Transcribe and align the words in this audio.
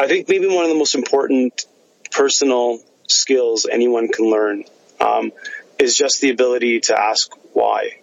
I 0.00 0.06
think 0.06 0.30
maybe 0.30 0.46
one 0.46 0.64
of 0.64 0.70
the 0.70 0.78
most 0.78 0.94
important 0.94 1.66
personal 2.10 2.78
skills 3.06 3.66
anyone 3.70 4.08
can 4.08 4.30
learn 4.30 4.64
um, 4.98 5.30
is 5.78 5.94
just 5.94 6.22
the 6.22 6.30
ability 6.30 6.80
to 6.88 6.98
ask 6.98 7.30
why. 7.52 8.00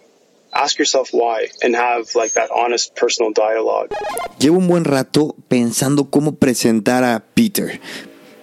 Ask 0.54 0.78
yourself 0.78 1.08
why 1.10 1.48
and 1.60 1.74
have 1.74 2.14
like 2.14 2.34
that 2.34 2.52
honest 2.52 2.94
personal 2.94 3.32
dialogue. 3.32 3.90
Llevo 4.38 4.58
un 4.58 4.68
buen 4.68 4.84
rato 4.84 5.34
pensando 5.48 6.08
cómo 6.08 6.36
presentar 6.36 7.02
a 7.02 7.24
Peter. 7.34 7.80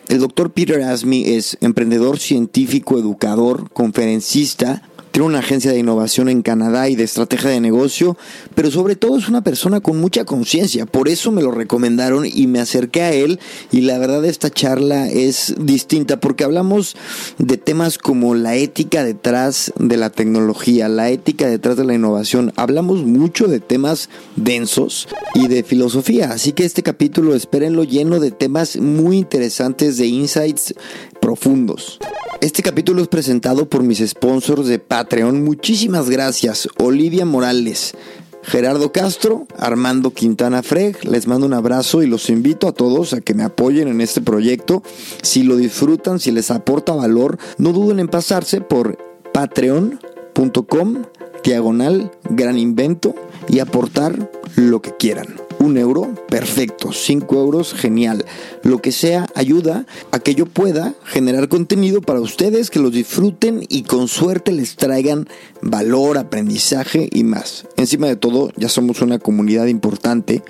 El 0.10 0.20
doctor 0.20 0.52
Peter 0.52 0.82
Asmi 0.82 1.36
es 1.36 1.58
emprendedor 1.62 2.20
científico, 2.20 3.00
educador, 3.00 3.72
conferencista, 3.72 4.82
tiene 5.16 5.28
una 5.28 5.40
agencia 5.40 5.72
de 5.72 5.80
innovación 5.80 6.28
en 6.28 6.42
Canadá 6.42 6.90
y 6.90 6.98
de 6.98 7.06
estrategia 7.06 7.50
de 7.50 7.62
negocio, 7.62 8.18
pero 8.54 8.70
sobre 8.70 8.98
todo 8.98 9.18
es 9.18 9.30
una 9.30 9.46
persona 9.46 9.80
con 9.80 9.98
mucha 9.98 10.26
conciencia. 10.26 10.86
Por 10.86 11.08
eso 11.08 11.32
me 11.32 11.42
lo 11.42 11.52
recomendaron 11.52 12.26
y 12.26 12.48
me 12.48 12.60
acerqué 12.60 13.02
a 13.02 13.14
él 13.14 13.40
y 13.72 13.80
la 13.80 13.98
verdad 13.98 14.26
esta 14.26 14.50
charla 14.50 15.08
es 15.08 15.56
distinta 15.58 16.20
porque 16.20 16.44
hablamos 16.44 16.98
de 17.38 17.56
temas 17.56 17.98
como 17.98 18.36
la 18.36 18.58
ética 18.58 19.06
detrás 19.06 19.72
de 19.80 19.96
la 19.96 20.10
tecnología, 20.10 20.90
la 20.90 21.10
ética 21.10 21.48
detrás 21.48 21.78
de 21.78 21.86
la 21.86 21.94
innovación. 21.94 22.52
Hablamos 22.58 23.06
mucho 23.06 23.48
de 23.48 23.62
temas 23.62 24.10
densos 24.36 25.08
y 25.34 25.48
de 25.48 25.64
filosofía, 25.64 26.32
así 26.34 26.52
que 26.52 26.66
este 26.66 26.84
capítulo 26.84 27.36
espérenlo 27.36 27.86
lleno 27.86 28.20
de 28.20 28.32
temas 28.32 28.76
muy 28.76 29.16
interesantes, 29.20 29.96
de 29.96 30.08
insights 30.08 30.76
profundos. 31.22 32.00
Este 32.46 32.62
capítulo 32.62 33.02
es 33.02 33.08
presentado 33.08 33.68
por 33.68 33.82
mis 33.82 34.08
sponsors 34.08 34.68
de 34.68 34.78
Patreon. 34.78 35.44
Muchísimas 35.44 36.12
gracias. 36.12 36.70
Olivia 36.78 37.26
Morales, 37.26 37.96
Gerardo 38.44 38.92
Castro, 38.92 39.48
Armando 39.58 40.14
Quintana 40.14 40.62
Freg. 40.62 41.04
Les 41.06 41.26
mando 41.26 41.48
un 41.48 41.56
abrazo 41.56 42.04
y 42.04 42.06
los 42.06 42.30
invito 42.30 42.68
a 42.68 42.72
todos 42.72 43.14
a 43.14 43.22
que 43.22 43.34
me 43.34 43.42
apoyen 43.42 43.88
en 43.88 44.00
este 44.00 44.22
proyecto. 44.22 44.84
Si 45.24 45.42
lo 45.42 45.56
disfrutan, 45.56 46.20
si 46.20 46.30
les 46.30 46.52
aporta 46.52 46.94
valor, 46.94 47.40
no 47.58 47.74
duden 47.74 48.00
en 48.00 48.10
pasarse 48.10 48.62
por 48.62 49.00
patreon.com 49.34 51.02
diagonal 51.44 52.12
gran 52.30 52.60
invento 52.60 53.16
y 53.50 53.58
aportar 53.58 54.30
lo 54.56 54.84
que 54.84 54.96
quieran. 54.96 55.45
Un 55.66 55.80
euro, 55.80 56.14
perfecto. 56.30 56.94
Cinco 56.94 57.40
euros, 57.40 57.74
genial. 57.74 58.24
Lo 58.62 58.84
que 58.84 58.92
sea 58.92 59.26
ayuda 59.34 59.88
a 60.12 60.20
que 60.20 60.36
yo 60.36 60.46
pueda 60.46 60.94
generar 61.06 61.50
contenido 61.50 62.02
para 62.02 62.22
ustedes, 62.22 62.70
que 62.70 62.78
los 62.78 62.92
disfruten 62.92 63.66
y 63.68 63.82
con 63.82 64.08
suerte 64.08 64.52
les 64.52 64.76
traigan 64.76 65.28
valor, 65.64 66.20
aprendizaje 66.20 67.10
y 67.12 67.24
más. 67.24 67.66
Encima 67.78 68.06
de 68.06 68.16
todo, 68.16 68.52
ya 68.58 68.70
somos 68.70 69.02
una 69.02 69.18
comunidad 69.18 69.66
importante 69.66 70.44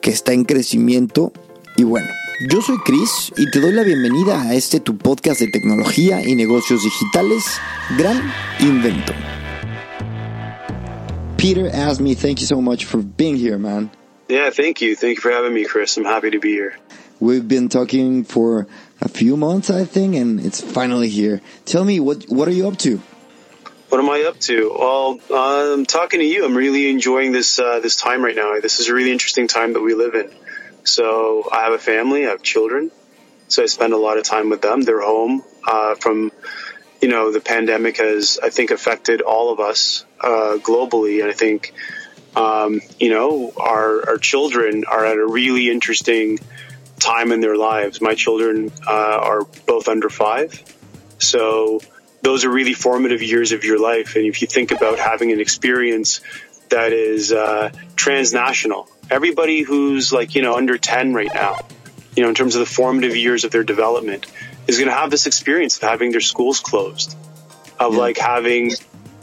que 0.00 0.10
está 0.10 0.32
en 0.32 0.44
crecimiento 0.44 1.32
y 1.76 1.82
bueno. 1.82 2.06
Yo 2.48 2.62
soy 2.62 2.76
Chris 2.84 3.32
y 3.36 3.50
te 3.50 3.58
doy 3.58 3.72
la 3.72 3.82
bienvenida 3.82 4.40
a 4.40 4.54
este 4.54 4.78
tu 4.78 4.96
podcast 4.96 5.40
de 5.40 5.48
tecnología 5.48 6.24
y 6.24 6.36
negocios 6.36 6.84
digitales, 6.84 7.42
Gran 7.98 8.22
Invento. 8.60 9.14
Peter 11.38 11.66
asked 11.74 12.00
me, 12.00 12.14
thank 12.14 12.38
you 12.38 12.46
so 12.46 12.60
much 12.60 12.84
for 12.84 13.02
being 13.02 13.36
here, 13.36 13.58
man. 13.58 13.90
Yeah, 14.28 14.50
thank 14.50 14.80
you. 14.80 14.96
Thank 14.96 15.18
you 15.18 15.20
for 15.20 15.30
having 15.30 15.52
me, 15.52 15.64
Chris. 15.64 15.96
I'm 15.96 16.04
happy 16.04 16.30
to 16.30 16.38
be 16.38 16.52
here. 16.52 16.76
We've 17.20 17.46
been 17.46 17.68
talking 17.68 18.24
for 18.24 18.66
a 19.00 19.08
few 19.08 19.36
months, 19.36 19.70
I 19.70 19.84
think, 19.84 20.14
and 20.16 20.44
it's 20.44 20.60
finally 20.60 21.08
here. 21.08 21.40
Tell 21.64 21.84
me, 21.84 22.00
what 22.00 22.24
what 22.24 22.48
are 22.48 22.52
you 22.52 22.68
up 22.68 22.76
to? 22.78 23.00
What 23.88 24.00
am 24.00 24.10
I 24.10 24.22
up 24.22 24.40
to? 24.40 24.74
Well, 24.76 25.20
I'm 25.32 25.86
talking 25.86 26.20
to 26.20 26.26
you. 26.26 26.44
I'm 26.44 26.56
really 26.56 26.90
enjoying 26.90 27.32
this 27.32 27.58
uh, 27.58 27.80
this 27.80 27.96
time 27.96 28.24
right 28.24 28.34
now. 28.34 28.58
This 28.60 28.80
is 28.80 28.88
a 28.88 28.94
really 28.94 29.12
interesting 29.12 29.46
time 29.46 29.74
that 29.74 29.80
we 29.80 29.94
live 29.94 30.14
in. 30.14 30.30
So 30.84 31.48
I 31.52 31.62
have 31.62 31.72
a 31.72 31.78
family. 31.78 32.26
I 32.26 32.30
have 32.30 32.42
children. 32.42 32.90
So 33.48 33.62
I 33.62 33.66
spend 33.66 33.92
a 33.92 33.96
lot 33.96 34.18
of 34.18 34.24
time 34.24 34.50
with 34.50 34.62
them. 34.62 34.82
They're 34.82 35.02
home 35.02 35.44
uh, 35.66 35.94
from, 35.94 36.32
you 37.00 37.08
know, 37.08 37.30
the 37.30 37.40
pandemic 37.40 37.98
has 37.98 38.38
I 38.42 38.50
think 38.50 38.70
affected 38.70 39.20
all 39.20 39.52
of 39.52 39.60
us 39.60 40.04
uh, 40.20 40.56
globally, 40.60 41.20
and 41.20 41.30
I 41.30 41.34
think 41.34 41.72
um, 42.36 42.80
you 42.98 43.10
know, 43.10 43.52
our, 43.56 44.10
our 44.10 44.18
children 44.18 44.84
are 44.84 45.04
at 45.04 45.16
a 45.16 45.26
really 45.26 45.70
interesting 45.70 46.38
time 46.98 47.32
in 47.32 47.40
their 47.40 47.56
lives. 47.56 48.00
My 48.00 48.14
children 48.14 48.72
uh, 48.86 48.90
are 48.90 49.44
both 49.66 49.88
under 49.88 50.08
five. 50.08 50.62
So 51.18 51.80
those 52.22 52.44
are 52.44 52.50
really 52.50 52.72
formative 52.72 53.22
years 53.22 53.52
of 53.52 53.64
your 53.64 53.78
life. 53.78 54.16
And 54.16 54.24
if 54.26 54.40
you 54.42 54.48
think 54.48 54.72
about 54.72 54.98
having 54.98 55.30
an 55.30 55.40
experience 55.40 56.20
that 56.70 56.92
is 56.92 57.32
uh, 57.32 57.70
transnational, 57.96 58.88
everybody 59.10 59.62
who's 59.62 60.12
like, 60.12 60.34
you 60.34 60.42
know, 60.42 60.56
under 60.56 60.78
10 60.78 61.14
right 61.14 61.32
now, 61.32 61.58
you 62.16 62.22
know, 62.22 62.28
in 62.28 62.34
terms 62.34 62.54
of 62.54 62.60
the 62.60 62.66
formative 62.66 63.16
years 63.16 63.44
of 63.44 63.50
their 63.50 63.64
development, 63.64 64.26
is 64.66 64.78
going 64.78 64.88
to 64.88 64.94
have 64.94 65.10
this 65.10 65.26
experience 65.26 65.76
of 65.76 65.82
having 65.82 66.12
their 66.12 66.20
schools 66.20 66.60
closed, 66.60 67.16
of 67.78 67.92
yeah. 67.92 67.98
like 67.98 68.16
having 68.16 68.72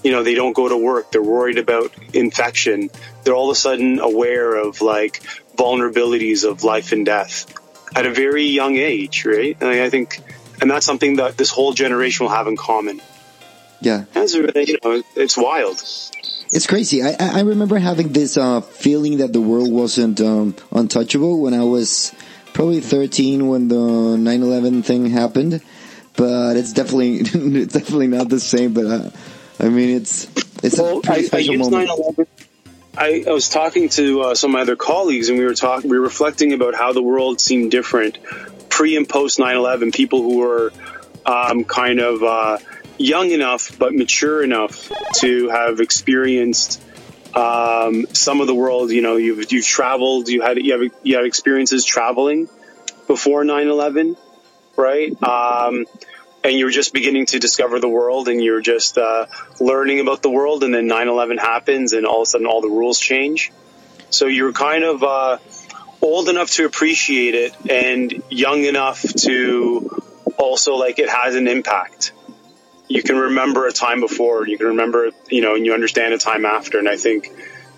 you 0.04 0.12
know, 0.12 0.24
they 0.24 0.36
don't 0.36 0.54
go 0.54 0.68
to 0.68 0.78
work. 0.78 1.12
They're 1.12 1.22
worried 1.22 1.58
about 1.58 1.94
infection. 2.14 2.90
They're 3.24 3.36
all 3.36 3.50
of 3.50 3.56
a 3.56 3.60
sudden 3.60 4.00
aware 4.00 4.56
of 4.56 4.82
like 4.82 5.22
vulnerabilities 5.56 6.50
of 6.50 6.64
life 6.64 6.92
and 6.92 7.06
death 7.06 7.54
at 7.96 8.06
a 8.06 8.12
very 8.12 8.46
young 8.46 8.78
age, 8.78 9.26
right? 9.26 9.58
And 9.60 9.70
I 9.70 9.90
think, 9.90 10.20
and 10.62 10.72
that's 10.72 10.86
something 10.86 11.18
that 11.18 11.38
this 11.38 11.50
whole 11.50 11.74
generation 11.74 12.26
will 12.26 12.34
have 12.34 12.48
in 12.48 12.58
common. 12.58 13.02
Yeah. 13.82 14.06
It's, 14.16 14.34
you 14.34 14.78
know, 14.84 15.04
it's 15.16 15.38
wild. 15.38 15.82
It's 16.54 16.68
crazy. 16.68 17.02
I, 17.02 17.16
I 17.20 17.42
remember 17.42 17.80
having 17.80 18.10
this 18.10 18.38
uh, 18.38 18.62
feeling 18.62 19.18
that 19.18 19.34
the 19.34 19.42
world 19.42 19.72
wasn't 19.72 20.22
um, 20.22 20.56
untouchable 20.72 21.42
when 21.42 21.54
I 21.54 21.64
was 21.64 22.14
probably 22.54 22.82
13 22.82 23.48
when 23.48 23.70
the 23.70 23.76
9/11 23.76 24.84
thing 24.84 25.10
happened, 25.10 25.62
but 26.16 26.58
it's 26.58 26.74
definitely 26.74 27.18
it's 27.62 27.74
definitely 27.74 28.08
not 28.08 28.30
the 28.30 28.40
same. 28.40 28.74
But 28.74 28.86
uh, 28.86 29.10
I 29.62 29.70
mean, 29.70 29.96
it's 29.96 30.26
it's 30.64 30.80
well, 30.80 31.00
a 31.00 31.02
pretty 31.02 31.22
I, 31.22 31.26
special 31.26 31.54
I 31.54 31.86
moment. 31.86 32.30
I, 32.98 33.24
I, 33.28 33.32
was 33.32 33.48
talking 33.48 33.90
to 33.90 34.22
uh, 34.22 34.36
some 34.36 34.52
of 34.52 34.54
my 34.54 34.62
other 34.62 34.76
colleagues, 34.76 35.30
and 35.30 35.38
we 35.38 35.46
were 35.46 35.54
talking, 35.54 35.90
we 35.90 35.98
were 35.98 36.04
reflecting 36.04 36.52
about 36.52 36.74
how 36.74 36.94
the 36.94 37.02
world 37.02 37.40
seemed 37.40 37.72
different 37.72 38.18
pre 38.70 38.98
and 38.98 39.08
post 39.08 39.38
9/11. 39.38 39.94
People 39.94 40.24
who 40.24 40.40
were 40.40 40.74
um, 41.26 41.64
kind 41.64 42.00
of 42.00 42.24
uh, 42.24 42.58
young 42.98 43.30
enough 43.30 43.78
but 43.78 43.94
mature 43.94 44.44
enough 44.44 44.92
to 45.20 45.50
have 45.50 45.80
experienced 45.80 46.82
um, 47.36 48.08
some 48.14 48.42
of 48.42 48.48
the 48.48 48.56
world. 48.56 48.90
You 48.90 49.04
know, 49.04 49.16
you've 49.18 49.52
you've 49.52 49.66
traveled, 49.66 50.28
you 50.28 50.42
had 50.42 50.58
you 50.58 50.74
have 50.74 50.92
you 51.04 51.16
had 51.18 51.26
experiences 51.26 51.86
traveling 51.86 52.50
before 53.06 53.44
9/11, 53.44 54.18
right? 54.76 55.12
Um, 55.22 55.86
and 56.44 56.54
you're 56.54 56.72
just 56.72 56.94
beginning 56.94 57.28
to 57.28 57.40
discover 57.40 57.80
the 57.80 57.90
world 57.90 58.28
and 58.28 58.44
you're 58.44 58.62
just 58.62 58.98
uh, 58.98 59.28
learning 59.60 60.00
about 60.00 60.22
the 60.22 60.30
world 60.30 60.64
and 60.64 60.74
then 60.74 60.88
9-11 60.88 61.40
happens 61.40 61.94
and 61.94 62.06
all 62.06 62.22
of 62.22 62.24
a 62.24 62.26
sudden 62.26 62.48
all 62.48 62.62
the 62.62 62.70
rules 62.70 63.00
change. 63.00 63.52
So 64.10 64.26
you're 64.28 64.52
kind 64.52 64.84
of 64.84 65.04
uh, 65.04 65.38
old 66.02 66.30
enough 66.30 66.52
to 66.52 66.66
appreciate 66.66 67.36
it 67.36 67.56
and 67.70 68.24
young 68.30 68.64
enough 68.66 69.02
to 69.02 70.02
also 70.38 70.76
like 70.76 71.00
it 71.00 71.10
has 71.10 71.36
an 71.36 71.48
impact. 71.48 72.14
You 72.88 73.04
can 73.04 73.18
remember 73.18 73.68
a 73.68 73.72
time 73.72 74.02
before 74.02 74.46
you 74.48 74.58
can 74.58 74.68
remember 74.68 75.12
you 75.30 75.42
know 75.42 75.56
and 75.56 75.66
you 75.66 75.74
understand 75.74 76.14
a 76.14 76.18
time 76.18 76.46
after 76.46 76.78
and 76.78 76.90
i 76.90 76.98
think 76.98 77.32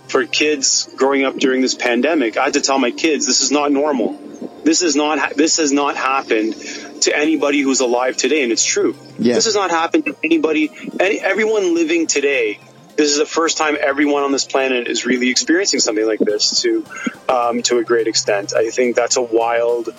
for 0.07 0.25
kids 0.25 0.89
growing 0.95 1.23
up 1.23 1.35
during 1.35 1.61
this 1.61 1.75
pandemic 1.75 2.35
i 2.35 2.45
had 2.45 2.53
to 2.53 2.61
tell 2.61 2.79
my 2.79 2.89
kids 2.89 3.27
this 3.27 3.41
is 3.41 3.51
not 3.51 3.71
normal. 3.71 4.19
This 4.63 4.81
is 4.81 4.95
not 4.95 5.35
this 5.35 5.57
has 5.57 5.71
not 5.71 5.95
happened 5.97 6.55
to 7.03 7.17
anybody 7.17 7.61
who's 7.61 7.79
alive 7.79 8.17
today, 8.17 8.43
and 8.43 8.51
it's 8.51 8.65
true. 8.65 8.95
Yeah. 9.19 9.35
This 9.35 9.45
has 9.45 9.55
not 9.55 9.71
happened 9.71 10.05
to 10.05 10.15
anybody, 10.23 10.71
any, 10.99 11.19
everyone 11.19 11.73
living 11.75 12.07
today. 12.07 12.59
This 12.95 13.11
is 13.11 13.17
the 13.17 13.25
first 13.25 13.57
time 13.57 13.75
everyone 13.79 14.23
on 14.23 14.31
this 14.31 14.45
planet 14.45 14.87
is 14.87 15.05
really 15.05 15.29
experiencing 15.29 15.79
something 15.79 16.05
like 16.05 16.19
this 16.19 16.61
to 16.61 16.85
um, 17.27 17.61
to 17.63 17.79
a 17.79 17.83
great 17.83 18.07
extent. 18.07 18.53
I 18.53 18.69
think 18.69 18.95
that's 18.95 19.17
a 19.17 19.21
wild 19.21 19.89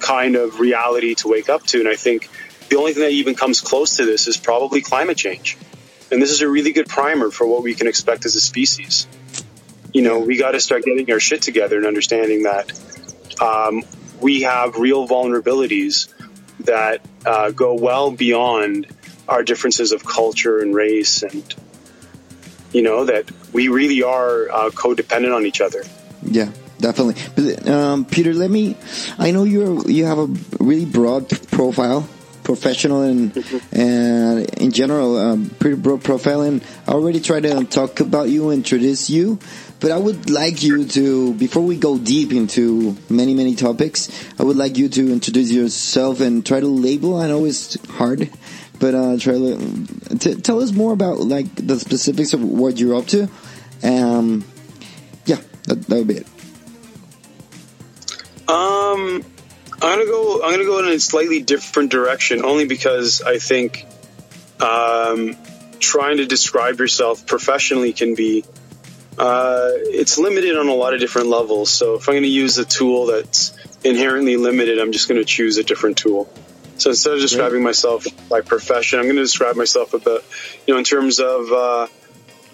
kind 0.00 0.36
of 0.36 0.60
reality 0.60 1.14
to 1.16 1.28
wake 1.28 1.48
up 1.48 1.64
to, 1.66 1.80
and 1.80 1.88
I 1.88 1.96
think 1.96 2.28
the 2.68 2.76
only 2.76 2.92
thing 2.92 3.02
that 3.02 3.12
even 3.12 3.34
comes 3.34 3.60
close 3.60 3.96
to 3.96 4.04
this 4.04 4.28
is 4.28 4.36
probably 4.36 4.80
climate 4.80 5.16
change. 5.16 5.56
And 6.10 6.22
this 6.22 6.30
is 6.30 6.40
a 6.40 6.48
really 6.48 6.72
good 6.72 6.88
primer 6.88 7.30
for 7.30 7.46
what 7.46 7.62
we 7.62 7.74
can 7.74 7.88
expect 7.88 8.26
as 8.26 8.36
a 8.36 8.40
species 8.40 9.08
You 9.92 10.02
know, 10.02 10.20
we 10.20 10.38
got 10.38 10.52
to 10.52 10.60
start 10.60 10.84
getting 10.84 11.10
our 11.10 11.20
shit 11.20 11.42
together 11.42 11.76
and 11.78 11.86
understanding 11.86 12.44
that 12.44 12.70
um, 13.40 13.82
we 14.20 14.42
have 14.42 14.76
real 14.76 15.08
vulnerabilities 15.08 16.08
that 16.66 17.00
uh, 17.24 17.50
go 17.50 17.74
well 17.74 18.10
beyond 18.10 18.86
our 19.28 19.42
differences 19.42 19.92
of 19.92 20.04
culture 20.04 20.60
and 20.60 20.74
race, 20.74 21.22
and 21.22 21.42
you 22.72 22.82
know 22.82 23.04
that 23.06 23.30
we 23.52 23.68
really 23.68 24.02
are 24.02 24.48
uh, 24.48 24.70
codependent 24.70 25.34
on 25.34 25.46
each 25.46 25.60
other. 25.60 25.82
Yeah, 26.22 26.50
definitely. 26.78 27.16
But, 27.34 27.68
um, 27.68 28.04
Peter, 28.04 28.34
let 28.34 28.50
me. 28.50 28.76
I 29.18 29.30
know 29.30 29.44
you're 29.44 29.88
you 29.88 30.04
have 30.04 30.18
a 30.18 30.26
really 30.60 30.84
broad 30.84 31.28
profile, 31.50 32.08
professional 32.42 33.02
and 33.02 33.32
Mm-hmm. 33.34 33.80
and 33.80 34.50
in 34.60 34.70
general, 34.70 35.18
um, 35.18 35.50
pretty 35.58 35.76
broad 35.76 36.02
profile. 36.04 36.42
And 36.42 36.62
I 36.86 36.92
already 36.92 37.20
tried 37.20 37.42
to 37.42 37.64
talk 37.64 38.00
about 38.00 38.28
you, 38.28 38.50
introduce 38.50 39.10
you. 39.10 39.38
But 39.86 39.92
I 39.92 39.98
would 39.98 40.30
like 40.30 40.64
you 40.64 40.84
to, 40.84 41.32
before 41.34 41.62
we 41.62 41.76
go 41.76 41.96
deep 41.96 42.32
into 42.32 42.96
many, 43.08 43.34
many 43.34 43.54
topics, 43.54 44.10
I 44.36 44.42
would 44.42 44.56
like 44.56 44.76
you 44.76 44.88
to 44.88 45.12
introduce 45.12 45.52
yourself 45.52 46.20
and 46.20 46.44
try 46.44 46.58
to 46.58 46.66
label. 46.66 47.16
I 47.16 47.28
know 47.28 47.44
it's 47.44 47.80
hard, 47.90 48.28
but 48.80 48.96
uh, 48.96 49.16
try 49.16 49.34
to 49.34 50.40
tell 50.42 50.60
us 50.60 50.72
more 50.72 50.92
about 50.92 51.20
like 51.20 51.54
the 51.54 51.78
specifics 51.78 52.32
of 52.32 52.42
what 52.42 52.80
you're 52.80 52.96
up 52.96 53.06
to. 53.14 53.28
Um, 53.84 54.44
yeah, 55.24 55.38
that, 55.68 55.82
that 55.82 55.96
would 55.98 56.08
be 56.08 56.16
it. 56.16 56.26
Um, 58.48 59.22
I'm 59.80 59.98
gonna 60.00 60.04
go. 60.06 60.42
I'm 60.42 60.50
gonna 60.50 60.64
go 60.64 60.80
in 60.80 60.88
a 60.88 60.98
slightly 60.98 61.42
different 61.42 61.92
direction, 61.92 62.44
only 62.44 62.66
because 62.66 63.22
I 63.22 63.38
think 63.38 63.86
um, 64.58 65.36
trying 65.78 66.16
to 66.16 66.26
describe 66.26 66.80
yourself 66.80 67.24
professionally 67.24 67.92
can 67.92 68.16
be 68.16 68.44
uh, 69.18 69.70
it's 69.74 70.18
limited 70.18 70.56
on 70.56 70.68
a 70.68 70.74
lot 70.74 70.94
of 70.94 71.00
different 71.00 71.28
levels. 71.28 71.70
So 71.70 71.94
if 71.94 72.08
I'm 72.08 72.14
going 72.14 72.22
to 72.24 72.28
use 72.28 72.58
a 72.58 72.64
tool 72.64 73.06
that's 73.06 73.56
inherently 73.84 74.36
limited, 74.36 74.78
I'm 74.78 74.92
just 74.92 75.08
going 75.08 75.20
to 75.20 75.24
choose 75.24 75.56
a 75.58 75.64
different 75.64 75.96
tool. 75.98 76.28
So 76.78 76.90
instead 76.90 77.14
of 77.14 77.20
describing 77.20 77.62
myself 77.62 78.06
by 78.28 78.42
profession, 78.42 78.98
I'm 78.98 79.06
going 79.06 79.16
to 79.16 79.22
describe 79.22 79.56
myself 79.56 79.94
about, 79.94 80.22
you 80.66 80.74
know, 80.74 80.78
in 80.78 80.84
terms 80.84 81.20
of 81.20 81.50
uh, 81.50 81.86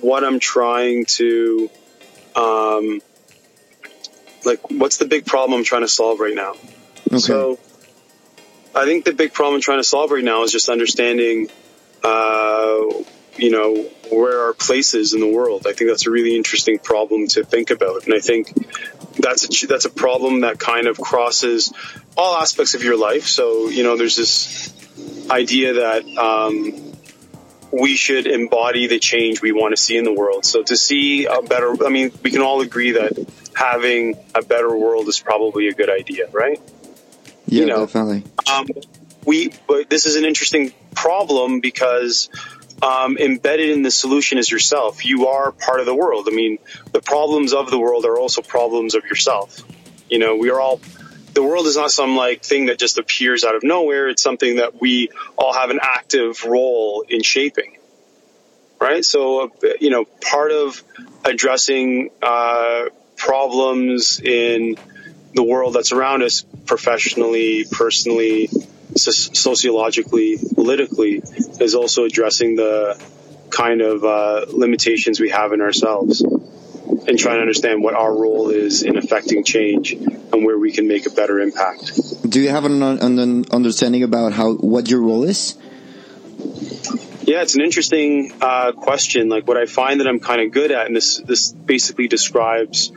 what 0.01 0.23
I'm 0.23 0.39
trying 0.39 1.07
to, 1.07 1.69
um, 2.37 3.03
like, 4.45 4.71
what's 4.71 4.99
the 4.99 5.07
big 5.07 5.27
problem 5.27 5.59
I'm 5.59 5.65
trying 5.65 5.83
to 5.83 5.89
solve 5.89 6.21
right 6.21 6.35
now. 6.35 6.53
Okay. 7.09 7.19
So 7.19 7.59
I 8.75 8.85
think 8.85 9.05
the 9.05 9.13
big 9.13 9.33
problem 9.33 9.57
I'm 9.57 9.61
trying 9.61 9.81
to 9.81 9.85
solve 9.85 10.13
right 10.13 10.23
now 10.23 10.45
is 10.45 10.53
just 10.53 10.69
understanding, 10.69 11.49
uh, 12.05 12.85
you 13.37 13.51
know, 13.51 13.83
where 14.11 14.43
our 14.45 14.53
place 14.53 14.95
is 14.95 15.15
in 15.15 15.21
the 15.21 15.29
world. 15.29 15.67
I 15.67 15.73
think 15.73 15.91
that's 15.91 16.07
a 16.07 16.11
really 16.11 16.37
interesting 16.37 16.79
problem 16.79 17.27
to 17.29 17.45
think 17.45 17.71
about, 17.71 18.05
and 18.05 18.15
I 18.15 18.21
think 18.21 18.53
that's 19.17 19.63
a, 19.63 19.67
that's 19.67 19.85
a 19.85 19.91
problem 19.91 20.41
that 20.41 20.59
kind 20.59 20.87
of 20.87 20.99
crosses 20.99 21.73
all 22.17 22.37
aspects 22.37 22.75
of 22.75 22.83
your 22.83 22.97
life. 22.97 23.27
So 23.27 23.69
you 23.69 23.83
know, 23.83 23.97
there's 23.97 24.17
this 24.17 24.73
idea 25.31 25.75
that 25.75 26.05
um, 26.19 26.93
we 27.73 27.97
should 27.97 28.27
embody 28.27 28.87
the 28.87 28.99
change 28.99 29.41
we 29.41 29.53
want 29.53 29.75
to 29.75 29.83
see 29.83 29.97
in 29.97 30.05
the 30.05 30.13
world. 30.13 30.45
So 30.45 30.63
to 30.63 30.77
see 30.77 31.27
a 31.27 31.41
better, 31.41 31.75
I 31.85 31.89
mean, 31.89 32.13
we 32.23 32.31
can 32.31 32.43
all 32.43 32.61
agree 32.61 32.93
that 32.93 33.27
having 33.55 34.19
a 34.35 34.43
better 34.43 34.75
world 34.77 35.09
is 35.09 35.19
probably 35.19 35.69
a 35.69 35.73
good 35.73 35.89
idea, 35.89 36.29
right? 36.31 36.61
Yeah, 37.47 37.61
you 37.61 37.67
know, 37.67 37.87
definitely. 37.87 38.25
Um, 38.51 38.67
we, 39.25 39.53
but 39.67 39.89
this 39.89 40.07
is 40.07 40.17
an 40.17 40.25
interesting 40.25 40.73
problem 40.95 41.61
because 41.61 42.29
um, 42.83 43.17
embedded 43.17 43.71
in 43.71 43.83
the 43.83 43.91
solution 43.91 44.39
is 44.39 44.51
yourself. 44.51 45.05
You 45.05 45.29
are 45.29 45.53
part 45.53 45.81
of 45.81 45.87
the 45.87 45.95
world. 45.95 46.27
I 46.31 46.35
mean, 46.35 46.59
the 46.91 47.01
problems 47.01 47.53
of 47.53 47.71
the 47.71 47.79
world 47.79 48.05
are 48.05 48.19
also 48.19 48.43
problems 48.43 48.95
of 48.95 49.05
yourself. 49.05 49.63
You 50.11 50.19
know, 50.19 50.37
we 50.37 50.51
are 50.51 50.61
all. 50.61 50.81
The 51.33 51.43
world 51.43 51.67
is 51.67 51.77
not 51.77 51.91
some 51.91 52.17
like 52.17 52.43
thing 52.43 52.67
that 52.67 52.79
just 52.79 52.99
appears 52.99 53.45
out 53.45 53.55
of 53.55 53.63
nowhere. 53.63 54.09
It's 54.09 54.23
something 54.23 54.57
that 54.57 54.81
we 54.81 55.09
all 55.39 55.55
have 55.55 55.71
an 55.71 55.79
active 55.81 56.45
role 56.45 57.05
in 57.09 57.23
shaping. 57.23 57.79
Right. 58.79 59.05
So, 59.05 59.45
uh, 59.45 59.49
you 59.81 59.91
know, 59.91 60.05
part 60.05 60.51
of 60.51 60.83
addressing 61.25 62.11
uh, 62.21 62.87
problems 63.17 64.21
in 64.21 64.77
the 65.35 65.43
world 65.43 65.75
that's 65.75 65.93
around 65.93 66.25
us 66.25 66.45
professionally, 66.67 67.65
personally, 67.71 68.51
sociologically, 68.97 70.39
politically, 70.55 71.23
is 71.61 71.75
also 71.75 72.05
addressing 72.05 72.57
the 72.57 73.03
kind 73.51 73.81
of 73.83 74.05
uh, 74.05 74.47
limitations 74.49 75.21
we 75.21 75.31
have 75.31 75.53
in 75.53 75.61
ourselves 75.61 76.23
and 76.23 77.19
trying 77.19 77.37
to 77.37 77.41
understand 77.41 77.83
what 77.83 77.95
our 77.95 78.15
role 78.15 78.51
is 78.51 78.83
in 78.83 78.97
affecting 78.97 79.45
change 79.45 79.93
and 79.93 80.45
where 80.45 80.59
we 80.59 80.73
can 80.73 80.89
make 80.89 81.07
a 81.07 81.11
better 81.11 81.41
impact. 81.41 81.93
Do 82.29 82.41
you 82.41 82.51
have 82.51 82.65
an, 82.65 82.83
an 82.83 83.45
understanding 83.51 84.03
about 84.03 84.33
how 84.33 84.55
what 84.55 84.89
your 84.89 85.01
role 85.01 85.25
is? 85.25 85.57
Yeah, 87.25 87.43
it's 87.43 87.55
an 87.55 87.63
interesting 87.63 88.33
uh, 88.41 88.73
question. 88.73 89.29
Like 89.29 89.47
what 89.47 89.57
I 89.57 89.67
find 89.67 90.01
that 90.01 90.09
I'm 90.09 90.21
kind 90.21 90.41
of 90.41 90.51
good 90.51 90.73
at, 90.73 90.87
and 90.87 90.97
this 90.97 91.19
this 91.19 91.53
basically 91.53 92.09
describes 92.09 92.93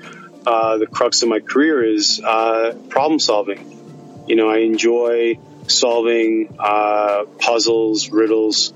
uh, 0.45 0.77
the 0.77 0.87
crux 0.87 1.21
of 1.21 1.29
my 1.29 1.39
career 1.39 1.83
is 1.83 2.21
uh, 2.23 2.75
problem 2.89 3.19
solving. 3.19 4.25
You 4.27 4.35
know, 4.35 4.49
I 4.49 4.59
enjoy 4.59 5.37
solving 5.67 6.55
uh, 6.59 7.25
puzzles, 7.39 8.09
riddles, 8.09 8.73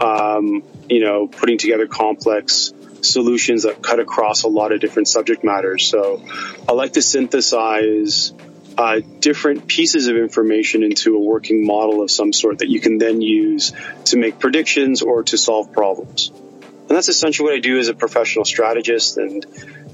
um, 0.00 0.62
you 0.88 1.00
know, 1.00 1.26
putting 1.26 1.58
together 1.58 1.86
complex 1.86 2.72
solutions 3.00 3.62
that 3.62 3.82
cut 3.82 4.00
across 4.00 4.42
a 4.42 4.48
lot 4.48 4.72
of 4.72 4.80
different 4.80 5.08
subject 5.08 5.44
matters. 5.44 5.86
So 5.86 6.22
I 6.68 6.72
like 6.72 6.94
to 6.94 7.02
synthesize 7.02 8.32
uh, 8.76 9.00
different 9.20 9.66
pieces 9.66 10.06
of 10.08 10.16
information 10.16 10.82
into 10.82 11.16
a 11.16 11.20
working 11.20 11.66
model 11.66 12.02
of 12.02 12.10
some 12.10 12.32
sort 12.32 12.58
that 12.58 12.68
you 12.68 12.80
can 12.80 12.98
then 12.98 13.22
use 13.22 13.72
to 14.06 14.18
make 14.18 14.38
predictions 14.38 15.02
or 15.02 15.22
to 15.24 15.38
solve 15.38 15.72
problems. 15.72 16.30
And 16.30 16.90
that's 16.96 17.08
essentially 17.08 17.46
what 17.46 17.54
I 17.54 17.60
do 17.60 17.78
as 17.78 17.88
a 17.88 17.94
professional 17.94 18.44
strategist, 18.44 19.16
and 19.16 19.44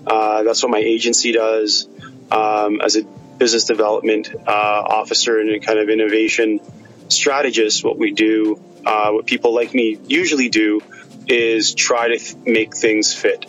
uh, 0.07 0.43
that's 0.43 0.63
what 0.63 0.73
my 0.73 0.79
agency 0.79 1.33
does 1.33 1.89
um, 2.31 2.81
as 2.81 2.97
a 2.97 3.05
business 3.39 3.65
development 3.65 4.35
uh, 4.47 4.51
officer 4.51 5.39
and 5.39 5.65
kind 5.65 5.79
of 5.79 5.89
innovation 5.89 6.61
strategist. 7.09 7.85
What 7.85 7.99
we 7.99 8.13
do, 8.13 8.61
uh, 8.85 9.11
what 9.11 9.27
people 9.27 9.55
like 9.55 9.75
me 9.75 9.99
usually 10.07 10.49
do, 10.49 10.81
is 11.29 11.75
try 11.75 12.09
to 12.09 12.19
th- 12.19 12.37
make 12.45 12.77
things 12.77 13.15
fit. 13.15 13.47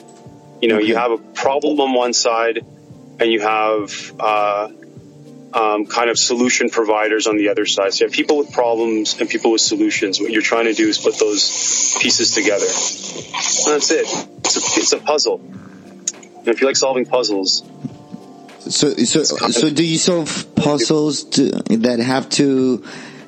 You 0.62 0.70
know, 0.70 0.78
okay. 0.78 0.88
you 0.88 0.96
have 0.96 1.12
a 1.12 1.18
problem 1.18 1.80
on 1.80 1.94
one 1.94 2.14
side, 2.14 2.66
and 3.20 3.32
you 3.32 3.42
have 3.42 4.14
uh, 4.20 4.70
um, 5.54 5.86
kind 5.86 6.10
of 6.10 6.18
solution 6.18 6.70
providers 6.70 7.28
on 7.28 7.38
the 7.38 7.50
other 7.50 7.66
side. 7.66 7.94
So 7.94 8.04
you 8.04 8.10
have 8.10 8.16
people 8.16 8.38
with 8.38 8.52
problems 8.52 9.20
and 9.20 9.30
people 9.30 9.52
with 9.52 9.62
solutions. 9.62 10.20
What 10.20 10.32
you're 10.32 10.42
trying 10.42 10.66
to 10.66 10.74
do 10.74 10.88
is 10.88 10.98
put 10.98 11.20
those 11.20 11.96
pieces 12.00 12.34
together. 12.34 12.66
And 12.66 13.76
that's 13.76 13.92
it. 13.92 14.08
It's 14.40 14.58
a, 14.58 14.80
it's 14.80 14.94
a 14.94 15.00
puzzle. 15.00 15.40
And 15.40 16.48
if 16.48 16.60
you 16.60 16.68
like 16.68 16.76
solving 16.76 17.06
puzzles, 17.06 17.64
so 18.70 18.94
so 18.96 19.24
so 19.24 19.70
do 19.70 19.86
you 19.86 19.98
solve 19.98 20.56
puzzles 20.56 21.24
to, 21.24 21.50
that 21.78 22.00
have 22.00 22.30
to 22.30 22.84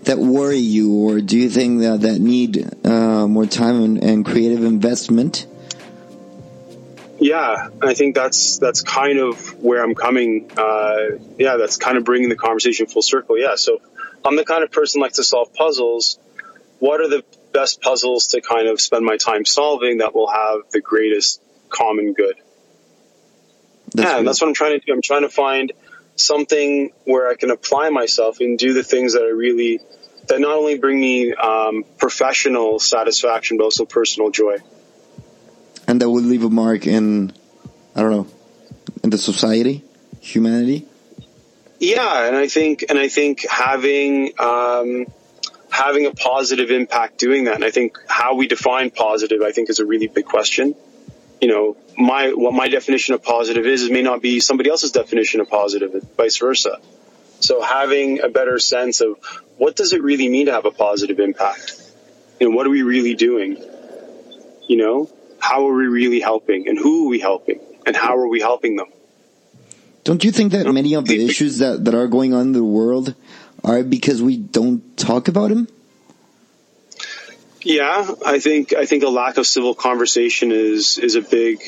that 0.06 0.20
worry 0.20 0.58
you, 0.58 0.94
or 0.94 1.20
do 1.20 1.38
you 1.38 1.50
think 1.50 1.82
that 1.82 2.01
that 2.01 2.20
need 2.20 2.63
uh, 2.86 3.27
more 3.27 3.46
time 3.46 3.84
and, 3.84 4.04
and 4.04 4.25
creative 4.25 4.63
investment? 4.63 5.48
Yeah, 7.20 7.70
I 7.82 7.94
think 7.94 8.15
that's 8.15 8.60
that's 8.60 8.82
kind 8.82 9.20
of 9.20 9.63
where 9.63 9.84
I'm 9.84 9.96
coming. 9.96 10.51
Uh, 10.56 11.18
yeah, 11.38 11.58
that's 11.58 11.77
kind 11.77 11.98
of 11.98 12.04
bringing 12.04 12.30
the 12.30 12.36
conversation 12.36 12.86
full 12.86 13.01
circle. 13.01 13.38
Yeah, 13.38 13.56
so 13.56 13.82
I'm 14.24 14.36
the 14.36 14.46
kind 14.46 14.63
of 14.63 14.72
person 14.72 15.01
like 15.01 15.13
to 15.13 15.24
solve 15.24 15.54
puzzles. 15.54 16.20
What 16.80 17.01
are 17.01 17.10
the 17.10 17.24
best 17.54 17.82
puzzles 17.82 18.27
to 18.27 18.42
kind 18.42 18.68
of 18.68 18.82
spend 18.82 19.06
my 19.06 19.18
time 19.18 19.46
solving 19.46 20.00
that 20.00 20.13
will 20.13 20.30
have 20.30 20.70
the 20.72 20.82
greatest 20.82 21.42
common 21.70 22.13
good? 22.13 22.36
That's 23.96 24.10
yeah, 24.10 24.18
and 24.20 24.28
that's 24.28 24.42
what 24.42 24.48
I'm 24.48 24.54
trying 24.54 24.80
to 24.80 24.86
do. 24.86 24.94
I'm 24.94 25.02
trying 25.02 25.22
to 25.22 25.30
find 25.30 25.72
something 26.16 26.92
where 27.04 27.30
I 27.30 27.36
can 27.36 27.52
apply 27.52 27.90
myself 27.90 28.40
and 28.40 28.58
do 28.58 28.74
the 28.74 28.84
things 28.84 29.14
that 29.14 29.24
I 29.24 29.30
really 29.30 29.80
that 30.28 30.40
not 30.40 30.52
only 30.52 30.78
bring 30.78 31.00
me 31.00 31.34
um, 31.34 31.84
professional 31.98 32.80
satisfaction 32.80 33.58
but 33.58 33.66
also 33.66 33.86
personal 33.86 34.32
joy 34.32 34.58
and 35.88 36.02
that 36.02 36.10
would 36.10 36.24
leave 36.24 36.44
a 36.44 36.50
mark 36.50 36.88
in 36.88 37.32
I 37.96 38.02
don't 38.02 38.12
know 38.12 38.28
in 39.04 39.10
the 39.10 39.18
society, 39.18 39.84
humanity. 40.20 40.88
Yeah, 41.80 42.28
and 42.28 42.36
I 42.36 42.48
think 42.48 42.86
and 42.90 42.98
I 42.98 43.08
think 43.08 43.46
having 43.50 44.34
um, 44.40 45.06
having 45.70 46.06
a 46.06 46.12
positive 46.12 46.72
impact 46.72 47.18
doing 47.18 47.46
that, 47.46 47.56
and 47.56 47.64
I 47.64 47.72
think 47.72 47.98
how 48.08 48.36
we 48.36 48.48
define 48.48 48.90
positive, 48.92 49.42
I 49.42 49.52
think, 49.52 49.70
is 49.70 49.80
a 49.80 49.86
really 49.86 50.08
big 50.08 50.25
question. 50.25 50.75
You 51.42 51.48
know, 51.50 51.78
my 51.98 52.34
what 52.34 52.54
my 52.54 52.68
definition 52.68 53.14
of 53.14 53.24
positive 53.24 53.66
is, 53.66 53.84
is 53.84 53.90
may 53.90 54.02
not 54.02 54.22
be 54.22 54.40
somebody 54.40 54.70
else's 54.70 54.92
definition 54.92 55.42
of 55.42 55.50
positive, 55.50 55.94
and 55.94 56.16
vice 56.16 56.38
versa. 56.38 56.80
So 57.40 57.62
having 57.62 58.22
a 58.22 58.30
better 58.30 58.60
sense 58.60 59.02
of 59.02 59.18
what 59.58 59.75
does 59.75 59.94
it 59.94 60.02
really 60.02 60.30
mean 60.30 60.48
to 60.48 60.54
have 60.54 60.66
a 60.66 60.72
positive 60.72 61.20
impact, 61.20 61.82
and 62.42 62.56
what 62.56 62.66
are 62.66 62.72
we 62.72 62.82
really 62.82 63.16
doing? 63.16 63.58
You 64.68 64.78
know, 64.78 65.10
how 65.40 65.68
are 65.68 65.75
we 65.75 65.88
really 65.88 66.20
helping 66.20 66.68
and 66.68 66.78
who 66.78 67.06
are 67.06 67.10
we 67.10 67.20
helping? 67.20 67.60
and 67.86 67.96
how 67.96 68.18
are 68.18 68.28
we 68.28 68.42
helping 68.42 68.75
them? 68.75 68.88
Don't 70.04 70.24
you 70.24 70.32
think 70.32 70.52
that 70.52 70.72
many 70.72 70.94
of 70.94 71.06
the 71.06 71.24
issues 71.25 71.60
that, 71.60 71.86
that 71.86 71.96
are 71.96 72.08
going 72.08 72.34
on 72.34 72.42
in 72.42 72.52
the 72.52 72.64
world 72.64 73.16
are 73.64 73.84
because 73.84 74.22
we 74.22 74.38
don't 74.38 74.98
talk 74.98 75.28
about 75.28 75.50
them? 75.50 75.68
Yeah, 77.62 78.08
I 78.24 78.40
think 78.40 78.74
I 78.74 78.86
think 78.86 79.04
a 79.04 79.10
lack 79.10 79.38
of 79.38 79.48
civil 79.48 79.74
conversation 79.74 80.52
is 80.52 81.00
is 81.00 81.16
a 81.16 81.22
big 81.22 81.64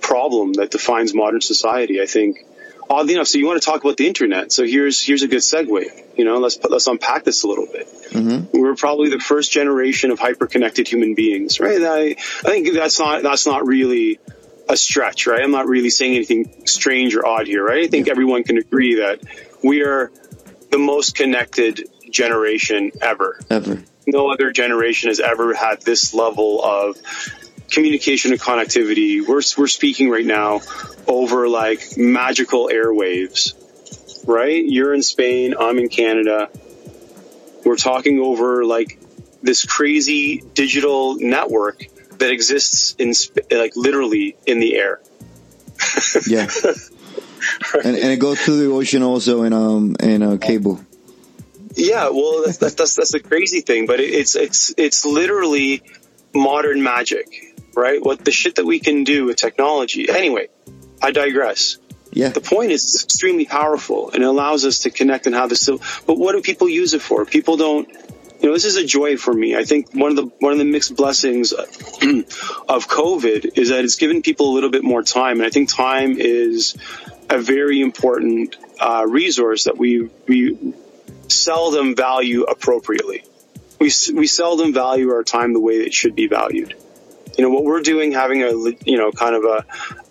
problem 0.00 0.54
that 0.54 0.70
defines 0.70 1.14
modern 1.14 1.40
society. 1.40 2.00
I 2.00 2.06
think 2.06 2.44
oddly 2.90 3.14
enough, 3.14 3.28
so 3.28 3.38
you 3.38 3.46
want 3.46 3.60
to 3.60 3.66
talk 3.66 3.82
about 3.82 3.96
the 3.96 4.06
internet. 4.06 4.52
So 4.52 4.64
here's 4.64 5.02
here's 5.02 5.22
a 5.22 5.28
good 5.28 5.40
segue. 5.40 6.16
You 6.16 6.24
know, 6.24 6.38
let's 6.38 6.58
let's 6.68 6.86
unpack 6.86 7.24
this 7.24 7.44
a 7.44 7.48
little 7.48 7.66
bit. 7.66 7.86
Mm-hmm. 8.10 8.58
We're 8.58 8.74
probably 8.74 9.10
the 9.10 9.20
first 9.20 9.52
generation 9.52 10.10
of 10.10 10.18
hyper 10.18 10.46
connected 10.46 10.88
human 10.88 11.14
beings, 11.14 11.60
right? 11.60 11.80
I 11.82 12.02
I 12.08 12.50
think 12.50 12.72
that's 12.72 12.98
not 12.98 13.22
that's 13.22 13.46
not 13.46 13.66
really 13.66 14.18
a 14.68 14.76
stretch, 14.76 15.26
right? 15.26 15.42
I'm 15.42 15.50
not 15.50 15.66
really 15.66 15.90
saying 15.90 16.14
anything 16.14 16.66
strange 16.66 17.14
or 17.14 17.26
odd 17.26 17.46
here, 17.46 17.64
right? 17.64 17.84
I 17.84 17.88
think 17.88 18.06
yeah. 18.06 18.12
everyone 18.12 18.44
can 18.44 18.58
agree 18.58 18.96
that 18.96 19.20
we 19.62 19.82
are 19.82 20.12
the 20.70 20.78
most 20.78 21.16
connected 21.16 21.88
generation 22.10 22.90
ever. 23.00 23.40
Ever. 23.48 23.82
No 24.06 24.30
other 24.30 24.50
generation 24.52 25.08
has 25.08 25.20
ever 25.20 25.54
had 25.54 25.82
this 25.82 26.14
level 26.14 26.62
of 26.62 26.96
communication 27.70 28.32
and 28.32 28.40
connectivity. 28.40 29.26
We're, 29.26 29.42
we're 29.56 29.68
speaking 29.68 30.10
right 30.10 30.24
now 30.24 30.60
over 31.06 31.48
like 31.48 31.96
magical 31.96 32.68
airwaves, 32.72 33.54
right? 34.26 34.64
You're 34.64 34.94
in 34.94 35.02
Spain, 35.02 35.54
I'm 35.58 35.78
in 35.78 35.88
Canada. 35.88 36.50
We're 37.64 37.76
talking 37.76 38.20
over 38.20 38.64
like 38.64 38.98
this 39.42 39.64
crazy 39.64 40.42
digital 40.54 41.16
network 41.16 41.84
that 42.18 42.30
exists 42.30 42.94
in 42.98 43.12
like 43.50 43.76
literally 43.76 44.36
in 44.46 44.60
the 44.60 44.76
air. 44.76 45.00
yeah. 46.26 46.46
right. 46.64 47.84
and, 47.84 47.96
and, 47.96 48.12
it 48.12 48.18
goes 48.18 48.40
through 48.40 48.58
the 48.58 48.74
ocean 48.74 49.02
also 49.02 49.42
in 49.42 49.52
um 49.52 49.96
in 50.00 50.22
a 50.22 50.38
cable. 50.38 50.80
Yeah, 51.74 52.08
well, 52.10 52.42
that's 52.44 52.58
that's 52.58 52.74
that's, 52.74 52.96
that's 52.96 53.12
the 53.12 53.20
crazy 53.20 53.60
thing, 53.60 53.86
but 53.86 54.00
it, 54.00 54.10
it's 54.10 54.34
it's 54.34 54.74
it's 54.76 55.04
literally 55.04 55.82
modern 56.34 56.82
magic, 56.82 57.56
right? 57.78 58.02
What 58.02 58.24
the 58.24 58.32
shit 58.32 58.56
that 58.56 58.66
we 58.66 58.80
can 58.80 59.04
do 59.04 59.26
with 59.26 59.36
technology. 59.36 60.08
Anyway, 60.08 60.48
I 61.00 61.12
digress. 61.12 61.78
Yeah. 62.10 62.30
The 62.30 62.40
point 62.40 62.72
is 62.72 62.84
it's 62.84 63.04
extremely 63.04 63.44
powerful 63.44 64.10
and 64.10 64.22
it 64.22 64.26
allows 64.26 64.64
us 64.64 64.80
to 64.80 64.90
connect 64.90 65.26
and 65.26 65.34
have 65.34 65.50
this. 65.50 65.68
But 65.68 66.18
what 66.18 66.32
do 66.32 66.40
people 66.40 66.68
use 66.68 66.94
it 66.94 67.02
for? 67.02 67.24
People 67.24 67.56
don't. 67.56 67.88
You 68.40 68.48
know, 68.48 68.52
this 68.52 68.66
is 68.66 68.76
a 68.76 68.86
joy 68.86 69.16
for 69.16 69.34
me. 69.34 69.56
I 69.56 69.64
think 69.64 69.92
one 69.92 70.10
of 70.10 70.16
the 70.16 70.26
one 70.38 70.52
of 70.52 70.58
the 70.58 70.64
mixed 70.64 70.94
blessings 70.94 71.52
of 71.52 71.68
COVID 72.88 73.58
is 73.58 73.70
that 73.70 73.84
it's 73.84 73.96
given 73.96 74.22
people 74.22 74.50
a 74.50 74.54
little 74.54 74.70
bit 74.70 74.84
more 74.84 75.02
time, 75.02 75.38
and 75.38 75.46
I 75.46 75.50
think 75.50 75.74
time 75.74 76.18
is 76.18 76.76
a 77.28 77.38
very 77.38 77.80
important 77.80 78.56
uh, 78.80 79.04
resource 79.08 79.64
that 79.64 79.76
we 79.76 80.08
we 80.28 80.72
seldom 81.26 81.96
value 81.96 82.44
appropriately. 82.44 83.24
We 83.80 83.90
we 84.14 84.26
seldom 84.28 84.72
value 84.72 85.10
our 85.10 85.24
time 85.24 85.52
the 85.52 85.60
way 85.60 85.74
it 85.74 85.92
should 85.92 86.14
be 86.14 86.28
valued. 86.28 86.76
You 87.38 87.44
know 87.44 87.50
what 87.50 87.62
we're 87.62 87.82
doing, 87.82 88.10
having 88.10 88.42
a 88.42 88.50
you 88.84 88.98
know 88.98 89.12
kind 89.12 89.36
of 89.36 89.44
a 89.44 89.64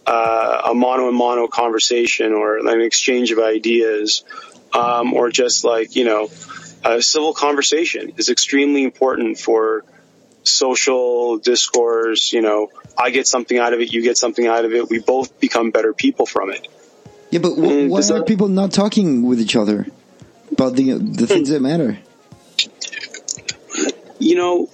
uh, 0.09 0.71
a 0.71 0.73
mono 0.73 1.09
and 1.09 1.17
mono 1.17 1.47
conversation 1.47 2.31
or 2.31 2.57
an 2.57 2.81
exchange 2.81 3.31
of 3.33 3.39
ideas, 3.39 4.23
um, 4.73 5.13
or 5.13 5.29
just 5.29 5.65
like 5.65 5.97
you 5.97 6.05
know 6.05 6.29
a 6.85 7.01
civil 7.01 7.33
conversation 7.33 8.13
is 8.15 8.29
extremely 8.29 8.85
important 8.85 9.37
for 9.37 9.83
social 10.43 11.37
discourse. 11.37 12.31
You 12.31 12.41
know, 12.41 12.71
I 12.97 13.09
get 13.09 13.27
something 13.27 13.57
out 13.57 13.73
of 13.73 13.81
it, 13.81 13.91
you 13.91 14.01
get 14.01 14.17
something 14.17 14.47
out 14.47 14.63
of 14.63 14.71
it. 14.71 14.89
We 14.89 14.99
both 14.99 15.37
become 15.41 15.71
better 15.71 15.91
people 15.91 16.25
from 16.25 16.49
it. 16.51 16.65
Yeah, 17.29 17.39
but 17.39 17.55
wh- 17.55 17.89
why 17.89 18.01
are 18.09 18.23
people 18.23 18.47
not 18.47 18.71
talking 18.71 19.25
with 19.25 19.41
each 19.41 19.57
other 19.57 19.85
about 20.49 20.77
the 20.77 20.93
the 20.93 21.27
things 21.27 21.49
that 21.49 21.61
matter? 21.61 21.99
You 24.17 24.35
know, 24.35 24.69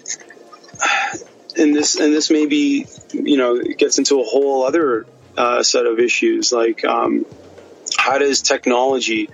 and 1.58 1.76
this 1.76 1.96
and 2.00 2.14
this 2.14 2.30
maybe 2.30 2.86
you 3.12 3.38
know 3.38 3.62
gets 3.62 3.98
into 3.98 4.20
a 4.20 4.24
whole 4.24 4.64
other 4.64 5.06
uh, 5.38 5.64
set 5.64 5.86
of 5.86 6.00
issues 6.00 6.52
like 6.52 6.84
um, 6.86 7.26
how 7.98 8.18
does 8.18 8.42
technology 8.42 9.30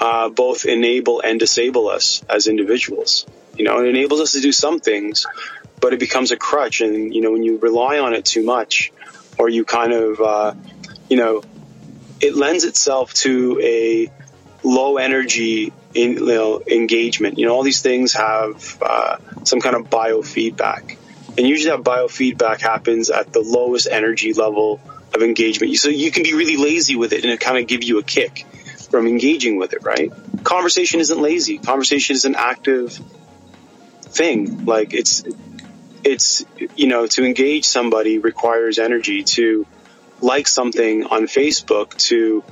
uh, 0.00 0.30
both 0.30 0.64
enable 0.64 1.20
and 1.20 1.38
disable 1.38 1.88
us 1.88 2.24
as 2.28 2.46
individuals. 2.46 3.26
You 3.56 3.64
know, 3.64 3.84
it 3.84 3.88
enables 3.88 4.20
us 4.20 4.32
to 4.32 4.40
do 4.40 4.50
some 4.50 4.80
things, 4.80 5.26
but 5.80 5.92
it 5.92 6.00
becomes 6.00 6.32
a 6.32 6.36
crutch. 6.36 6.80
And, 6.80 7.14
you 7.14 7.20
know, 7.20 7.32
when 7.32 7.42
you 7.42 7.58
rely 7.58 7.98
on 7.98 8.14
it 8.14 8.24
too 8.24 8.42
much, 8.42 8.92
or 9.38 9.48
you 9.48 9.64
kind 9.64 9.92
of, 9.92 10.20
uh, 10.20 10.54
you 11.08 11.18
know, 11.18 11.42
it 12.20 12.34
lends 12.34 12.64
itself 12.64 13.12
to 13.14 13.60
a 13.62 14.10
low 14.62 14.96
energy 14.96 15.72
in, 15.92 16.12
you 16.14 16.26
know, 16.26 16.62
engagement. 16.66 17.38
You 17.38 17.46
know, 17.46 17.54
all 17.54 17.62
these 17.62 17.82
things 17.82 18.14
have 18.14 18.78
uh, 18.80 19.18
some 19.44 19.60
kind 19.60 19.76
of 19.76 19.90
biofeedback. 19.90 20.96
And 21.38 21.46
usually 21.46 21.76
that 21.76 21.84
biofeedback 21.84 22.60
happens 22.60 23.10
at 23.10 23.32
the 23.32 23.40
lowest 23.40 23.88
energy 23.90 24.32
level 24.32 24.80
of 25.14 25.22
engagement. 25.22 25.74
So 25.76 25.88
you 25.88 26.10
can 26.10 26.22
be 26.22 26.34
really 26.34 26.56
lazy 26.56 26.96
with 26.96 27.12
it 27.12 27.24
and 27.24 27.32
it 27.32 27.40
kind 27.40 27.58
of 27.58 27.66
give 27.66 27.82
you 27.82 27.98
a 27.98 28.02
kick 28.02 28.46
from 28.90 29.06
engaging 29.06 29.56
with 29.56 29.72
it, 29.72 29.84
right? 29.84 30.12
Conversation 30.42 31.00
isn't 31.00 31.20
lazy. 31.20 31.58
Conversation 31.58 32.14
is 32.14 32.24
an 32.24 32.34
active 32.34 32.98
thing. 34.02 34.64
Like 34.64 34.92
it's, 34.92 35.24
it's, 36.02 36.44
you 36.76 36.88
know, 36.88 37.06
to 37.06 37.24
engage 37.24 37.64
somebody 37.64 38.18
requires 38.18 38.78
energy 38.78 39.22
to 39.22 39.66
like 40.20 40.48
something 40.48 41.04
on 41.04 41.22
Facebook, 41.24 41.96
to, 42.08 42.42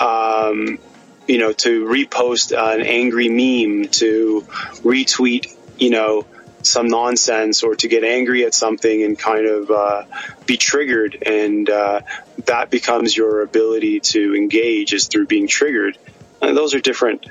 um, 0.00 0.78
you 1.26 1.38
know, 1.38 1.52
to 1.52 1.84
repost 1.84 2.52
an 2.52 2.82
angry 2.82 3.28
meme, 3.28 3.88
to 3.90 4.42
retweet, 4.82 5.54
you 5.78 5.90
know, 5.90 6.26
some 6.68 6.88
nonsense 6.88 7.62
or 7.62 7.74
to 7.76 7.88
get 7.88 8.04
angry 8.04 8.44
at 8.44 8.54
something 8.54 9.02
and 9.02 9.18
kind 9.18 9.46
of 9.46 9.70
uh, 9.70 10.04
be 10.46 10.56
triggered. 10.56 11.22
And 11.26 11.68
uh, 11.68 12.02
that 12.44 12.70
becomes 12.70 13.16
your 13.16 13.42
ability 13.42 14.00
to 14.00 14.34
engage 14.34 14.92
is 14.92 15.08
through 15.08 15.26
being 15.26 15.48
triggered. 15.48 15.98
And 16.40 16.56
those 16.56 16.74
are 16.74 16.80
different 16.80 17.26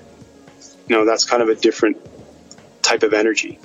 you 0.87 0.95
know 0.95 1.05
that's 1.05 1.25
kind 1.25 1.41
of 1.41 1.49
a 1.49 1.55
different 1.55 1.97
type 2.81 3.03
of 3.03 3.13
energy 3.13 3.59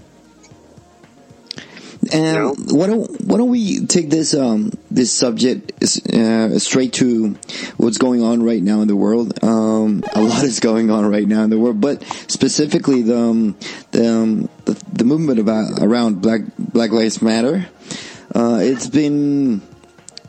and 2.13 2.37
no? 2.37 2.55
why 2.77 2.87
don't 2.87 3.21
why 3.23 3.39
don't 3.39 3.49
we 3.49 3.87
take 3.87 4.11
this 4.11 4.35
um, 4.35 4.73
this 4.91 5.13
subject 5.13 5.73
uh, 6.13 6.59
straight 6.59 6.93
to 6.95 7.31
what's 7.77 7.99
going 7.99 8.23
on 8.23 8.43
right 8.43 8.63
now 8.63 8.81
in 8.83 8.89
the 8.89 8.97
world? 8.97 9.43
Um, 9.43 10.05
a 10.15 10.21
lot 10.21 10.45
is 10.45 10.61
going 10.61 10.91
on 10.91 11.07
right 11.07 11.27
now 11.27 11.43
in 11.43 11.51
the 11.51 11.59
world, 11.59 11.81
but 11.81 12.03
specifically 12.29 13.03
the 13.03 13.19
um, 13.19 13.57
the, 13.93 14.09
um, 14.09 14.49
the, 14.65 14.83
the 14.93 15.05
movement 15.05 15.39
about 15.39 15.83
around 15.83 16.21
Black 16.23 16.43
Black 16.59 16.91
Lives 16.91 17.23
Matter. 17.23 17.69
Uh, 18.35 18.61
it's 18.63 18.87
been 18.87 19.61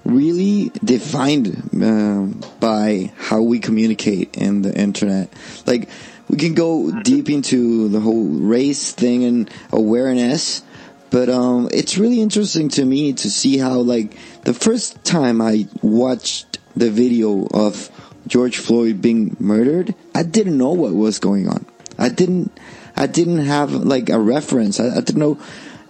really 0.03 0.71
defined 0.83 1.47
uh, 1.81 2.25
by 2.59 3.11
how 3.17 3.41
we 3.41 3.59
communicate 3.59 4.35
in 4.35 4.61
the 4.61 4.77
internet. 4.77 5.31
Like 5.65 5.89
we 6.29 6.37
can 6.37 6.53
go 6.53 7.01
deep 7.01 7.29
into 7.29 7.89
the 7.89 7.99
whole 7.99 8.25
race 8.25 8.91
thing 8.91 9.23
and 9.23 9.49
awareness 9.71 10.61
but 11.13 11.29
um, 11.29 11.70
it's 11.72 11.96
really 12.00 12.22
interesting 12.22 12.70
to 12.70 12.84
me 12.84 13.13
to 13.13 13.29
see 13.29 13.60
how, 13.60 13.75
like, 13.75 14.17
the 14.46 14.53
first 14.55 15.03
time 15.05 15.43
I 15.43 15.67
watched 15.84 16.58
the 16.75 16.89
video 16.89 17.46
of 17.53 17.91
George 18.25 18.58
Floyd 18.58 19.00
being 19.00 19.38
murdered, 19.39 19.93
I 20.15 20.24
didn't 20.24 20.58
know 20.58 20.72
what 20.72 20.91
was 20.91 21.20
going 21.20 21.48
on. 21.48 21.67
I 22.00 22.10
didn't, 22.10 22.58
I 22.96 23.05
didn't 23.05 23.46
have 23.46 23.74
like 23.74 24.10
a 24.10 24.20
reference. 24.20 24.79
I, 24.79 24.88
I 24.88 25.01
didn't 25.01 25.20
know 25.20 25.39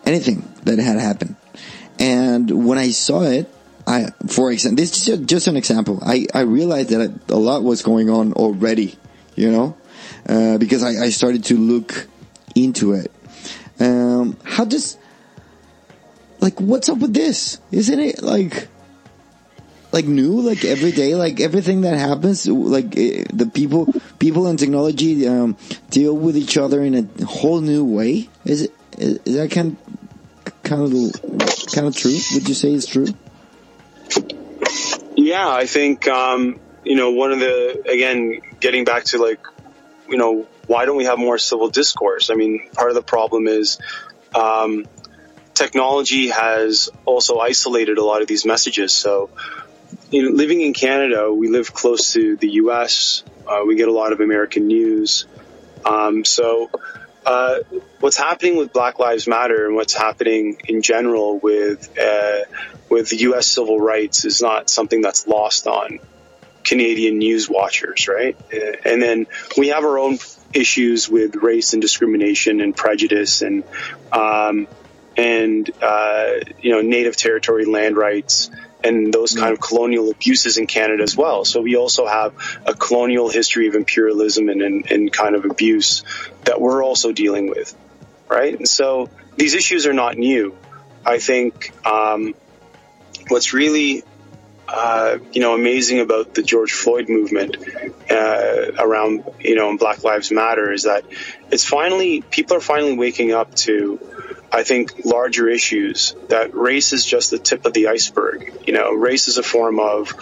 anything 0.05 0.43
that 0.63 0.77
had 0.77 0.99
happened. 0.99 1.37
And 1.97 2.67
when 2.67 2.77
I 2.77 2.91
saw 2.91 3.21
it, 3.21 3.49
I, 3.87 4.07
for 4.27 4.51
example, 4.51 4.83
this 4.83 5.07
is 5.07 5.19
just, 5.19 5.47
an 5.47 5.55
example. 5.55 5.99
I, 6.05 6.27
I 6.33 6.41
realized 6.41 6.89
that 6.89 7.17
a 7.29 7.37
lot 7.37 7.63
was 7.63 7.81
going 7.81 8.09
on 8.09 8.33
already, 8.33 8.97
you 9.37 9.51
know, 9.51 9.77
uh, 10.27 10.57
because 10.57 10.83
I, 10.83 11.05
I 11.05 11.09
started 11.11 11.45
to 11.45 11.55
look 11.55 12.09
into 12.55 12.91
it. 12.91 13.09
Um, 13.79 14.35
how 14.43 14.65
does 14.65 14.97
like 16.43 16.59
what's 16.59 16.89
up 16.89 16.97
with 16.97 17.13
this? 17.13 17.59
Isn't 17.71 17.99
it 17.99 18.21
like 18.21 18.67
like 19.93 20.05
new? 20.05 20.41
Like 20.41 20.65
every 20.65 20.91
day 20.91 21.15
like 21.15 21.39
everything 21.39 21.81
that 21.81 21.97
happens 21.97 22.45
like 22.47 22.97
it, 22.97 23.21
eh, 23.21 23.31
the 23.33 23.45
people 23.45 23.87
people 24.19 24.47
and 24.47 24.59
technology 24.59 25.25
um, 25.25 25.57
deal 25.89 26.15
with 26.15 26.35
each 26.35 26.57
other 26.57 26.83
in 26.83 26.93
a 26.95 27.25
whole 27.25 27.61
new 27.61 27.85
way? 27.85 28.29
Is 28.43 28.63
it 28.63 28.73
is, 28.97 29.19
that 29.23 29.51
kind 29.51 29.77
kind 30.63 30.81
of 30.83 31.71
kind 31.71 31.87
of 31.87 31.95
true? 31.95 32.17
Would 32.33 32.49
you 32.49 32.55
say 32.55 32.73
it's 32.73 32.87
true? 32.87 33.07
Yeah 35.15 35.47
i 35.47 35.65
think 35.65 36.07
um, 36.09 36.59
you 36.83 36.95
know 36.95 37.11
one 37.11 37.31
of 37.31 37.39
the 37.39 37.83
again 37.87 38.41
getting 38.59 38.83
back 38.83 39.05
to 39.05 39.17
like 39.17 39.39
you 40.09 40.17
know 40.17 40.45
why 40.67 40.85
don't 40.85 40.97
we 40.97 41.05
have 41.05 41.17
more 41.17 41.37
civil 41.37 41.69
discourse? 41.69 42.29
I 42.29 42.35
mean 42.35 42.69
part 42.73 42.89
of 42.89 42.95
the 42.95 43.01
problem 43.01 43.47
is 43.47 43.79
um, 44.35 44.85
technology 45.53 46.29
has 46.29 46.89
also 47.05 47.39
isolated 47.39 47.97
a 47.97 48.03
lot 48.03 48.21
of 48.21 48.27
these 48.27 48.45
messages. 48.45 48.91
So, 48.91 49.29
you 50.09 50.23
know, 50.23 50.35
living 50.35 50.61
in 50.61 50.73
Canada, 50.73 51.31
we 51.33 51.47
live 51.47 51.73
close 51.73 52.13
to 52.13 52.35
the 52.35 52.49
U.S. 52.49 53.23
Uh, 53.47 53.61
we 53.65 53.75
get 53.75 53.87
a 53.87 53.93
lot 53.93 54.13
of 54.13 54.19
American 54.19 54.67
news. 54.67 55.25
Um, 55.85 56.25
so, 56.25 56.69
uh, 57.25 57.59
what's 57.99 58.17
happening 58.17 58.57
with 58.57 58.73
Black 58.73 58.99
Lives 58.99 59.27
Matter 59.27 59.65
and 59.65 59.75
what's 59.75 59.93
happening 59.93 60.57
in 60.67 60.81
general 60.81 61.39
with 61.39 61.97
uh, 61.97 62.41
with 62.89 63.13
U.S. 63.13 63.47
civil 63.47 63.79
rights 63.79 64.25
is 64.25 64.41
not 64.41 64.69
something 64.69 65.01
that's 65.01 65.25
lost 65.27 65.67
on 65.67 65.99
Canadian 66.63 67.17
news 67.17 67.49
watchers, 67.49 68.07
right? 68.07 68.37
Uh, 68.53 68.77
and 68.85 69.01
then 69.01 69.27
we 69.57 69.69
have 69.69 69.83
our 69.83 69.97
own 69.99 70.17
issues 70.53 71.09
with 71.09 71.35
race 71.35 71.73
and 71.73 71.81
discrimination 71.81 72.61
and 72.61 72.75
prejudice 72.75 73.41
and 73.41 73.63
um, 74.11 74.67
and 75.15 75.69
uh, 75.81 76.33
you 76.61 76.71
know 76.71 76.81
native 76.81 77.15
territory 77.15 77.65
land 77.65 77.97
rights 77.97 78.49
and 78.83 79.13
those 79.13 79.33
kind 79.33 79.53
of 79.53 79.61
colonial 79.61 80.11
abuses 80.11 80.57
in 80.57 80.67
Canada 80.67 81.03
as 81.03 81.15
well. 81.15 81.45
So 81.45 81.61
we 81.61 81.77
also 81.77 82.05
have 82.05 82.33
a 82.65 82.73
colonial 82.73 83.29
history 83.29 83.67
of 83.67 83.75
imperialism 83.75 84.49
and, 84.49 84.61
and, 84.61 84.91
and 84.91 85.11
kind 85.11 85.35
of 85.35 85.45
abuse 85.45 86.03
that 86.43 86.59
we're 86.59 86.83
also 86.83 87.13
dealing 87.13 87.49
with, 87.49 87.73
right? 88.27 88.57
And 88.57 88.67
so 88.67 89.09
these 89.37 89.53
issues 89.53 89.87
are 89.87 89.93
not 89.93 90.17
new. 90.17 90.53
I 91.05 91.19
think 91.19 91.71
um, 91.85 92.35
what's 93.29 93.53
really 93.53 94.03
uh, 94.67 95.17
you 95.31 95.41
know 95.41 95.53
amazing 95.53 95.99
about 95.99 96.33
the 96.33 96.41
George 96.41 96.71
Floyd 96.71 97.09
movement 97.09 97.57
uh, 98.09 98.71
around 98.77 99.23
you 99.39 99.55
know 99.55 99.77
Black 99.77 100.03
Lives 100.03 100.31
Matter 100.31 100.71
is 100.71 100.83
that 100.83 101.05
it's 101.51 101.65
finally 101.65 102.21
people 102.21 102.57
are 102.57 102.61
finally 102.61 102.97
waking 102.97 103.33
up 103.33 103.53
to 103.55 103.99
I 104.53 104.61
think 104.63 105.03
larger 105.03 105.49
issues 105.49 106.15
that 106.29 106.53
race 106.53 106.93
is 106.93 107.03
just 107.03 107.31
the 107.31 107.39
tip 107.39 107.65
of 107.65 107.73
the 107.73 107.87
iceberg. 107.87 108.53
You 108.67 108.73
know, 108.73 108.93
race 108.93 109.27
is 109.27 109.39
a 109.39 109.43
form 109.43 109.79
of 109.79 110.13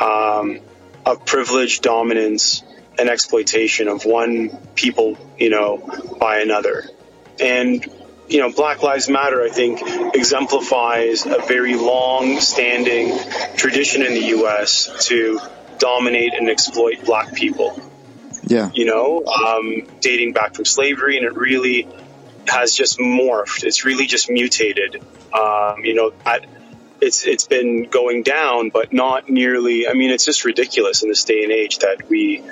um, 0.00 0.58
of 1.06 1.24
privilege, 1.24 1.80
dominance, 1.80 2.64
and 2.98 3.08
exploitation 3.08 3.86
of 3.86 4.04
one 4.04 4.50
people, 4.74 5.16
you 5.38 5.50
know, 5.50 5.78
by 6.18 6.40
another. 6.40 6.84
And 7.40 7.86
you 8.28 8.40
know, 8.40 8.52
Black 8.52 8.82
Lives 8.82 9.08
Matter, 9.08 9.42
I 9.42 9.48
think, 9.48 9.80
exemplifies 10.14 11.24
a 11.24 11.38
very 11.46 11.76
long-standing 11.76 13.16
tradition 13.56 14.02
in 14.02 14.12
the 14.12 14.26
U.S. 14.38 15.06
to 15.06 15.40
dominate 15.78 16.34
and 16.34 16.50
exploit 16.50 17.04
black 17.04 17.34
people. 17.34 17.80
Yeah. 18.44 18.70
You 18.74 18.84
know, 18.86 19.24
um, 19.24 19.86
dating 20.00 20.32
back 20.32 20.54
from 20.54 20.64
slavery, 20.64 21.16
and 21.16 21.24
it 21.24 21.34
really 21.36 21.88
has 22.48 22.74
just 22.74 22.98
morphed. 22.98 23.64
It's 23.64 23.84
really 23.84 24.06
just 24.06 24.30
mutated. 24.30 25.02
Um, 25.32 25.84
you 25.84 25.94
know, 25.94 26.12
it's 27.00 27.26
it's 27.26 27.46
been 27.46 27.84
going 27.84 28.22
down, 28.22 28.70
but 28.70 28.92
not 28.92 29.28
nearly. 29.28 29.88
I 29.88 29.94
mean, 29.94 30.10
it's 30.10 30.24
just 30.24 30.44
ridiculous 30.44 31.02
in 31.02 31.08
this 31.08 31.24
day 31.24 31.42
and 31.42 31.52
age 31.52 31.78
that 31.78 32.08
we 32.08 32.42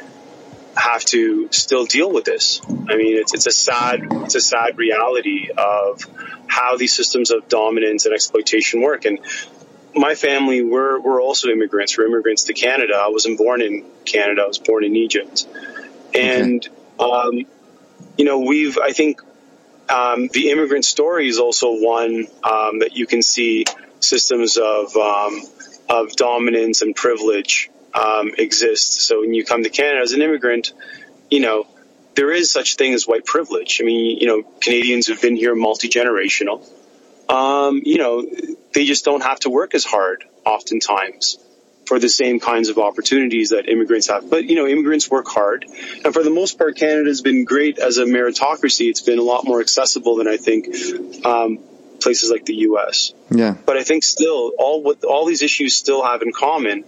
have 0.77 1.05
to 1.07 1.49
still 1.53 1.87
deal 1.87 2.13
with 2.13 2.25
this. 2.25 2.61
I 2.65 2.97
mean, 2.97 3.17
it's 3.19 3.35
it's 3.35 3.47
a 3.47 3.51
sad 3.51 4.07
it's 4.11 4.35
a 4.35 4.41
sad 4.41 4.79
reality 4.79 5.51
of 5.57 6.03
how 6.47 6.77
these 6.77 6.95
systems 6.95 7.31
of 7.31 7.49
dominance 7.49 8.07
and 8.07 8.15
exploitation 8.15 8.83
work. 8.83 9.05
And 9.05 9.19
my 9.95 10.15
family, 10.15 10.63
we're 10.63 11.01
we're 11.01 11.21
also 11.21 11.49
immigrants. 11.49 11.97
We're 11.97 12.07
immigrants 12.07 12.45
to 12.45 12.55
Canada. 12.55 12.95
I 12.95 13.09
wasn't 13.09 13.39
born 13.39 13.63
in 13.63 13.85
Canada. 14.05 14.43
I 14.43 14.47
was 14.47 14.59
born 14.59 14.85
in 14.85 14.95
Egypt, 14.95 15.47
and 16.15 16.67
okay. 17.01 17.11
um, 17.11 17.47
you 18.19 18.25
know, 18.25 18.41
we've 18.41 18.79
I 18.79 18.93
think 18.93 19.23
um, 19.89 20.29
the 20.29 20.51
immigrant 20.51 20.85
story 20.85 21.29
is 21.29 21.39
also 21.39 21.73
one 21.73 22.27
um, 22.43 22.81
that 22.81 22.91
you 22.97 23.07
can 23.07 23.23
see 23.23 23.65
systems 24.01 24.57
of 24.57 24.97
um, 24.97 25.43
of 25.89 26.13
dominance 26.17 26.83
and 26.83 26.95
privilege 26.95 27.71
um, 27.95 28.33
exist. 28.37 29.01
So 29.03 29.21
when 29.21 29.35
you 29.35 29.45
come 29.45 29.63
to 29.63 29.71
Canada 29.71 30.03
as 30.03 30.13
an 30.13 30.23
immigrant, 30.23 30.73
you 31.31 31.41
know 31.41 31.67
there 32.15 32.33
is 32.33 32.51
such 32.51 32.77
thing 32.77 32.95
as 32.95 33.07
white 33.07 33.25
privilege. 33.25 33.81
I 33.81 33.85
mean, 33.85 34.19
you 34.19 34.27
know, 34.27 34.43
Canadians 34.61 35.09
have 35.09 35.21
been 35.21 35.37
here 35.37 35.55
multi 35.55 35.89
generational. 35.89 36.67
Um, 37.29 37.83
you 37.85 37.99
know, 37.99 38.25
they 38.73 38.87
just 38.87 39.05
don't 39.05 39.23
have 39.23 39.41
to 39.41 39.51
work 39.51 39.75
as 39.75 39.85
hard 39.85 40.25
oftentimes 40.45 41.39
for 41.87 41.99
the 41.99 42.09
same 42.09 42.41
kinds 42.41 42.69
of 42.69 42.79
opportunities 42.79 43.51
that 43.51 43.69
immigrants 43.69 44.09
have. 44.09 44.29
But, 44.29 44.45
you 44.45 44.57
know, 44.57 44.67
immigrants 44.67 45.09
work 45.09 45.29
hard. 45.29 45.65
And 46.05 46.13
for 46.13 46.23
the 46.23 46.31
most 46.31 46.59
part, 46.59 46.77
Canada 46.77 47.09
has 47.09 47.23
been 47.23 47.45
great 47.45 47.79
as 47.79 47.99
a 47.99 48.05
meritocracy. 48.05 48.91
It's 48.91 49.01
been 49.01 49.19
a 49.19 49.23
lot 49.23 49.45
more 49.45 49.61
accessible 49.61 50.17
than 50.17 50.27
I 50.27 50.37
think 50.37 50.67
um, 51.25 51.61
places 52.01 52.31
like 52.31 52.45
the 52.45 52.55
U.S. 52.55 53.13
Yeah. 53.31 53.57
But 53.65 53.77
I 53.77 53.85
think 53.85 54.03
still, 54.03 54.53
all 54.59 54.83
what 54.83 55.05
all 55.05 55.27
these 55.27 55.43
issues 55.43 55.75
still 55.75 56.05
have 56.05 56.23
in 56.23 56.33
common 56.33 56.85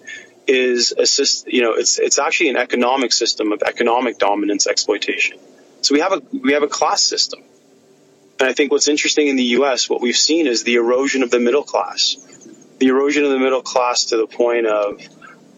is 0.46 0.92
assist. 0.92 1.46
You 1.46 1.62
know, 1.62 1.74
it's 1.74 1.98
it's 1.98 2.18
actually 2.18 2.50
an 2.50 2.56
economic 2.56 3.12
system 3.12 3.52
of 3.52 3.62
economic 3.62 4.18
dominance 4.18 4.66
exploitation. 4.66 5.38
So 5.82 5.94
we 5.94 6.00
have 6.00 6.12
a 6.12 6.22
we 6.32 6.52
have 6.54 6.64
a 6.64 6.68
class 6.68 7.02
system. 7.02 7.42
And 8.40 8.48
I 8.48 8.52
think 8.52 8.70
what's 8.70 8.86
interesting 8.86 9.26
in 9.26 9.34
the 9.34 9.50
U.S., 9.58 9.90
what 9.90 10.00
we've 10.00 10.16
seen 10.16 10.46
is 10.46 10.62
the 10.62 10.76
erosion 10.76 11.24
of 11.24 11.30
the 11.30 11.40
middle 11.40 11.64
class 11.64 12.16
the 12.78 12.86
erosion 12.86 13.24
of 13.24 13.30
the 13.30 13.38
middle 13.38 13.62
class 13.62 14.06
to 14.06 14.16
the 14.16 14.26
point 14.26 14.66
of 14.66 15.00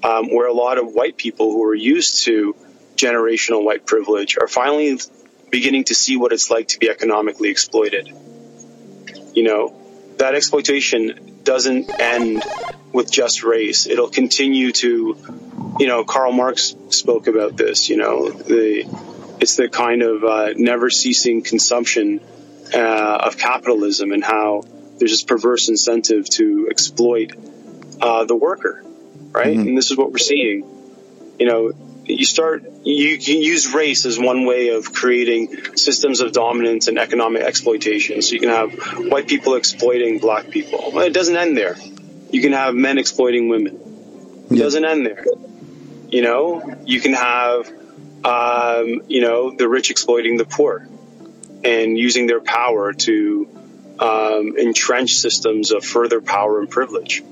um, 0.02 0.34
where 0.34 0.46
a 0.46 0.52
lot 0.52 0.78
of 0.78 0.92
white 0.92 1.16
people 1.16 1.52
who 1.52 1.64
are 1.64 1.74
used 1.74 2.24
to 2.24 2.56
generational 2.96 3.64
white 3.64 3.86
privilege 3.86 4.36
are 4.38 4.48
finally 4.48 4.98
beginning 5.50 5.84
to 5.84 5.94
see 5.94 6.16
what 6.16 6.32
it's 6.32 6.50
like 6.50 6.68
to 6.68 6.78
be 6.78 6.88
economically 6.88 7.50
exploited. 7.50 8.08
You 9.34 9.42
know, 9.42 9.76
that 10.18 10.34
exploitation 10.34 11.40
doesn't 11.44 11.90
end 12.00 12.42
with 12.92 13.10
just 13.10 13.42
race. 13.42 13.86
It'll 13.86 14.10
continue 14.10 14.72
to, 14.72 15.16
you 15.78 15.86
know, 15.86 16.04
Karl 16.04 16.32
Marx 16.32 16.74
spoke 16.90 17.26
about 17.26 17.56
this, 17.56 17.88
you 17.88 17.96
know, 17.96 18.30
the, 18.30 18.84
it's 19.40 19.56
the 19.56 19.68
kind 19.68 20.02
of 20.02 20.24
uh, 20.24 20.52
never 20.56 20.90
ceasing 20.90 21.42
consumption 21.42 22.20
uh, 22.74 23.22
of 23.24 23.38
capitalism 23.38 24.12
and 24.12 24.22
how 24.22 24.62
there's 25.00 25.10
this 25.10 25.22
perverse 25.24 25.68
incentive 25.68 26.28
to 26.28 26.68
exploit 26.70 27.32
uh, 28.00 28.24
the 28.26 28.36
worker, 28.36 28.84
right? 29.32 29.48
Mm-hmm. 29.48 29.68
And 29.68 29.78
this 29.78 29.90
is 29.90 29.96
what 29.96 30.12
we're 30.12 30.18
seeing. 30.18 30.64
You 31.38 31.46
know, 31.46 31.72
you 32.04 32.26
start 32.26 32.64
you 32.84 33.18
can 33.18 33.38
use 33.38 33.72
race 33.72 34.04
as 34.04 34.18
one 34.18 34.44
way 34.44 34.68
of 34.68 34.92
creating 34.92 35.76
systems 35.76 36.20
of 36.20 36.32
dominance 36.32 36.88
and 36.88 36.98
economic 36.98 37.42
exploitation. 37.42 38.20
So 38.20 38.34
you 38.34 38.40
can 38.40 38.50
have 38.50 38.72
white 39.10 39.26
people 39.26 39.54
exploiting 39.54 40.18
black 40.18 40.50
people. 40.50 40.90
Well, 40.92 41.06
it 41.06 41.14
doesn't 41.14 41.36
end 41.36 41.56
there. 41.56 41.76
You 42.30 42.42
can 42.42 42.52
have 42.52 42.74
men 42.74 42.98
exploiting 42.98 43.48
women. 43.48 44.46
It 44.50 44.56
yeah. 44.56 44.62
doesn't 44.64 44.84
end 44.84 45.06
there. 45.06 45.24
You 46.08 46.22
know, 46.22 46.78
you 46.84 47.00
can 47.00 47.14
have 47.14 47.68
um, 48.22 49.02
you 49.08 49.22
know 49.22 49.56
the 49.56 49.66
rich 49.66 49.90
exploiting 49.90 50.36
the 50.36 50.44
poor 50.44 50.86
and 51.64 51.96
using 51.96 52.26
their 52.26 52.40
power 52.40 52.92
to 52.92 53.48
um, 54.00 54.56
entrenched 54.56 55.20
systems 55.20 55.72
of 55.72 55.84
further 55.84 56.20
power 56.20 56.58
and 56.58 56.70
privilege. 56.70 57.22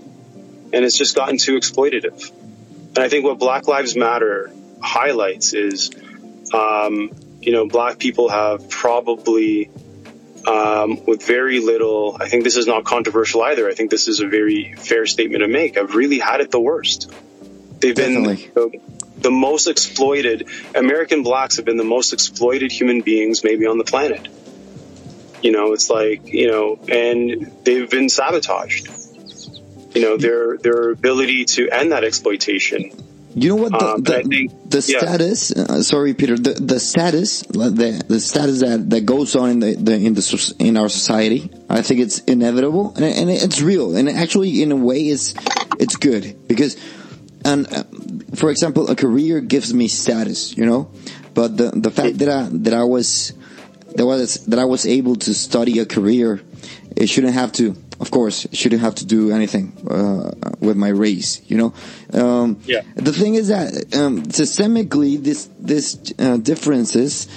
And 0.72 0.84
it's 0.84 0.96
just 0.96 1.16
gotten 1.16 1.38
too 1.38 1.56
exploitative. 1.56 2.30
And 2.88 2.98
I 2.98 3.08
think 3.08 3.24
what 3.24 3.38
Black 3.38 3.66
Lives 3.66 3.96
Matter 3.96 4.50
highlights 4.82 5.54
is, 5.54 5.90
um, 6.52 7.10
you 7.40 7.52
know, 7.52 7.66
black 7.66 7.98
people 7.98 8.28
have 8.28 8.68
probably, 8.68 9.70
um, 10.46 11.04
with 11.06 11.26
very 11.26 11.60
little, 11.60 12.16
I 12.20 12.28
think 12.28 12.44
this 12.44 12.56
is 12.56 12.66
not 12.66 12.84
controversial 12.84 13.42
either. 13.42 13.68
I 13.68 13.72
think 13.72 13.90
this 13.90 14.08
is 14.08 14.20
a 14.20 14.26
very 14.26 14.74
fair 14.76 15.06
statement 15.06 15.40
to 15.40 15.48
make. 15.48 15.78
I've 15.78 15.94
really 15.94 16.18
had 16.18 16.40
it 16.40 16.50
the 16.50 16.60
worst. 16.60 17.10
They've 17.80 17.94
Definitely. 17.94 18.50
been 18.54 18.70
the, 18.72 18.80
the 19.22 19.30
most 19.30 19.68
exploited, 19.68 20.48
American 20.74 21.22
blacks 21.22 21.56
have 21.56 21.64
been 21.64 21.76
the 21.76 21.84
most 21.84 22.12
exploited 22.12 22.72
human 22.72 23.00
beings 23.00 23.42
maybe 23.42 23.66
on 23.66 23.78
the 23.78 23.84
planet. 23.84 24.28
You 25.42 25.52
know, 25.52 25.72
it's 25.72 25.90
like 25.90 26.32
you 26.32 26.50
know, 26.50 26.78
and 26.88 27.52
they've 27.64 27.88
been 27.88 28.08
sabotaged. 28.08 28.88
You 29.94 30.02
know, 30.02 30.16
their 30.16 30.58
their 30.58 30.90
ability 30.90 31.44
to 31.56 31.68
end 31.70 31.92
that 31.92 32.04
exploitation. 32.04 32.92
You 33.34 33.50
know 33.50 33.62
what 33.62 33.72
the 33.72 33.86
um, 33.86 34.02
the, 34.02 34.22
think, 34.22 34.70
the 34.70 34.84
yeah. 34.88 34.98
status? 34.98 35.52
Uh, 35.52 35.82
sorry, 35.82 36.14
Peter. 36.14 36.36
The 36.36 36.54
the 36.54 36.80
status 36.80 37.42
the 37.42 38.02
the 38.08 38.20
status 38.20 38.60
that, 38.60 38.90
that 38.90 39.06
goes 39.06 39.36
on 39.36 39.50
in 39.50 39.60
the, 39.60 39.74
the 39.76 39.94
in 39.94 40.14
the 40.14 40.54
in 40.58 40.76
our 40.76 40.88
society. 40.88 41.50
I 41.68 41.82
think 41.82 42.00
it's 42.00 42.18
inevitable 42.20 42.94
and, 42.96 43.04
and 43.04 43.30
it's 43.30 43.60
real. 43.60 43.96
And 43.96 44.08
actually, 44.08 44.62
in 44.62 44.72
a 44.72 44.76
way, 44.76 45.02
it's 45.02 45.34
it's 45.78 45.96
good 45.96 46.48
because, 46.48 46.76
and 47.44 47.72
uh, 47.72 47.84
for 48.34 48.50
example, 48.50 48.90
a 48.90 48.96
career 48.96 49.40
gives 49.40 49.72
me 49.72 49.86
status. 49.88 50.56
You 50.56 50.66
know, 50.66 50.90
but 51.34 51.56
the 51.56 51.70
the 51.70 51.90
fact 51.90 52.18
that 52.18 52.28
I 52.28 52.48
that 52.50 52.74
I 52.74 52.84
was 52.84 53.34
that 53.96 54.06
was 54.06 54.44
that 54.46 54.58
I 54.58 54.64
was 54.64 54.86
able 54.86 55.16
to 55.16 55.34
study 55.34 55.78
a 55.78 55.86
career. 55.86 56.40
It 56.96 57.08
shouldn't 57.08 57.34
have 57.34 57.52
to, 57.52 57.76
of 58.00 58.10
course, 58.10 58.44
it 58.44 58.56
shouldn't 58.56 58.82
have 58.82 58.96
to 58.96 59.06
do 59.06 59.30
anything 59.30 59.72
uh, 59.88 60.30
with 60.60 60.76
my 60.76 60.88
race. 60.88 61.40
You 61.46 61.56
know. 61.58 61.74
Um, 62.12 62.60
yeah. 62.64 62.82
The 62.96 63.12
thing 63.12 63.34
is 63.34 63.48
that 63.48 63.94
um, 63.96 64.24
systemically, 64.24 65.22
this 65.22 65.48
this 65.58 66.12
uh, 66.18 66.36
differences 66.38 67.28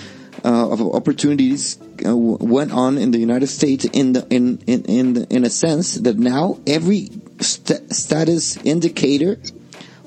uh, 0.44 0.72
of 0.72 0.82
opportunities 0.82 1.78
uh, 2.06 2.16
went 2.16 2.72
on 2.72 2.98
in 2.98 3.12
the 3.12 3.20
United 3.20 3.48
States 3.48 3.86
in 3.86 4.14
the 4.14 4.28
in 4.30 4.60
in 4.68 4.84
in, 4.86 5.14
the, 5.14 5.28
in 5.30 5.46
a 5.46 5.50
sense 5.50 5.96
that 5.96 6.18
now 6.18 6.60
every 6.66 7.10
st 7.40 7.94
status 7.94 8.58
indicator 8.66 9.38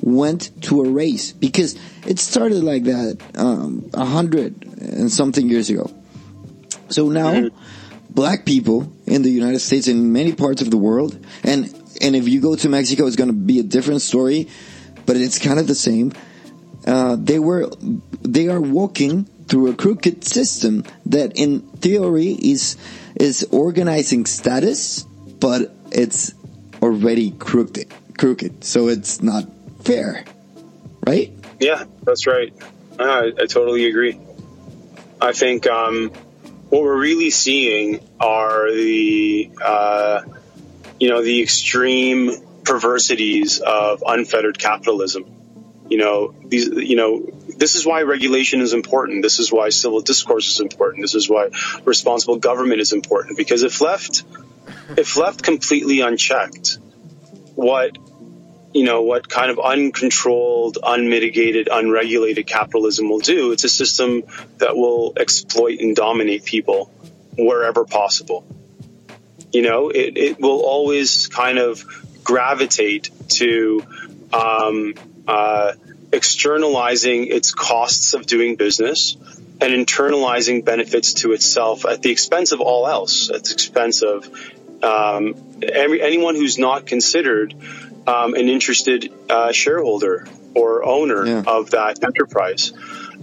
went 0.00 0.50
to 0.62 0.82
a 0.82 0.88
race 0.88 1.32
because 1.32 1.76
it 2.06 2.18
started 2.18 2.62
like 2.62 2.84
that 2.84 3.18
um, 3.36 3.88
a 3.94 4.04
hundred 4.04 4.64
and 4.80 5.10
something 5.10 5.48
years 5.48 5.70
ago. 5.70 5.90
So 6.88 7.08
now, 7.08 7.50
black 8.10 8.44
people 8.44 8.92
in 9.06 9.22
the 9.22 9.30
United 9.30 9.60
States 9.60 9.88
and 9.88 10.12
many 10.12 10.32
parts 10.32 10.62
of 10.62 10.70
the 10.70 10.76
world, 10.76 11.18
and 11.42 11.72
and 12.00 12.16
if 12.16 12.28
you 12.28 12.40
go 12.40 12.56
to 12.56 12.68
Mexico, 12.68 13.06
it's 13.06 13.16
going 13.16 13.28
to 13.30 13.34
be 13.34 13.60
a 13.60 13.62
different 13.62 14.02
story, 14.02 14.48
but 15.06 15.16
it's 15.16 15.38
kind 15.38 15.58
of 15.58 15.66
the 15.66 15.74
same. 15.74 16.12
Uh, 16.86 17.16
they 17.18 17.38
were 17.38 17.70
they 18.22 18.48
are 18.48 18.60
walking 18.60 19.24
through 19.48 19.70
a 19.70 19.74
crooked 19.74 20.24
system 20.24 20.84
that, 21.06 21.32
in 21.36 21.60
theory, 21.60 22.28
is 22.28 22.76
is 23.16 23.46
organizing 23.50 24.26
status, 24.26 25.02
but 25.02 25.74
it's 25.90 26.34
already 26.82 27.30
crooked. 27.30 27.92
Crooked, 28.18 28.64
so 28.64 28.88
it's 28.88 29.22
not 29.22 29.44
fair, 29.82 30.24
right? 31.06 31.32
Yeah, 31.60 31.84
that's 32.02 32.26
right. 32.26 32.52
I, 32.98 33.32
I 33.40 33.46
totally 33.46 33.86
agree. 33.86 34.20
I 35.20 35.32
think 35.32 35.66
um, 35.66 36.12
what 36.74 36.82
we're 36.82 36.98
really 37.00 37.30
seeing 37.30 38.00
are 38.18 38.68
the 38.72 39.48
uh, 39.62 40.22
you 40.98 41.08
know 41.08 41.22
the 41.22 41.40
extreme 41.40 42.32
perversities 42.64 43.60
of 43.60 44.02
unfettered 44.04 44.58
capitalism. 44.58 45.24
You 45.88 45.98
know 45.98 46.34
these. 46.44 46.66
You 46.66 46.96
know 46.96 47.26
this 47.56 47.76
is 47.76 47.86
why 47.86 48.02
regulation 48.02 48.60
is 48.60 48.72
important. 48.72 49.22
This 49.22 49.38
is 49.38 49.52
why 49.52 49.68
civil 49.68 50.00
discourse 50.00 50.50
is 50.50 50.58
important. 50.58 51.04
This 51.04 51.14
is 51.14 51.30
why 51.30 51.50
responsible 51.84 52.38
government 52.38 52.80
is 52.80 52.92
important. 52.92 53.36
Because 53.36 53.62
if 53.62 53.80
left, 53.80 54.24
if 54.96 55.16
left 55.16 55.44
completely 55.44 56.00
unchecked, 56.00 56.78
what 57.54 57.96
you 58.74 58.82
know, 58.82 59.02
what 59.02 59.28
kind 59.28 59.52
of 59.52 59.60
uncontrolled, 59.60 60.78
unmitigated, 60.82 61.68
unregulated 61.70 62.46
capitalism 62.46 63.08
will 63.08 63.20
do. 63.20 63.52
It's 63.52 63.62
a 63.62 63.68
system 63.68 64.24
that 64.58 64.76
will 64.76 65.12
exploit 65.16 65.78
and 65.78 65.94
dominate 65.94 66.44
people 66.44 66.90
wherever 67.38 67.84
possible. 67.84 68.44
You 69.52 69.62
know, 69.62 69.90
it, 69.90 70.16
it 70.16 70.40
will 70.40 70.60
always 70.60 71.28
kind 71.28 71.58
of 71.58 71.84
gravitate 72.24 73.10
to 73.28 73.84
um, 74.32 74.94
uh, 75.28 75.74
externalizing 76.12 77.28
its 77.28 77.52
costs 77.52 78.14
of 78.14 78.26
doing 78.26 78.56
business 78.56 79.16
and 79.60 79.72
internalizing 79.72 80.64
benefits 80.64 81.14
to 81.14 81.32
itself 81.32 81.86
at 81.86 82.02
the 82.02 82.10
expense 82.10 82.50
of 82.50 82.60
all 82.60 82.88
else, 82.88 83.30
at 83.30 83.44
the 83.44 83.52
expense 83.52 84.02
of 84.02 84.28
um, 84.82 85.34
every, 85.62 86.02
anyone 86.02 86.34
who's 86.34 86.58
not 86.58 86.86
considered 86.86 87.54
um, 88.06 88.34
an 88.34 88.48
interested 88.48 89.12
uh, 89.30 89.52
shareholder 89.52 90.26
or 90.54 90.84
owner 90.84 91.26
yeah. 91.26 91.42
of 91.46 91.70
that 91.70 92.02
enterprise. 92.04 92.72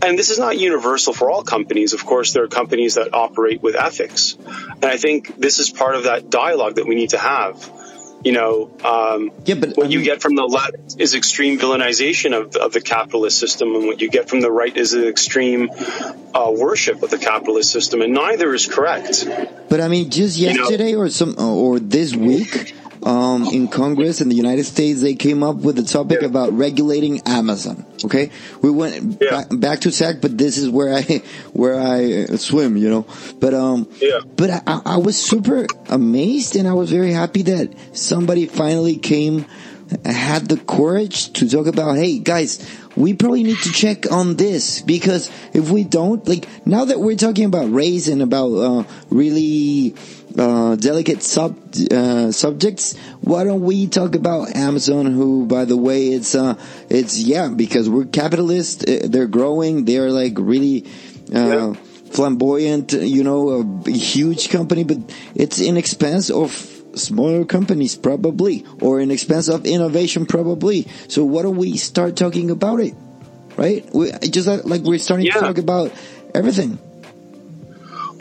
And 0.02 0.17
this 0.17 0.32
is 0.32 0.39
not 0.39 0.58
universal 0.58 1.13
for 1.13 1.30
all 1.30 1.44
companies. 1.44 1.94
Of 1.94 2.06
course, 2.06 2.34
there 2.34 2.44
are 2.44 2.48
companies 2.48 2.96
that 2.96 3.13
operate 3.13 3.62
with 3.62 3.76
ethics. 3.76 4.36
And 4.36 4.86
I 4.86 4.98
think 4.98 5.38
this 5.38 5.60
is 5.60 5.70
part 5.70 5.96
of 5.96 6.04
that 6.06 6.30
dialogue 6.30 6.76
that 6.76 6.88
we 6.88 6.96
need 6.96 7.12
to 7.12 7.20
have. 7.20 7.70
You 8.24 8.34
know, 8.34 8.70
um, 8.84 9.32
yeah, 9.46 9.56
but 9.56 9.70
what 9.70 9.86
I 9.86 9.89
mean, 9.89 9.91
you 9.91 10.04
get 10.04 10.22
from 10.22 10.36
the 10.36 10.44
left 10.44 11.00
is 11.00 11.15
extreme 11.15 11.58
villainization 11.58 12.39
of, 12.39 12.56
of 12.56 12.72
the 12.72 12.82
capitalist 12.82 13.39
system, 13.39 13.74
and 13.76 13.88
what 13.88 14.00
you 14.00 14.12
get 14.12 14.30
from 14.30 14.41
the 14.41 14.52
right 14.52 14.76
is 14.78 14.94
an 14.94 15.06
extreme 15.06 15.72
uh, 15.72 16.52
worship 16.56 17.02
of 17.02 17.10
the 17.10 17.17
capitalist 17.17 17.72
system, 17.72 18.02
and 18.02 18.13
neither 18.13 18.54
is 18.54 18.67
correct. 18.67 19.26
But 19.70 19.82
I 19.82 19.88
mean, 19.88 20.12
just 20.12 20.38
yesterday 20.38 20.89
you 20.91 20.98
know, 20.98 21.02
or 21.02 21.10
some 21.10 21.34
or 21.39 21.80
this 21.80 22.15
week, 22.15 22.76
um, 23.03 23.45
in 23.47 23.67
Congress 23.67 24.21
in 24.21 24.29
the 24.29 24.35
United 24.35 24.65
States, 24.65 25.01
they 25.01 25.15
came 25.15 25.43
up 25.43 25.57
with 25.57 25.75
the 25.75 25.83
topic 25.83 26.21
yeah. 26.21 26.27
about 26.27 26.53
regulating 26.53 27.21
Amazon. 27.25 27.85
Okay, 28.05 28.31
we 28.61 28.69
went 28.69 29.21
yeah. 29.21 29.29
back, 29.29 29.47
back, 29.51 29.79
to 29.81 29.91
SAC, 29.91 30.21
but 30.21 30.37
this 30.37 30.57
is 30.57 30.69
where 30.69 30.93
I 30.93 31.01
where 31.53 31.79
I 31.79 32.25
swim, 32.37 32.77
you 32.77 32.89
know. 32.89 33.05
But 33.39 33.53
um, 33.53 33.89
yeah. 33.99 34.19
But 34.35 34.49
I, 34.67 34.81
I 34.85 34.97
was 34.97 35.21
super 35.21 35.67
amazed, 35.89 36.55
and 36.55 36.67
I 36.67 36.73
was 36.73 36.91
very 36.91 37.11
happy 37.11 37.43
that 37.43 37.73
somebody 37.95 38.45
finally 38.45 38.97
came 38.97 39.45
had 40.05 40.47
the 40.47 40.57
courage 40.57 41.33
to 41.33 41.49
talk 41.49 41.67
about, 41.67 41.97
hey 41.97 42.19
guys, 42.19 42.65
we 42.95 43.13
probably 43.13 43.43
need 43.43 43.57
to 43.57 43.71
check 43.71 44.11
on 44.11 44.35
this 44.35 44.81
because 44.81 45.29
if 45.53 45.69
we 45.69 45.83
don't, 45.83 46.25
like 46.27 46.47
now 46.65 46.85
that 46.85 46.99
we're 46.99 47.15
talking 47.15 47.45
about 47.45 47.71
race 47.71 48.07
and 48.07 48.21
about 48.21 48.53
uh, 48.53 48.83
really 49.09 49.95
uh, 50.38 50.76
delicate 50.76 51.24
sub 51.24 51.58
uh, 51.91 52.32
subjects, 52.32 52.98
why 53.22 53.44
don't 53.44 53.62
we 53.62 53.88
talk 53.88 54.15
about 54.15 54.56
Amazon? 54.56 55.06
Who, 55.08 55.46
by 55.46 55.65
the 55.65 55.78
way, 55.78 56.10
it's 56.10 56.36
uh, 56.36 56.56
it's 56.89 57.20
yeah, 57.20 57.50
because 57.50 57.89
we're 57.89 58.06
capitalist. 58.06 58.88
Uh, 58.88 59.00
they're 59.04 59.28
growing. 59.28 59.86
They're 59.86 60.12
like 60.12 60.34
really. 60.38 60.86
Uh, 61.34 61.74
yeah. 61.74 61.74
Flamboyant, 62.12 62.91
you 62.91 63.24
know, 63.24 63.82
a 63.86 63.89
huge 63.89 64.50
company, 64.50 64.84
but 64.84 64.98
it's 65.34 65.62
in 65.62 65.78
expense 65.78 66.30
of 66.30 66.52
smaller 66.96 67.46
companies 67.46 67.96
probably 67.96 68.65
or 68.82 69.00
in 69.00 69.12
expense 69.12 69.48
of 69.48 69.65
innovation 69.65 70.26
probably 70.26 70.86
so 71.08 71.24
why 71.24 71.41
don't 71.41 71.56
we 71.56 71.78
start 71.78 72.17
talking 72.17 72.52
about 72.52 72.82
it 72.82 72.94
right 73.56 73.89
we, 73.94 74.12
just 74.30 74.46
like 74.65 74.82
we're 74.82 75.00
starting 75.00 75.26
yeah. 75.26 75.36
to 75.36 75.39
talk 75.39 75.58
about 75.58 75.89
everything 76.36 76.78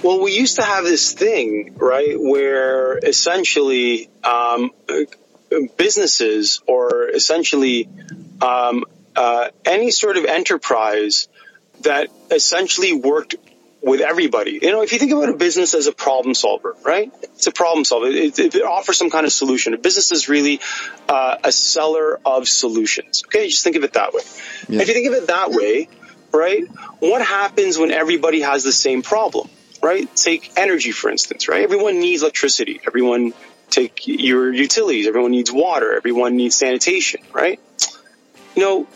well, 0.03 0.23
we 0.23 0.33
used 0.33 0.57
to 0.57 0.63
have 0.63 0.85
this 0.85 1.13
thing, 1.13 1.75
right, 1.77 2.17
where 2.19 2.99
essentially 2.99 4.09
um, 4.25 4.71
businesses 5.77 6.63
or 6.67 7.09
essentially 7.09 7.89
um, 8.41 8.85
uh, 9.17 9.49
any 9.65 9.91
sort 9.91 10.17
of 10.17 10.25
enterprise 10.25 11.29
that 11.83 12.09
essentially 12.31 12.93
worked 12.93 13.35
with 13.83 14.01
everybody. 14.01 14.59
You 14.63 14.73
know, 14.73 14.83
if 14.83 14.93
you 14.93 14.99
think 14.99 15.13
about 15.13 15.31
a 15.31 15.37
business 15.37 15.73
as 15.73 15.87
a 15.87 15.93
problem 15.93 16.35
solver, 16.35 16.77
right? 16.85 17.11
It's 17.23 17.47
a 17.47 17.53
problem 17.53 17.85
solver. 17.85 18.07
It, 18.07 18.39
it, 18.39 18.55
it 18.55 18.63
offers 18.63 18.99
some 18.99 19.11
kind 19.11 19.25
of 19.25 19.33
solution. 19.33 19.73
A 19.73 19.79
business 19.79 20.13
is 20.13 20.29
really 20.29 20.61
uh, 21.09 21.37
a 21.43 21.53
seller 21.53 22.21
of 22.25 22.47
solutions. 22.47 23.23
Okay, 23.27 23.49
just 23.49 23.65
think 23.65 23.77
of 23.77 23.85
it 23.85 23.95
that 23.95 24.13
way. 24.13 24.23
Yeah. 24.69 24.83
If 24.83 24.89
you 24.89 24.95
think 24.95 25.09
of 25.09 25.15
it 25.15 25.27
that 25.29 25.51
way, 25.51 25.89
right? 26.33 26.67
What 26.99 27.23
happens 27.23 27.79
when 27.79 27.91
everybody 27.91 28.43
has 28.43 28.65
the 28.65 28.73
same 28.73 29.03
problem? 29.03 29.49
Right? 29.83 30.15
Take 30.17 30.53
energy, 30.57 30.93
for 30.93 31.11
instance, 31.11 31.49
right? 31.49 31.63
Everyone 31.63 32.01
needs 32.01 32.23
electricity. 32.23 32.81
Everyone 32.87 33.33
take 33.71 34.07
your 34.07 34.53
utilities. 34.53 35.07
Everyone 35.07 35.31
needs 35.31 35.53
water. 35.53 35.95
Everyone 35.95 36.37
needs 36.37 36.55
sanitation, 36.55 37.21
right? 37.33 37.61
You 38.55 38.63
know, 38.63 38.87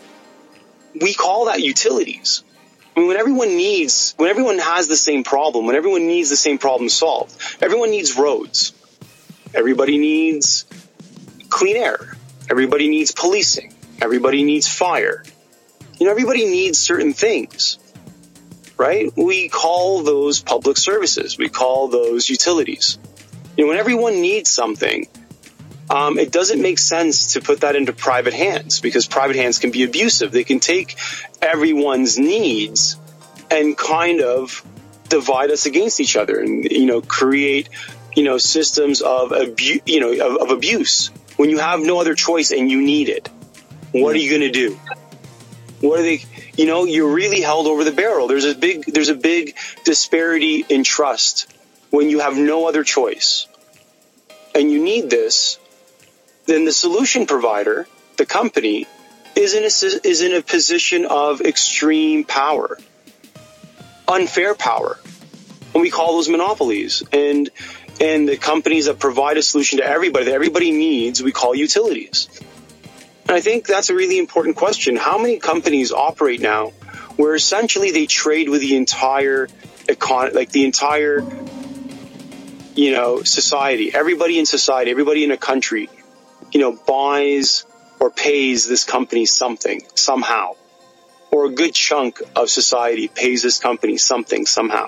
we 0.99 1.13
call 1.13 1.45
that 1.45 1.61
utilities. 1.61 2.43
I 2.95 2.99
mean, 2.99 3.09
when 3.09 3.17
everyone 3.17 3.49
needs, 3.49 4.13
when 4.17 4.29
everyone 4.29 4.59
has 4.59 4.87
the 4.87 4.95
same 4.95 5.23
problem, 5.23 5.65
when 5.65 5.75
everyone 5.75 6.07
needs 6.07 6.29
the 6.29 6.37
same 6.37 6.57
problem 6.57 6.89
solved, 6.89 7.35
everyone 7.61 7.91
needs 7.91 8.17
roads. 8.17 8.73
Everybody 9.53 9.97
needs 9.97 10.65
clean 11.49 11.77
air. 11.77 12.15
Everybody 12.49 12.89
needs 12.89 13.11
policing. 13.11 13.73
Everybody 14.01 14.43
needs 14.43 14.67
fire. 14.67 15.23
You 15.99 16.05
know, 16.05 16.11
everybody 16.11 16.45
needs 16.45 16.77
certain 16.77 17.13
things 17.13 17.79
right? 18.77 19.11
We 19.15 19.49
call 19.49 20.03
those 20.03 20.41
public 20.41 20.77
services. 20.77 21.37
We 21.37 21.49
call 21.49 21.87
those 21.87 22.29
utilities. 22.29 22.97
You 23.57 23.63
know, 23.63 23.69
when 23.69 23.77
everyone 23.77 24.21
needs 24.21 24.49
something, 24.49 25.07
um, 25.89 26.17
it 26.17 26.31
doesn't 26.31 26.61
make 26.61 26.79
sense 26.79 27.33
to 27.33 27.41
put 27.41 27.61
that 27.61 27.75
into 27.75 27.93
private 27.93 28.33
hands 28.33 28.81
because 28.81 29.05
private 29.07 29.35
hands 29.35 29.59
can 29.59 29.71
be 29.71 29.83
abusive. 29.83 30.31
They 30.31 30.43
can 30.43 30.59
take 30.59 30.97
everyone's 31.41 32.17
needs 32.17 32.97
and 33.51 33.77
kind 33.77 34.21
of 34.21 34.65
divide 35.07 35.51
us 35.51 35.65
against 35.65 35.99
each 35.99 36.15
other 36.15 36.39
and, 36.39 36.65
you 36.65 36.85
know, 36.85 37.01
create, 37.01 37.69
you 38.15 38.23
know, 38.23 38.37
systems 38.37 39.01
of 39.01 39.31
abuse, 39.31 39.81
you 39.85 39.99
know, 39.99 40.11
of, 40.11 40.41
of 40.41 40.49
abuse 40.49 41.11
when 41.37 41.49
you 41.49 41.59
have 41.59 41.79
no 41.79 41.99
other 41.99 42.15
choice 42.15 42.51
and 42.51 42.69
you 42.69 42.81
need 42.81 43.09
it. 43.09 43.29
What 43.91 44.15
are 44.15 44.19
you 44.19 44.29
going 44.29 44.41
to 44.41 44.51
do? 44.51 44.79
What 45.87 45.99
are 45.99 46.03
they? 46.03 46.23
You 46.57 46.65
know, 46.65 46.85
you're 46.85 47.13
really 47.13 47.41
held 47.41 47.67
over 47.67 47.83
the 47.83 47.91
barrel. 47.91 48.27
There's 48.27 48.45
a 48.45 48.55
big, 48.55 48.85
there's 48.85 49.09
a 49.09 49.15
big 49.15 49.55
disparity 49.83 50.65
in 50.67 50.83
trust 50.83 51.51
when 51.89 52.09
you 52.09 52.19
have 52.19 52.37
no 52.37 52.67
other 52.67 52.83
choice, 52.83 53.47
and 54.53 54.71
you 54.71 54.83
need 54.83 55.09
this. 55.09 55.59
Then 56.45 56.65
the 56.65 56.71
solution 56.71 57.25
provider, 57.25 57.87
the 58.17 58.25
company, 58.25 58.87
is 59.35 59.53
in 59.53 59.63
a, 59.63 60.07
is 60.07 60.21
in 60.21 60.33
a 60.33 60.41
position 60.41 61.05
of 61.05 61.41
extreme 61.41 62.23
power, 62.23 62.77
unfair 64.07 64.55
power, 64.55 64.99
and 65.73 65.81
we 65.81 65.89
call 65.89 66.13
those 66.13 66.29
monopolies. 66.29 67.03
And 67.11 67.49
and 67.99 68.27
the 68.27 68.37
companies 68.37 68.85
that 68.85 68.99
provide 68.99 69.37
a 69.37 69.41
solution 69.41 69.79
to 69.79 69.85
everybody 69.85 70.25
that 70.25 70.33
everybody 70.33 70.71
needs, 70.71 71.23
we 71.23 71.31
call 71.31 71.55
utilities. 71.55 72.27
And 73.27 73.35
I 73.35 73.41
think 73.41 73.65
that's 73.65 73.89
a 73.89 73.95
really 73.95 74.19
important 74.19 74.55
question. 74.55 74.95
How 74.95 75.17
many 75.17 75.39
companies 75.39 75.91
operate 75.91 76.41
now 76.41 76.69
where 77.15 77.33
essentially 77.33 77.91
they 77.91 78.05
trade 78.05 78.49
with 78.49 78.61
the 78.61 78.75
entire 78.75 79.47
economy, 79.87 80.35
like 80.35 80.51
the 80.51 80.65
entire, 80.65 81.21
you 82.75 82.91
know, 82.91 83.23
society, 83.23 83.93
everybody 83.93 84.37
in 84.37 84.45
society, 84.45 84.91
everybody 84.91 85.23
in 85.23 85.31
a 85.31 85.37
country, 85.37 85.89
you 86.51 86.59
know, 86.59 86.71
buys 86.71 87.65
or 87.99 88.11
pays 88.11 88.67
this 88.67 88.83
company 88.83 89.25
something 89.25 89.81
somehow, 89.95 90.51
or 91.31 91.45
a 91.45 91.49
good 91.49 91.73
chunk 91.73 92.21
of 92.35 92.49
society 92.49 93.07
pays 93.07 93.41
this 93.41 93.59
company 93.59 93.97
something 93.97 94.45
somehow. 94.45 94.87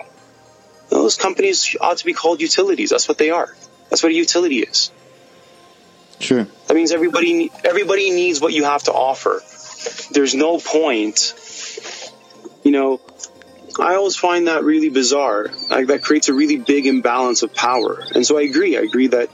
Those 0.89 1.15
companies 1.15 1.75
ought 1.81 1.97
to 1.97 2.05
be 2.05 2.13
called 2.13 2.39
utilities. 2.39 2.91
That's 2.91 3.07
what 3.07 3.17
they 3.17 3.31
are. 3.31 3.55
That's 3.89 4.03
what 4.03 4.11
a 4.11 4.15
utility 4.15 4.59
is. 4.59 4.91
Sure. 6.19 6.47
That 6.67 6.73
means 6.73 6.91
everybody 6.91 7.51
everybody 7.63 8.09
needs 8.11 8.41
what 8.41 8.53
you 8.53 8.63
have 8.63 8.83
to 8.83 8.93
offer. 8.93 9.41
There's 10.11 10.33
no 10.33 10.59
point. 10.59 11.33
You 12.63 12.71
know, 12.71 13.01
I 13.79 13.95
always 13.95 14.15
find 14.15 14.47
that 14.47 14.63
really 14.63 14.89
bizarre. 14.89 15.47
Like, 15.69 15.87
that 15.87 16.01
creates 16.01 16.29
a 16.29 16.33
really 16.33 16.57
big 16.57 16.87
imbalance 16.87 17.43
of 17.43 17.53
power. 17.53 18.03
And 18.13 18.25
so 18.25 18.37
I 18.37 18.41
agree. 18.41 18.77
I 18.77 18.81
agree 18.81 19.07
that 19.07 19.29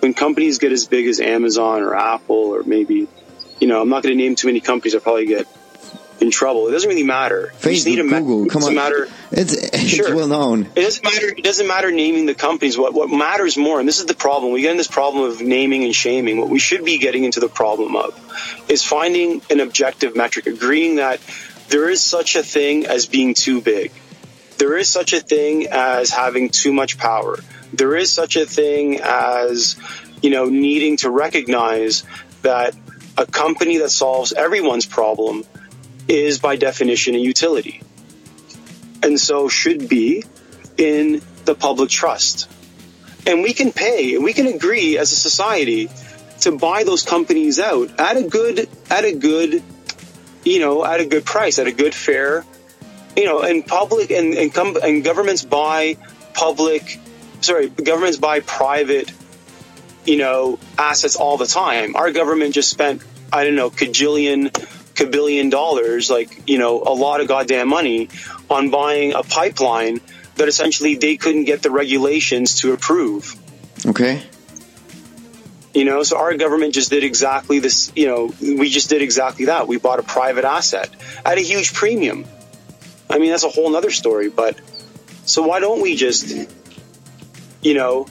when 0.00 0.14
companies 0.14 0.58
get 0.58 0.72
as 0.72 0.86
big 0.86 1.06
as 1.06 1.18
Amazon 1.18 1.82
or 1.82 1.94
Apple 1.94 2.36
or 2.36 2.62
maybe, 2.62 3.08
you 3.58 3.66
know, 3.66 3.80
I'm 3.80 3.88
not 3.88 4.02
going 4.02 4.16
to 4.16 4.22
name 4.22 4.36
too 4.36 4.48
many 4.48 4.60
companies. 4.60 4.94
I 4.94 4.98
probably 4.98 5.26
get 5.26 5.48
in 6.26 6.30
trouble. 6.32 6.68
It 6.68 6.72
doesn't 6.72 6.88
really 6.88 7.02
matter. 7.02 7.52
Facebook, 7.60 7.72
just 7.74 7.86
need 7.86 7.98
a 8.00 8.04
Google, 8.04 8.46
come 8.46 8.64
on. 8.64 8.74
matter. 8.74 9.08
It's, 9.32 9.52
it's 9.54 9.88
Sure. 9.88 10.14
well 10.14 10.28
known. 10.28 10.68
It 10.76 10.82
doesn't 10.82 11.04
matter. 11.04 11.28
It 11.28 11.42
doesn't 11.44 11.66
matter 11.66 11.90
naming 11.90 12.26
the 12.26 12.34
companies. 12.34 12.76
What 12.76 12.92
what 12.92 13.08
matters 13.08 13.56
more, 13.56 13.80
and 13.80 13.88
this 13.88 13.98
is 14.00 14.06
the 14.06 14.14
problem. 14.14 14.52
We 14.52 14.60
get 14.62 14.72
in 14.72 14.76
this 14.76 14.86
problem 14.88 15.24
of 15.30 15.40
naming 15.40 15.84
and 15.84 15.94
shaming. 15.94 16.38
What 16.38 16.48
we 16.50 16.58
should 16.58 16.84
be 16.84 16.98
getting 16.98 17.24
into 17.24 17.40
the 17.40 17.48
problem 17.48 17.96
of 17.96 18.14
is 18.68 18.84
finding 18.84 19.40
an 19.50 19.60
objective 19.60 20.14
metric, 20.14 20.46
agreeing 20.46 20.96
that 20.96 21.20
there 21.68 21.88
is 21.88 22.00
such 22.02 22.36
a 22.36 22.42
thing 22.42 22.86
as 22.86 23.06
being 23.06 23.34
too 23.34 23.60
big. 23.60 23.90
There 24.58 24.76
is 24.76 24.88
such 24.88 25.12
a 25.12 25.20
thing 25.20 25.66
as 25.70 26.10
having 26.10 26.48
too 26.50 26.72
much 26.72 26.96
power. 26.98 27.38
There 27.72 27.96
is 27.96 28.12
such 28.12 28.36
a 28.36 28.46
thing 28.46 29.00
as 29.02 29.76
you 30.22 30.30
know 30.30 30.46
needing 30.46 30.96
to 30.98 31.10
recognize 31.10 32.04
that 32.42 32.74
a 33.18 33.26
company 33.26 33.78
that 33.78 33.90
solves 33.90 34.32
everyone's 34.32 34.86
problem 34.86 35.42
is 36.08 36.38
by 36.38 36.56
definition 36.56 37.14
a 37.14 37.18
utility 37.18 37.82
and 39.06 39.20
so 39.20 39.48
should 39.48 39.88
be 39.88 40.24
in 40.76 41.22
the 41.44 41.54
public 41.54 41.88
trust. 41.88 42.48
And 43.26 43.42
we 43.42 43.52
can 43.52 43.72
pay, 43.72 44.14
and 44.14 44.24
we 44.24 44.32
can 44.32 44.46
agree 44.46 44.98
as 44.98 45.12
a 45.12 45.16
society 45.16 45.88
to 46.40 46.52
buy 46.52 46.84
those 46.84 47.02
companies 47.02 47.58
out 47.58 47.98
at 48.00 48.16
a 48.16 48.22
good, 48.22 48.68
at 48.90 49.04
a 49.04 49.12
good, 49.12 49.62
you 50.44 50.60
know, 50.60 50.84
at 50.84 51.00
a 51.00 51.06
good 51.06 51.24
price, 51.24 51.58
at 51.58 51.66
a 51.66 51.72
good 51.72 51.94
fair, 51.94 52.44
you 53.16 53.24
know, 53.24 53.40
and 53.40 53.66
public 53.66 54.10
and 54.10 54.34
and, 54.34 54.52
com- 54.52 54.76
and 54.82 55.02
governments 55.02 55.44
buy 55.44 55.96
public, 56.34 57.00
sorry, 57.40 57.68
governments 57.68 58.18
buy 58.18 58.40
private, 58.40 59.10
you 60.04 60.18
know, 60.18 60.58
assets 60.78 61.16
all 61.16 61.36
the 61.36 61.46
time. 61.46 61.96
Our 61.96 62.12
government 62.12 62.54
just 62.54 62.70
spent, 62.70 63.02
I 63.32 63.44
don't 63.44 63.56
know, 63.56 63.70
cajillion, 63.70 64.52
cabillion 64.96 65.50
dollars, 65.50 66.10
like, 66.10 66.48
you 66.48 66.58
know, 66.58 66.82
a 66.82 66.94
lot 66.94 67.20
of 67.20 67.28
goddamn 67.28 67.68
money 67.68 68.08
on 68.50 68.70
buying 68.70 69.12
a 69.12 69.22
pipeline 69.22 70.00
that 70.36 70.48
essentially 70.48 70.96
they 70.96 71.16
couldn't 71.16 71.44
get 71.44 71.62
the 71.62 71.70
regulations 71.70 72.60
to 72.60 72.72
approve. 72.72 73.36
Okay. 73.84 74.22
You 75.74 75.84
know, 75.84 76.02
so 76.02 76.16
our 76.16 76.34
government 76.36 76.74
just 76.74 76.90
did 76.90 77.04
exactly 77.04 77.58
this, 77.58 77.92
you 77.94 78.06
know, 78.06 78.32
we 78.40 78.70
just 78.70 78.88
did 78.88 79.02
exactly 79.02 79.46
that. 79.46 79.68
We 79.68 79.76
bought 79.76 79.98
a 79.98 80.02
private 80.02 80.44
asset 80.44 80.88
at 81.24 81.36
a 81.36 81.42
huge 81.42 81.74
premium. 81.74 82.24
I 83.10 83.18
mean, 83.18 83.30
that's 83.30 83.44
a 83.44 83.50
whole 83.50 83.70
nother 83.70 83.90
story, 83.90 84.30
but 84.30 84.58
so 85.26 85.46
why 85.46 85.60
don't 85.60 85.82
we 85.82 85.94
just, 85.96 86.34
you 87.62 87.74
know, 87.74 88.06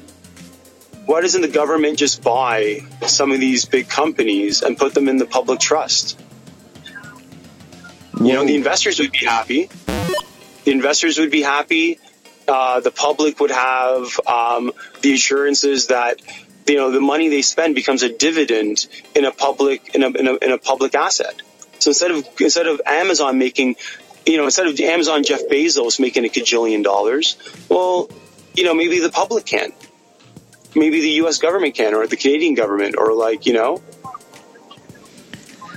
why 1.05 1.21
doesn't 1.21 1.41
the 1.41 1.47
government 1.47 1.97
just 1.97 2.23
buy 2.23 2.81
some 3.07 3.31
of 3.31 3.39
these 3.39 3.65
big 3.65 3.89
companies 3.89 4.61
and 4.61 4.77
put 4.77 4.93
them 4.93 5.07
in 5.07 5.17
the 5.17 5.25
public 5.25 5.59
trust? 5.59 6.19
You 8.19 8.33
know, 8.33 8.45
the 8.45 8.55
investors 8.55 8.99
would 8.99 9.11
be 9.11 9.25
happy. 9.25 9.69
The 10.63 10.71
investors 10.71 11.17
would 11.19 11.31
be 11.31 11.41
happy. 11.41 11.99
Uh, 12.47 12.79
the 12.79 12.91
public 12.91 13.39
would 13.39 13.51
have 13.51 14.19
um, 14.27 14.71
the 15.01 15.13
assurances 15.13 15.87
that 15.87 16.21
you 16.67 16.77
know 16.77 16.91
the 16.91 17.01
money 17.01 17.29
they 17.29 17.41
spend 17.41 17.75
becomes 17.75 18.03
a 18.03 18.09
dividend 18.09 18.87
in 19.15 19.25
a 19.25 19.31
public 19.31 19.95
in 19.95 20.03
a, 20.03 20.09
in 20.09 20.27
a, 20.27 20.35
in 20.35 20.51
a 20.51 20.57
public 20.57 20.95
asset. 20.95 21.41
So 21.79 21.89
instead 21.89 22.11
of 22.11 22.27
instead 22.39 22.67
of 22.67 22.81
Amazon 22.85 23.37
making, 23.37 23.75
you 24.25 24.37
know, 24.37 24.45
instead 24.45 24.67
of 24.67 24.79
Amazon 24.79 25.23
Jeff 25.23 25.41
Bezos 25.49 25.99
making 25.99 26.25
a 26.25 26.29
cajillion 26.29 26.83
dollars, 26.83 27.37
well, 27.69 28.09
you 28.53 28.63
know, 28.63 28.73
maybe 28.73 28.99
the 28.99 29.09
public 29.09 29.45
can. 29.45 29.71
Maybe 30.75 30.99
the 31.01 31.11
U.S. 31.21 31.37
government 31.37 31.75
can, 31.75 31.93
or 31.93 32.05
the 32.05 32.17
Canadian 32.17 32.53
government, 32.53 32.95
or 32.97 33.13
like 33.13 33.45
you 33.45 33.53
know, 33.53 33.81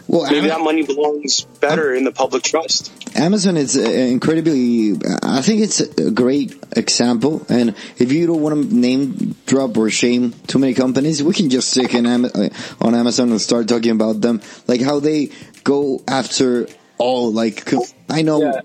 Well, 0.08 0.22
maybe 0.22 0.38
Am- 0.38 0.48
that 0.48 0.60
money 0.60 0.84
belongs 0.84 1.44
better 1.60 1.94
in 1.94 2.04
the 2.04 2.12
public 2.12 2.42
trust. 2.42 2.90
Amazon 3.14 3.58
is 3.58 3.76
uh, 3.76 3.82
incredibly. 3.82 4.92
I 5.22 5.42
think 5.42 5.60
it's 5.60 5.80
a 5.80 6.10
great 6.10 6.56
example. 6.72 7.44
And 7.50 7.74
if 7.98 8.10
you 8.10 8.26
don't 8.26 8.40
want 8.40 8.70
to 8.70 8.74
name 8.74 9.36
drop 9.44 9.76
or 9.76 9.90
shame 9.90 10.32
too 10.46 10.58
many 10.58 10.72
companies, 10.72 11.22
we 11.22 11.34
can 11.34 11.50
just 11.50 11.70
stick 11.70 11.94
in 11.94 12.06
Am- 12.06 12.24
uh, 12.24 12.48
on 12.80 12.94
Amazon 12.94 13.30
and 13.30 13.40
start 13.40 13.68
talking 13.68 13.90
about 13.90 14.22
them, 14.22 14.40
like 14.66 14.80
how 14.80 14.98
they 14.98 15.30
go 15.62 16.02
after 16.08 16.68
all. 16.96 17.30
Like 17.30 17.70
I 18.08 18.22
know. 18.22 18.40
Yeah. 18.40 18.60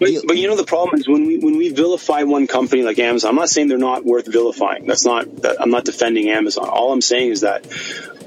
But, 0.00 0.10
but 0.26 0.36
you 0.36 0.48
know 0.48 0.56
the 0.56 0.64
problem 0.64 0.98
is 0.98 1.06
when 1.06 1.26
we 1.26 1.38
when 1.38 1.56
we 1.56 1.70
vilify 1.70 2.24
one 2.24 2.48
company 2.48 2.82
like 2.82 2.98
Amazon. 2.98 3.30
I'm 3.30 3.36
not 3.36 3.50
saying 3.50 3.68
they're 3.68 3.78
not 3.78 4.04
worth 4.04 4.26
vilifying. 4.26 4.86
That's 4.86 5.04
not. 5.04 5.42
That, 5.42 5.60
I'm 5.60 5.70
not 5.70 5.84
defending 5.84 6.28
Amazon. 6.28 6.68
All 6.68 6.92
I'm 6.92 7.00
saying 7.00 7.30
is 7.30 7.42
that 7.42 7.66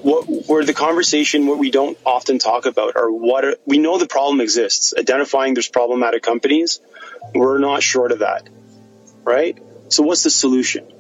what 0.04 0.24
where 0.48 0.66
the 0.66 0.74
conversation 0.74 1.48
what 1.48 1.60
we 1.60 1.72
don't 1.72 1.98
often 2.06 2.40
talk 2.40 2.66
about 2.66 2.96
are 2.96 3.12
what 3.12 3.46
are, 3.46 3.56
we 3.66 3.78
know 3.78 3.98
the 3.98 4.08
problem 4.08 4.42
exists. 4.42 4.94
Identifying 4.98 5.54
there's 5.54 5.68
problematic 5.68 6.24
companies. 6.24 6.80
We're 7.34 7.60
not 7.60 7.84
short 7.84 8.12
of 8.12 8.20
that, 8.20 8.50
right? 9.24 9.58
So 9.90 10.04
what's 10.04 10.24
the 10.24 10.30
solution? 10.30 10.92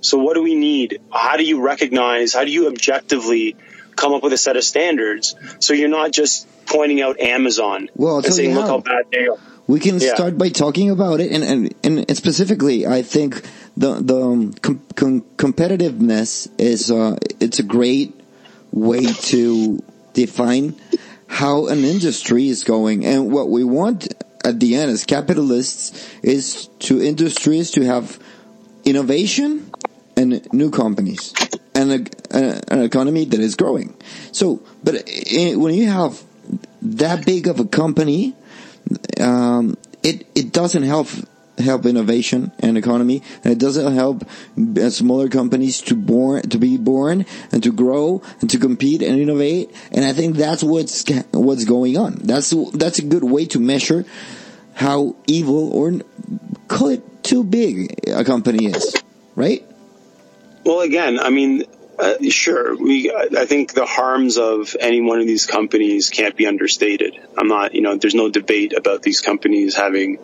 So 0.00 0.18
what 0.18 0.34
do 0.34 0.42
we 0.42 0.54
need? 0.54 1.00
How 1.10 1.36
do 1.36 1.44
you 1.44 1.62
recognize? 1.62 2.32
How 2.34 2.44
do 2.44 2.50
you 2.50 2.66
objectively 2.68 3.56
come 3.96 4.14
up 4.14 4.22
with 4.22 4.32
a 4.32 4.38
set 4.38 4.56
of 4.56 4.64
standards 4.64 5.36
so 5.60 5.74
you're 5.74 5.88
not 5.88 6.10
just 6.12 6.46
pointing 6.66 7.00
out 7.00 7.20
Amazon 7.20 7.88
Well, 7.96 8.18
and 8.18 8.34
saying, 8.34 8.54
"Look 8.54 8.66
how. 8.66 8.72
how 8.72 8.78
bad 8.80 9.04
they 9.12 9.26
are." 9.26 9.38
We 9.68 9.78
can 9.78 10.00
Yeah. 10.00 10.14
start 10.14 10.36
by 10.36 10.48
talking 10.48 10.90
about 10.90 11.20
it, 11.20 11.30
and 11.30 11.44
and, 11.44 12.04
and 12.08 12.16
specifically, 12.16 12.86
I 12.86 13.02
think 13.02 13.42
the 13.76 13.94
the 13.94 14.20
um, 14.20 14.52
com- 14.54 14.82
com- 14.94 15.22
competitiveness 15.36 16.50
is 16.58 16.90
uh, 16.90 17.16
it's 17.40 17.58
a 17.58 17.62
great 17.62 18.18
way 18.70 19.04
to 19.04 19.82
define 20.12 20.76
how 21.26 21.66
an 21.68 21.84
industry 21.84 22.48
is 22.48 22.64
going, 22.64 23.06
and 23.06 23.32
what 23.32 23.48
we 23.48 23.64
want 23.64 24.12
at 24.44 24.60
the 24.60 24.76
end 24.76 24.90
as 24.90 25.04
capitalists 25.04 26.10
is 26.22 26.68
to 26.80 27.02
industries 27.02 27.70
to 27.72 27.82
have 27.82 28.18
innovation 28.84 29.70
and 30.16 30.52
new 30.52 30.70
companies 30.70 31.32
and 31.74 31.92
a, 31.92 32.36
a, 32.36 32.62
an 32.68 32.82
economy 32.82 33.24
that 33.24 33.40
is 33.40 33.54
growing. 33.54 33.96
So, 34.32 34.62
but 34.82 34.96
i 34.96 35.54
when 35.56 35.74
you 35.74 35.88
have 35.88 36.22
that 36.82 37.24
big 37.24 37.46
of 37.46 37.60
a 37.60 37.64
company 37.64 38.34
um, 39.20 39.76
it 40.02 40.26
it 40.34 40.52
doesn't 40.52 40.82
help 40.82 41.08
help 41.62 41.86
innovation 41.86 42.52
and 42.58 42.76
economy, 42.76 43.22
and 43.44 43.52
it 43.52 43.58
doesn't 43.58 43.94
help 43.94 44.24
uh, 44.24 44.90
smaller 44.90 45.28
companies 45.28 45.80
to 45.82 45.94
born 45.94 46.42
to 46.42 46.58
be 46.58 46.76
born 46.76 47.26
and 47.50 47.62
to 47.62 47.72
grow 47.72 48.22
and 48.40 48.50
to 48.50 48.58
compete 48.58 49.02
and 49.02 49.18
innovate. 49.18 49.74
And 49.90 50.04
I 50.04 50.12
think 50.12 50.36
that's 50.36 50.62
what's 50.62 51.04
what's 51.32 51.64
going 51.64 51.96
on. 51.96 52.14
That's 52.22 52.52
that's 52.74 52.98
a 52.98 53.04
good 53.04 53.24
way 53.24 53.46
to 53.46 53.60
measure 53.60 54.04
how 54.74 55.16
evil 55.26 55.72
or 55.72 56.00
call 56.68 56.88
it 56.88 57.22
too 57.22 57.44
big 57.44 58.08
a 58.08 58.24
company 58.24 58.66
is, 58.66 58.94
right? 59.36 59.64
Well, 60.64 60.80
again, 60.80 61.18
I 61.18 61.30
mean, 61.30 61.64
uh, 61.98 62.14
sure, 62.30 62.76
we. 62.76 63.12
I 63.12 63.46
think 63.46 63.74
the 63.74 63.84
harms 63.84 64.38
of 64.38 64.74
any 64.78 65.00
one 65.00 65.20
of 65.20 65.26
these 65.26 65.46
companies 65.46 66.08
can't 66.08 66.36
be 66.36 66.46
understated. 66.46 67.18
I'm 67.36 67.48
not, 67.48 67.74
you 67.74 67.82
know, 67.82 67.96
there's 67.96 68.14
no 68.14 68.30
debate 68.30 68.72
about 68.72 69.02
these 69.02 69.20
companies 69.20 69.76
having 69.76 70.18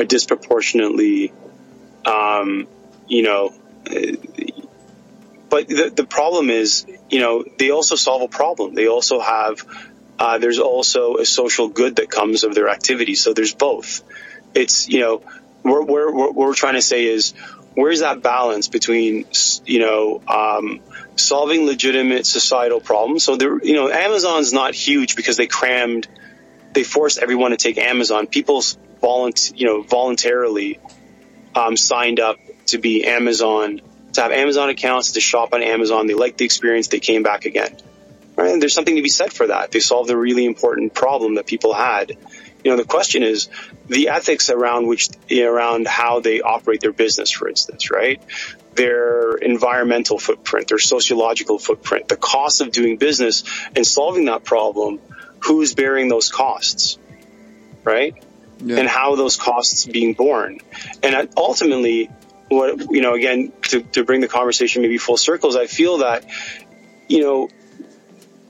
a 0.00 0.04
disproportionately, 0.04 1.32
um, 2.04 2.66
you 3.06 3.22
know, 3.22 3.52
but 5.48 5.68
the 5.68 5.92
the 5.94 6.04
problem 6.04 6.48
is, 6.48 6.86
you 7.10 7.20
know, 7.20 7.44
they 7.58 7.70
also 7.70 7.96
solve 7.96 8.22
a 8.22 8.28
problem. 8.28 8.74
They 8.74 8.88
also 8.88 9.20
have. 9.20 9.64
Uh, 10.18 10.36
there's 10.36 10.58
also 10.58 11.16
a 11.16 11.24
social 11.24 11.68
good 11.68 11.96
that 11.96 12.10
comes 12.10 12.44
of 12.44 12.54
their 12.54 12.68
activity. 12.68 13.14
So 13.14 13.32
there's 13.32 13.54
both. 13.54 14.02
It's 14.54 14.86
you 14.88 15.00
know, 15.00 15.22
we're, 15.62 15.82
we're, 15.82 16.12
what 16.12 16.34
we're 16.34 16.54
trying 16.54 16.74
to 16.74 16.82
say 16.82 17.06
is 17.06 17.32
where's 17.74 18.00
that 18.00 18.22
balance 18.22 18.68
between 18.68 19.26
you 19.64 19.80
know 19.80 20.22
um, 20.28 20.80
solving 21.16 21.66
legitimate 21.66 22.26
societal 22.26 22.80
problems? 22.80 23.24
So 23.24 23.36
there, 23.36 23.62
you 23.64 23.74
know, 23.74 23.90
Amazon's 23.90 24.52
not 24.52 24.74
huge 24.74 25.16
because 25.16 25.36
they 25.36 25.46
crammed, 25.46 26.06
they 26.74 26.84
forced 26.84 27.18
everyone 27.18 27.52
to 27.52 27.56
take 27.56 27.78
Amazon. 27.78 28.26
People 28.26 28.62
volunt, 29.00 29.52
you 29.54 29.66
know, 29.66 29.82
voluntarily 29.82 30.78
um, 31.54 31.76
signed 31.76 32.20
up 32.20 32.38
to 32.66 32.78
be 32.78 33.06
Amazon, 33.06 33.80
to 34.12 34.20
have 34.22 34.32
Amazon 34.32 34.68
accounts, 34.68 35.12
to 35.12 35.20
shop 35.20 35.52
on 35.52 35.62
Amazon. 35.62 36.06
They 36.06 36.14
liked 36.14 36.38
the 36.38 36.44
experience. 36.44 36.88
They 36.88 37.00
came 37.00 37.22
back 37.22 37.44
again. 37.44 37.76
Right? 38.36 38.52
And 38.52 38.62
there's 38.62 38.74
something 38.74 38.96
to 38.96 39.02
be 39.02 39.08
said 39.08 39.32
for 39.32 39.48
that. 39.48 39.70
They 39.70 39.80
solved 39.80 40.10
a 40.10 40.16
really 40.16 40.46
important 40.46 40.94
problem 40.94 41.34
that 41.34 41.46
people 41.46 41.74
had. 41.74 42.16
You 42.64 42.70
know, 42.70 42.76
the 42.76 42.84
question 42.84 43.22
is 43.22 43.48
the 43.86 44.08
ethics 44.08 44.50
around 44.50 44.86
which 44.86 45.08
around 45.30 45.86
how 45.86 46.20
they 46.20 46.40
operate 46.40 46.80
their 46.80 46.92
business, 46.92 47.30
for 47.30 47.48
instance, 47.48 47.90
right? 47.90 48.22
Their 48.74 49.34
environmental 49.36 50.18
footprint, 50.18 50.68
their 50.68 50.78
sociological 50.78 51.58
footprint, 51.58 52.08
the 52.08 52.16
cost 52.16 52.60
of 52.60 52.70
doing 52.70 52.98
business 52.98 53.44
and 53.74 53.86
solving 53.86 54.26
that 54.26 54.44
problem. 54.44 55.00
Who's 55.40 55.74
bearing 55.74 56.08
those 56.08 56.30
costs, 56.30 56.98
right? 57.82 58.14
Yeah. 58.62 58.78
And 58.78 58.88
how 58.88 59.16
those 59.16 59.36
costs 59.36 59.86
being 59.86 60.14
borne, 60.14 60.58
and 61.02 61.28
ultimately, 61.36 62.10
what 62.48 62.90
you 62.90 63.00
know, 63.00 63.14
again, 63.14 63.52
to, 63.68 63.80
to 63.80 64.04
bring 64.04 64.20
the 64.20 64.28
conversation 64.28 64.82
maybe 64.82 64.98
full 64.98 65.16
circles, 65.16 65.56
I 65.56 65.66
feel 65.66 65.98
that 65.98 66.26
you 67.08 67.22
know 67.22 67.48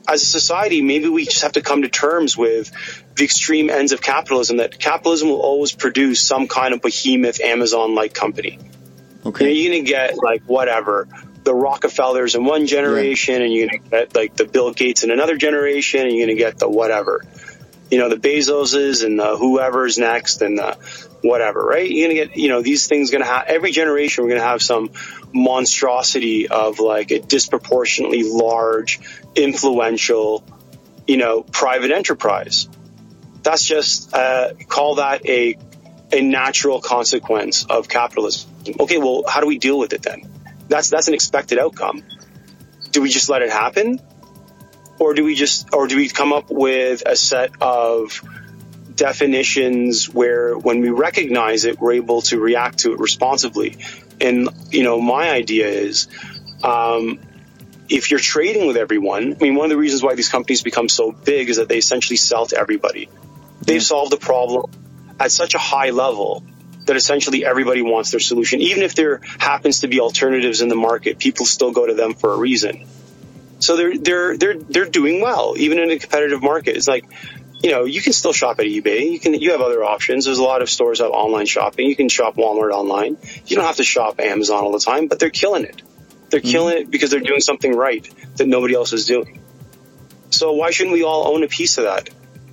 as 0.07 0.23
a 0.23 0.25
society, 0.25 0.81
maybe 0.81 1.07
we 1.07 1.25
just 1.25 1.43
have 1.43 1.53
to 1.53 1.61
come 1.61 1.83
to 1.83 1.89
terms 1.89 2.35
with 2.35 2.71
the 3.15 3.23
extreme 3.23 3.69
ends 3.69 3.91
of 3.91 4.01
capitalism 4.01 4.57
that 4.57 4.79
capitalism 4.79 5.29
will 5.29 5.41
always 5.41 5.71
produce 5.71 6.21
some 6.21 6.47
kind 6.47 6.73
of 6.73 6.81
behemoth 6.81 7.39
Amazon 7.39 7.95
like 7.95 8.13
company. 8.13 8.59
Okay. 9.25 9.53
You 9.53 9.69
are 9.69 9.71
going 9.71 9.85
to 9.85 9.89
get 9.89 10.17
like 10.17 10.43
whatever 10.43 11.07
the 11.43 11.53
Rockefellers 11.53 12.35
in 12.35 12.45
one 12.45 12.67
generation, 12.67 13.35
yeah. 13.35 13.41
and 13.41 13.53
you're 13.53 13.67
going 13.67 13.83
to 13.83 13.89
get 13.89 14.15
like 14.15 14.35
the 14.35 14.45
Bill 14.45 14.71
Gates 14.73 15.03
in 15.03 15.11
another 15.11 15.37
generation, 15.37 16.01
and 16.01 16.11
you're 16.11 16.25
going 16.25 16.37
to 16.37 16.43
get 16.43 16.59
the 16.59 16.69
whatever. 16.69 17.21
You 17.91 17.99
know, 17.99 18.07
the 18.07 18.15
Bezoses 18.15 19.05
and 19.05 19.19
the 19.19 19.35
whoever's 19.35 19.97
next 19.97 20.41
and 20.41 20.57
the 20.57 20.77
whatever, 21.21 21.61
right? 21.63 21.91
You're 21.91 22.07
going 22.07 22.17
to 22.17 22.27
get, 22.27 22.37
you 22.37 22.47
know, 22.47 22.61
these 22.61 22.87
things 22.87 23.11
going 23.11 23.21
to 23.21 23.27
have, 23.27 23.47
every 23.47 23.71
generation, 23.71 24.23
we're 24.23 24.29
going 24.29 24.41
to 24.41 24.47
have 24.47 24.61
some 24.61 24.91
monstrosity 25.33 26.47
of 26.47 26.79
like 26.79 27.11
a 27.11 27.19
disproportionately 27.19 28.23
large, 28.23 29.01
influential, 29.35 30.43
you 31.05 31.17
know, 31.17 31.43
private 31.43 31.91
enterprise. 31.91 32.69
That's 33.43 33.65
just, 33.65 34.13
uh, 34.15 34.53
call 34.69 34.95
that 34.95 35.25
a, 35.25 35.57
a 36.13 36.21
natural 36.21 36.79
consequence 36.79 37.65
of 37.65 37.89
capitalism. 37.89 38.49
Okay, 38.79 38.97
well, 38.99 39.25
how 39.27 39.41
do 39.41 39.47
we 39.47 39.57
deal 39.57 39.77
with 39.77 39.91
it 39.91 40.01
then? 40.01 40.31
That's, 40.69 40.89
that's 40.89 41.09
an 41.09 41.13
expected 41.13 41.59
outcome. 41.59 42.03
Do 42.91 43.01
we 43.01 43.09
just 43.09 43.29
let 43.29 43.41
it 43.41 43.51
happen? 43.51 43.99
Or 45.01 45.15
do 45.15 45.23
we 45.23 45.33
just, 45.33 45.73
or 45.73 45.87
do 45.87 45.95
we 45.95 46.09
come 46.09 46.31
up 46.31 46.51
with 46.51 47.01
a 47.07 47.15
set 47.15 47.59
of 47.59 48.21
definitions 48.93 50.07
where 50.07 50.55
when 50.55 50.79
we 50.79 50.91
recognize 50.91 51.65
it, 51.65 51.79
we're 51.79 51.93
able 51.93 52.21
to 52.29 52.39
react 52.39 52.81
to 52.81 52.93
it 52.93 52.99
responsibly? 52.99 53.77
And, 54.19 54.49
you 54.69 54.83
know, 54.83 55.01
my 55.01 55.31
idea 55.31 55.69
is, 55.69 56.07
um, 56.63 57.19
if 57.89 58.11
you're 58.11 58.19
trading 58.19 58.67
with 58.67 58.77
everyone, 58.77 59.33
I 59.33 59.43
mean, 59.43 59.55
one 59.55 59.65
of 59.65 59.71
the 59.71 59.77
reasons 59.77 60.03
why 60.03 60.13
these 60.13 60.29
companies 60.29 60.61
become 60.61 60.87
so 60.87 61.11
big 61.11 61.49
is 61.49 61.57
that 61.57 61.67
they 61.67 61.79
essentially 61.79 62.17
sell 62.17 62.45
to 62.45 62.59
everybody. 62.59 63.09
They've 63.63 63.81
solved 63.81 64.11
the 64.11 64.17
problem 64.17 64.69
at 65.19 65.31
such 65.31 65.55
a 65.55 65.57
high 65.57 65.89
level 65.89 66.43
that 66.85 66.95
essentially 66.95 67.43
everybody 67.43 67.81
wants 67.81 68.11
their 68.11 68.19
solution. 68.19 68.61
Even 68.61 68.83
if 68.83 68.93
there 68.93 69.21
happens 69.39 69.79
to 69.79 69.87
be 69.87 69.99
alternatives 69.99 70.61
in 70.61 70.67
the 70.67 70.75
market, 70.75 71.17
people 71.17 71.47
still 71.47 71.71
go 71.71 71.87
to 71.87 71.95
them 71.95 72.13
for 72.13 72.31
a 72.31 72.37
reason. 72.37 72.85
So 73.61 73.77
they're 73.77 73.97
they're 73.97 74.37
they're 74.37 74.57
they're 74.57 74.89
doing 74.89 75.21
well, 75.21 75.53
even 75.57 75.79
in 75.79 75.91
a 75.91 75.99
competitive 75.99 76.43
market. 76.43 76.75
It's 76.75 76.87
like 76.87 77.05
you 77.63 77.69
know, 77.69 77.85
you 77.85 78.01
can 78.01 78.13
still 78.13 78.33
shop 78.33 78.59
at 78.59 78.65
eBay. 78.65 79.11
You 79.11 79.19
can, 79.19 79.35
you 79.35 79.51
have 79.51 79.61
other 79.61 79.83
options. 79.83 80.25
There's 80.25 80.39
a 80.39 80.43
lot 80.43 80.61
of 80.61 80.69
stores 80.69 80.97
that 80.97 81.05
have 81.05 81.13
online 81.13 81.45
shopping. 81.45 81.87
You 81.87 81.95
can 81.95 82.09
shop 82.09 82.35
Walmart 82.35 82.71
online. 82.71 83.17
You 83.45 83.55
don't 83.55 83.65
have 83.65 83.75
to 83.75 83.83
shop 83.83 84.19
Amazon 84.19 84.63
all 84.63 84.71
the 84.71 84.79
time, 84.79 85.07
but 85.07 85.19
they're 85.19 85.29
killing 85.29 85.65
it. 85.65 85.81
They're 86.29 86.39
mm-hmm. 86.39 86.49
killing 86.49 86.77
it 86.79 86.91
because 86.91 87.11
they're 87.11 87.19
doing 87.19 87.41
something 87.41 87.75
right 87.75 88.09
that 88.37 88.47
nobody 88.47 88.73
else 88.73 88.93
is 88.93 89.05
doing. 89.05 89.41
So 90.31 90.53
why 90.53 90.71
shouldn't 90.71 90.93
we 90.93 91.03
all 91.03 91.27
own 91.35 91.43
a 91.43 91.47
piece 91.47 91.77
of 91.77 91.83
that? 91.83 92.09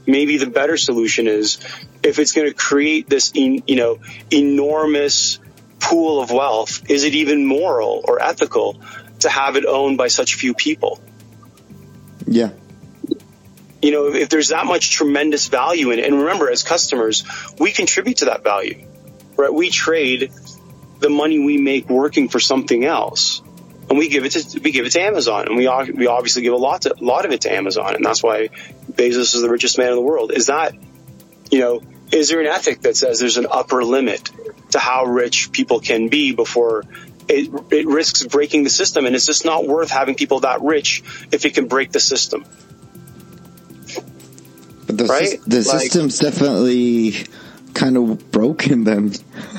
Maybe 0.07 0.37
the 0.37 0.47
better 0.47 0.77
solution 0.77 1.27
is 1.27 1.59
if 2.03 2.19
it's 2.19 2.33
going 2.33 2.49
to 2.49 2.55
create 2.55 3.09
this, 3.09 3.33
you 3.35 3.77
know, 3.77 4.01
enormous 4.31 5.39
pool 5.81 6.21
of 6.21 6.31
wealth, 6.31 6.91
is 6.91 7.05
it 7.05 7.15
even 7.15 7.47
moral 7.47 8.05
or 8.05 8.21
ethical 8.21 8.81
to 9.21 9.29
have 9.29 9.57
it 9.57 9.65
owned 9.67 9.99
by 9.99 10.09
such 10.09 10.35
few 10.35 10.55
people? 10.55 11.01
Yeah 12.27 12.51
you 13.81 13.93
know, 13.93 14.07
if 14.15 14.29
there's 14.29 14.49
that 14.49 14.67
much 14.67 14.91
tremendous 14.91 15.49
value 15.49 15.91
in 15.91 15.99
it, 15.99 16.07
and 16.07 16.21
remember, 16.21 16.51
as 16.51 16.63
customers, 16.63 17.25
we 17.59 17.71
contribute 17.71 18.19
to 18.19 18.27
that 18.27 18.43
value, 18.43 18.85
right? 19.37 19.53
We 19.53 19.71
trade 19.71 20.33
the 20.99 21.09
money 21.09 21.39
we 21.39 21.59
make 21.59 21.89
working 21.89 22.29
for 22.29 22.41
something 22.41 22.85
else, 22.85 23.41
and 23.89 23.97
we 23.97 24.09
give 24.09 24.25
it 24.25 24.31
to 24.31 24.61
we 24.61 24.73
give 24.73 24.85
it 24.85 24.93
to 24.93 25.01
Amazon, 25.01 25.47
and 25.47 25.57
we 25.57 25.69
we 25.93 26.07
obviously 26.09 26.43
give 26.43 26.55
a 26.55 26.57
lot 26.57 26.83
to, 26.83 26.95
a 26.95 27.05
lot 27.05 27.25
of 27.25 27.31
it 27.31 27.43
to 27.43 27.53
Amazon, 27.53 27.95
and 27.95 28.05
that's 28.05 28.23
why 28.23 28.49
Bezos 28.91 29.35
is 29.35 29.43
the 29.43 29.51
richest 29.51 29.79
man 29.79 29.91
in 29.91 29.95
the 29.95 30.03
world. 30.03 30.33
Is 30.33 30.47
that, 30.47 30.75
you 31.51 31.61
know, 31.61 31.83
is 32.11 32.31
there 32.31 32.41
an 32.41 32.47
ethic 32.47 32.81
that 32.83 32.97
says 32.97 33.21
there's 33.21 33.39
an 33.39 33.47
upper 33.49 33.85
limit 33.85 34.31
to 34.71 34.81
how 34.81 35.05
rich 35.05 35.53
people 35.53 35.79
can 35.79 36.09
be 36.09 36.33
before 36.33 36.83
it, 37.29 37.73
it 37.73 37.87
risks 37.87 38.25
breaking 38.25 38.65
the 38.65 38.71
system, 38.71 39.07
and 39.07 39.15
it's 39.15 39.27
just 39.27 39.45
not 39.45 39.67
worth 39.67 39.91
having 39.91 40.15
people 40.15 40.41
that 40.41 40.63
rich 40.63 41.03
if 41.31 41.45
it 41.45 41.55
can 41.55 41.69
break 41.69 41.93
the 41.93 42.01
system. 42.01 42.45
But 44.87 44.99
the, 44.99 45.05
right? 45.05 45.39
the 45.47 45.57
like, 45.59 45.83
system's 45.83 46.19
definitely 46.19 47.27
kind 47.75 47.97
of 47.97 48.31
broken 48.31 48.85
then. 48.85 49.13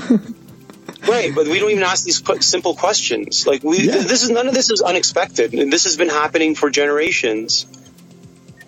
right, 1.08 1.34
but 1.34 1.48
we 1.48 1.60
don't 1.60 1.70
even 1.70 1.84
ask 1.84 2.04
these 2.04 2.22
simple 2.46 2.76
questions. 2.76 3.46
Like 3.46 3.64
we, 3.64 3.88
yeah. 3.88 3.98
this 3.98 4.24
is 4.24 4.32
none 4.32 4.48
of 4.48 4.56
this 4.56 4.72
is 4.72 4.82
unexpected. 4.82 5.52
This 5.52 5.84
has 5.84 5.98
been 5.98 6.10
happening 6.10 6.56
for 6.56 6.72
generations. 6.72 7.68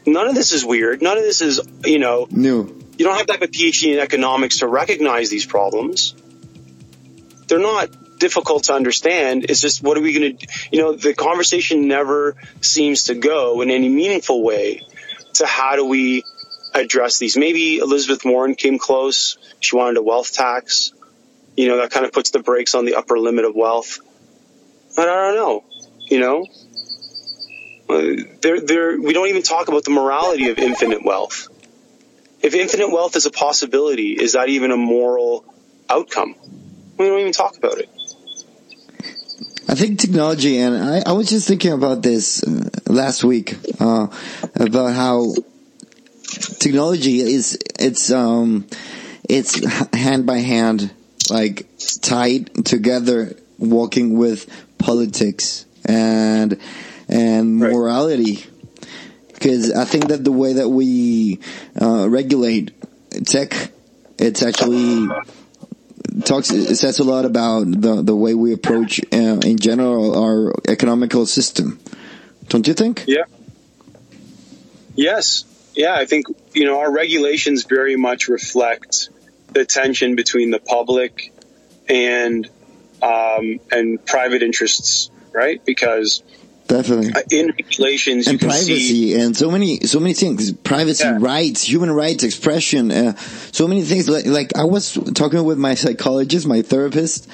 None 0.05 0.27
of 0.27 0.35
this 0.35 0.51
is 0.51 0.63
weird. 0.63 1.01
None 1.01 1.17
of 1.17 1.23
this 1.23 1.41
is 1.41 1.61
you 1.83 1.99
know 1.99 2.27
new. 2.29 2.79
You 2.97 3.05
don't 3.05 3.17
have 3.17 3.25
to 3.27 3.33
have 3.33 3.41
a 3.41 3.47
PhD 3.47 3.93
in 3.93 3.99
economics 3.99 4.59
to 4.59 4.67
recognize 4.67 5.31
these 5.31 5.45
problems. 5.45 6.13
They're 7.47 7.59
not 7.59 7.89
difficult 8.21 8.65
to 8.65 8.73
understand. 8.73 9.47
It's 9.49 9.59
just 9.59 9.81
what 9.81 9.97
are 9.97 10.01
we 10.01 10.13
going 10.13 10.37
to, 10.37 10.47
you 10.71 10.79
know, 10.79 10.93
the 10.93 11.15
conversation 11.15 11.87
never 11.87 12.35
seems 12.61 13.05
to 13.05 13.15
go 13.15 13.61
in 13.61 13.71
any 13.71 13.89
meaningful 13.89 14.43
way 14.43 14.85
to 15.33 15.47
how 15.47 15.75
do 15.75 15.85
we 15.85 16.23
address 16.75 17.17
these. 17.17 17.35
Maybe 17.35 17.79
Elizabeth 17.79 18.23
Warren 18.23 18.53
came 18.53 18.77
close. 18.77 19.37
She 19.59 19.75
wanted 19.75 19.97
a 19.97 20.03
wealth 20.03 20.31
tax. 20.31 20.93
You 21.57 21.67
know, 21.67 21.77
that 21.77 21.89
kind 21.89 22.05
of 22.05 22.13
puts 22.13 22.29
the 22.29 22.39
brakes 22.39 22.75
on 22.75 22.85
the 22.85 22.95
upper 22.95 23.17
limit 23.17 23.43
of 23.43 23.55
wealth. 23.55 23.99
But 24.95 25.09
I 25.09 25.15
don't 25.15 25.35
know. 25.35 25.63
You 25.99 26.19
know, 26.19 26.45
uh, 27.89 28.23
there, 28.41 28.61
there, 28.61 29.01
we 29.01 29.13
don't 29.13 29.29
even 29.29 29.41
talk 29.41 29.67
about 29.67 29.83
the 29.83 29.91
morality 29.91 30.49
of 30.49 30.59
infinite 30.59 31.03
wealth. 31.03 31.47
If 32.41 32.53
infinite 32.53 32.91
wealth 32.91 33.15
is 33.15 33.25
a 33.25 33.31
possibility, 33.31 34.13
is 34.13 34.33
that 34.33 34.49
even 34.49 34.71
a 34.71 34.77
moral 34.77 35.45
outcome? 35.89 36.35
We 36.97 37.07
don't 37.07 37.19
even 37.19 37.31
talk 37.31 37.57
about 37.57 37.77
it. 37.79 37.89
I 39.71 39.75
think 39.75 39.99
technology, 39.99 40.57
and 40.57 40.75
I, 40.75 41.01
I 41.05 41.13
was 41.13 41.29
just 41.29 41.47
thinking 41.47 41.71
about 41.71 42.03
this 42.03 42.43
uh, 42.43 42.69
last 42.87 43.23
week 43.23 43.55
uh, 43.79 44.07
about 44.55 44.91
how 44.93 45.33
technology 46.59 47.21
is 47.21 47.57
it's 47.79 48.11
um 48.11 48.67
it's 49.29 49.63
hand 49.95 50.25
by 50.25 50.39
hand 50.39 50.93
like 51.29 51.67
tied 52.01 52.65
together 52.65 53.37
walking 53.59 54.17
with 54.17 54.45
politics 54.77 55.65
and 55.85 56.59
and 57.07 57.55
morality. 57.57 58.43
Because 59.29 59.71
I 59.71 59.85
think 59.85 60.09
that 60.09 60.25
the 60.25 60.33
way 60.33 60.51
that 60.51 60.67
we 60.67 61.39
uh, 61.81 62.09
regulate 62.09 62.73
tech 63.25 63.71
it's 64.17 64.43
actually 64.43 65.07
talks 66.23 66.51
it 66.51 66.75
says 66.75 66.99
a 66.99 67.03
lot 67.03 67.25
about 67.25 67.65
the 67.69 68.01
the 68.01 68.15
way 68.15 68.33
we 68.33 68.53
approach 68.53 69.01
uh, 69.13 69.39
in 69.43 69.57
general 69.57 70.17
our 70.17 70.53
economical 70.67 71.25
system. 71.25 71.79
Don't 72.47 72.67
you 72.67 72.73
think? 72.73 73.05
Yeah. 73.07 73.23
Yes. 74.95 75.45
Yeah, 75.73 75.95
I 75.95 76.05
think, 76.05 76.25
you 76.53 76.65
know, 76.65 76.79
our 76.79 76.91
regulations 76.91 77.63
very 77.63 77.95
much 77.95 78.27
reflect 78.27 79.09
the 79.53 79.65
tension 79.65 80.15
between 80.15 80.49
the 80.51 80.59
public 80.59 81.31
and 81.87 82.47
um, 83.01 83.59
and 83.71 84.05
private 84.05 84.43
interests, 84.43 85.09
right? 85.31 85.63
Because 85.63 86.23
definitely. 86.71 87.11
Uh, 87.13 87.21
in 87.31 87.47
regulations 87.47 88.27
and 88.27 88.39
privacy 88.39 88.79
see, 88.79 89.19
and 89.19 89.35
so 89.35 89.51
many 89.51 89.81
so 89.81 89.99
many 89.99 90.13
things. 90.13 90.51
Privacy 90.53 91.03
yeah. 91.03 91.17
rights 91.19 91.63
human 91.63 91.91
rights 91.91 92.23
expression 92.23 92.91
uh, 92.91 93.15
so 93.51 93.67
many 93.67 93.83
things. 93.83 94.09
Like, 94.09 94.25
like 94.25 94.55
i 94.55 94.63
was 94.63 94.93
talking 95.13 95.43
with 95.43 95.57
my 95.57 95.75
psychologist 95.75 96.47
my 96.47 96.61
therapist 96.61 97.27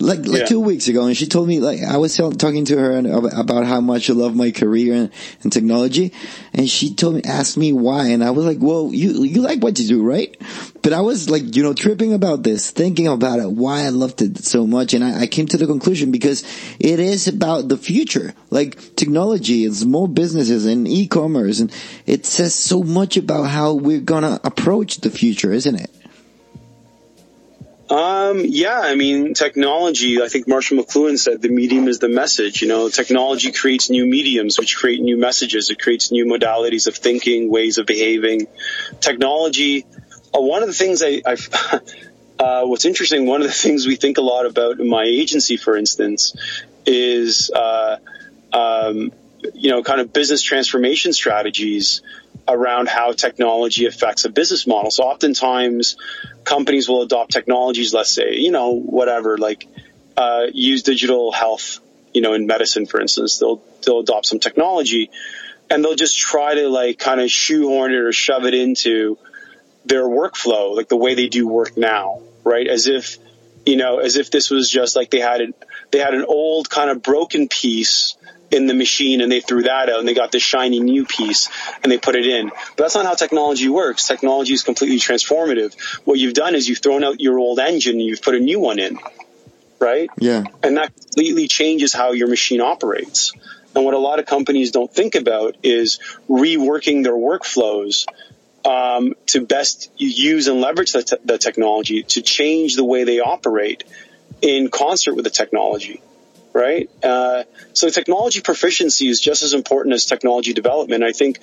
like 0.00 0.26
like 0.26 0.40
Yeah. 0.40 0.46
two 0.46 0.60
weeks 0.60 0.88
ago, 0.88 1.04
and 1.06 1.16
she 1.16 1.26
told 1.26 1.48
me 1.48 1.60
like 1.60 1.82
I 1.82 1.96
was 1.96 2.16
talking 2.16 2.64
to 2.66 2.78
her 2.78 2.92
and 2.92 3.06
about 3.06 3.66
how 3.66 3.80
much 3.80 4.08
I 4.10 4.12
love 4.14 4.34
my 4.34 4.50
career 4.50 4.94
and, 4.94 5.10
and 5.42 5.52
technology, 5.52 6.12
and 6.54 6.68
she 6.68 6.94
told 6.94 7.14
me 7.16 7.22
asked 7.24 7.56
me 7.56 7.72
why, 7.72 8.08
and 8.08 8.22
I 8.24 8.30
was 8.30 8.44
like, 8.46 8.58
well, 8.60 8.90
you 8.92 9.24
you 9.24 9.40
like 9.42 9.62
what 9.62 9.78
you 9.78 9.88
do, 9.88 10.02
right? 10.02 10.36
But 10.82 10.92
I 10.92 11.00
was 11.00 11.28
like, 11.28 11.56
you 11.56 11.62
know, 11.62 11.74
tripping 11.74 12.12
about 12.14 12.42
this, 12.42 12.70
thinking 12.70 13.08
about 13.08 13.40
it, 13.40 13.50
why 13.50 13.82
I 13.84 13.88
loved 13.90 14.22
it 14.22 14.38
so 14.44 14.66
much, 14.66 14.94
and 14.94 15.02
I, 15.04 15.22
I 15.22 15.26
came 15.26 15.46
to 15.48 15.56
the 15.56 15.66
conclusion 15.66 16.10
because 16.10 16.44
it 16.78 17.00
is 17.00 17.28
about 17.28 17.68
the 17.68 17.76
future, 17.76 18.34
like 18.50 18.96
technology 18.96 19.64
and 19.66 19.74
small 19.74 20.06
businesses 20.06 20.64
and 20.66 20.86
e-commerce, 20.88 21.60
and 21.60 21.72
it 22.06 22.24
says 22.26 22.54
so 22.54 22.82
much 22.82 23.16
about 23.16 23.44
how 23.44 23.74
we're 23.74 24.00
gonna 24.00 24.40
approach 24.44 24.98
the 24.98 25.10
future, 25.10 25.52
isn't 25.52 25.74
it? 25.74 25.90
Um, 27.90 28.42
yeah, 28.44 28.78
I 28.78 28.94
mean, 28.96 29.32
technology, 29.32 30.20
I 30.20 30.28
think 30.28 30.46
Marshall 30.46 30.76
McLuhan 30.78 31.18
said 31.18 31.40
the 31.40 31.48
medium 31.48 31.88
is 31.88 31.98
the 31.98 32.08
message. 32.08 32.60
You 32.60 32.68
know, 32.68 32.90
technology 32.90 33.50
creates 33.50 33.88
new 33.88 34.04
mediums, 34.04 34.58
which 34.58 34.76
create 34.76 35.00
new 35.00 35.16
messages. 35.16 35.70
It 35.70 35.80
creates 35.80 36.12
new 36.12 36.26
modalities 36.26 36.86
of 36.86 36.96
thinking, 36.96 37.50
ways 37.50 37.78
of 37.78 37.86
behaving. 37.86 38.46
Technology, 39.00 39.86
uh, 40.34 40.40
one 40.40 40.62
of 40.62 40.68
the 40.68 40.74
things 40.74 41.02
I, 41.02 41.22
I've, 41.24 41.48
uh, 42.38 42.64
what's 42.64 42.84
interesting, 42.84 43.26
one 43.26 43.40
of 43.40 43.46
the 43.46 43.54
things 43.54 43.86
we 43.86 43.96
think 43.96 44.18
a 44.18 44.22
lot 44.22 44.44
about 44.44 44.80
in 44.80 44.88
my 44.88 45.04
agency, 45.04 45.56
for 45.56 45.74
instance, 45.74 46.36
is, 46.84 47.50
uh, 47.50 47.96
um, 48.52 49.12
you 49.54 49.70
know, 49.70 49.82
kind 49.82 50.02
of 50.02 50.12
business 50.12 50.42
transformation 50.42 51.14
strategies 51.14 52.02
around 52.46 52.88
how 52.88 53.12
technology 53.12 53.86
affects 53.86 54.24
a 54.24 54.28
business 54.30 54.66
model. 54.66 54.90
So 54.90 55.04
oftentimes 55.04 55.96
companies 56.44 56.88
will 56.88 57.02
adopt 57.02 57.32
technologies, 57.32 57.92
let's 57.92 58.14
say, 58.14 58.36
you 58.36 58.50
know, 58.50 58.72
whatever, 58.72 59.36
like, 59.38 59.66
uh, 60.16 60.46
use 60.52 60.82
digital 60.82 61.32
health, 61.32 61.80
you 62.12 62.22
know, 62.22 62.34
in 62.34 62.46
medicine, 62.46 62.86
for 62.86 63.00
instance, 63.00 63.38
they'll, 63.38 63.62
they'll 63.84 64.00
adopt 64.00 64.26
some 64.26 64.38
technology 64.40 65.10
and 65.70 65.84
they'll 65.84 65.94
just 65.94 66.18
try 66.18 66.54
to 66.54 66.68
like 66.68 66.98
kind 66.98 67.20
of 67.20 67.30
shoehorn 67.30 67.92
it 67.92 67.98
or 67.98 68.12
shove 68.12 68.44
it 68.44 68.54
into 68.54 69.18
their 69.84 70.02
workflow, 70.02 70.74
like 70.76 70.88
the 70.88 70.96
way 70.96 71.14
they 71.14 71.28
do 71.28 71.46
work 71.46 71.76
now, 71.76 72.22
right? 72.44 72.66
As 72.66 72.86
if, 72.86 73.18
you 73.64 73.76
know, 73.76 73.98
as 73.98 74.16
if 74.16 74.30
this 74.30 74.50
was 74.50 74.68
just 74.70 74.96
like 74.96 75.10
they 75.10 75.20
had 75.20 75.40
it, 75.40 75.54
they 75.90 75.98
had 75.98 76.14
an 76.14 76.24
old 76.24 76.68
kind 76.68 76.90
of 76.90 77.02
broken 77.02 77.48
piece 77.48 78.16
in 78.50 78.66
the 78.66 78.74
machine 78.74 79.20
and 79.20 79.30
they 79.30 79.40
threw 79.40 79.62
that 79.64 79.90
out 79.90 79.98
and 79.98 80.08
they 80.08 80.14
got 80.14 80.32
this 80.32 80.42
shiny 80.42 80.80
new 80.80 81.04
piece 81.04 81.48
and 81.82 81.92
they 81.92 81.98
put 81.98 82.16
it 82.16 82.26
in. 82.26 82.48
But 82.48 82.76
that's 82.76 82.94
not 82.94 83.04
how 83.04 83.14
technology 83.14 83.68
works. 83.68 84.06
Technology 84.06 84.54
is 84.54 84.62
completely 84.62 84.98
transformative. 84.98 85.78
What 86.04 86.18
you've 86.18 86.34
done 86.34 86.54
is 86.54 86.68
you've 86.68 86.78
thrown 86.78 87.04
out 87.04 87.20
your 87.20 87.38
old 87.38 87.58
engine 87.58 87.94
and 87.94 88.02
you've 88.02 88.22
put 88.22 88.34
a 88.34 88.40
new 88.40 88.60
one 88.60 88.78
in, 88.78 88.98
right? 89.78 90.08
Yeah. 90.18 90.44
And 90.62 90.76
that 90.76 90.94
completely 90.94 91.48
changes 91.48 91.92
how 91.92 92.12
your 92.12 92.28
machine 92.28 92.60
operates. 92.60 93.32
And 93.74 93.84
what 93.84 93.94
a 93.94 93.98
lot 93.98 94.18
of 94.18 94.26
companies 94.26 94.70
don't 94.70 94.92
think 94.92 95.14
about 95.14 95.56
is 95.62 96.00
reworking 96.28 97.04
their 97.04 97.12
workflows 97.12 98.06
um, 98.64 99.14
to 99.26 99.44
best 99.44 99.90
use 99.96 100.48
and 100.48 100.60
leverage 100.60 100.92
the, 100.92 101.02
te- 101.02 101.16
the 101.24 101.38
technology 101.38 102.02
to 102.02 102.22
change 102.22 102.76
the 102.76 102.84
way 102.84 103.04
they 103.04 103.20
operate 103.20 103.84
in 104.42 104.68
concert 104.68 105.14
with 105.14 105.24
the 105.24 105.30
technology, 105.30 106.02
right? 106.58 106.90
Uh, 107.02 107.44
so 107.72 107.88
technology 107.88 108.40
proficiency 108.40 109.08
is 109.08 109.20
just 109.20 109.42
as 109.42 109.54
important 109.54 109.94
as 109.94 110.04
technology 110.04 110.52
development. 110.52 111.04
I 111.04 111.12
think 111.12 111.38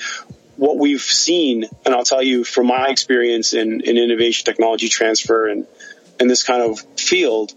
what 0.58 0.78
we've 0.78 1.02
seen, 1.02 1.66
and 1.86 1.96
I'll 1.96 2.04
tell 2.04 2.22
you 2.22 2.44
from 2.44 2.68
my 2.68 2.88
experience 2.90 3.54
in, 3.54 3.82
in 3.82 3.98
innovation, 3.98 4.46
technology 4.46 4.90
transfer, 4.90 5.48
and 5.48 5.66
in 6.20 6.28
this 6.28 6.44
kind 6.44 6.62
of 6.62 6.80
field, 6.98 7.54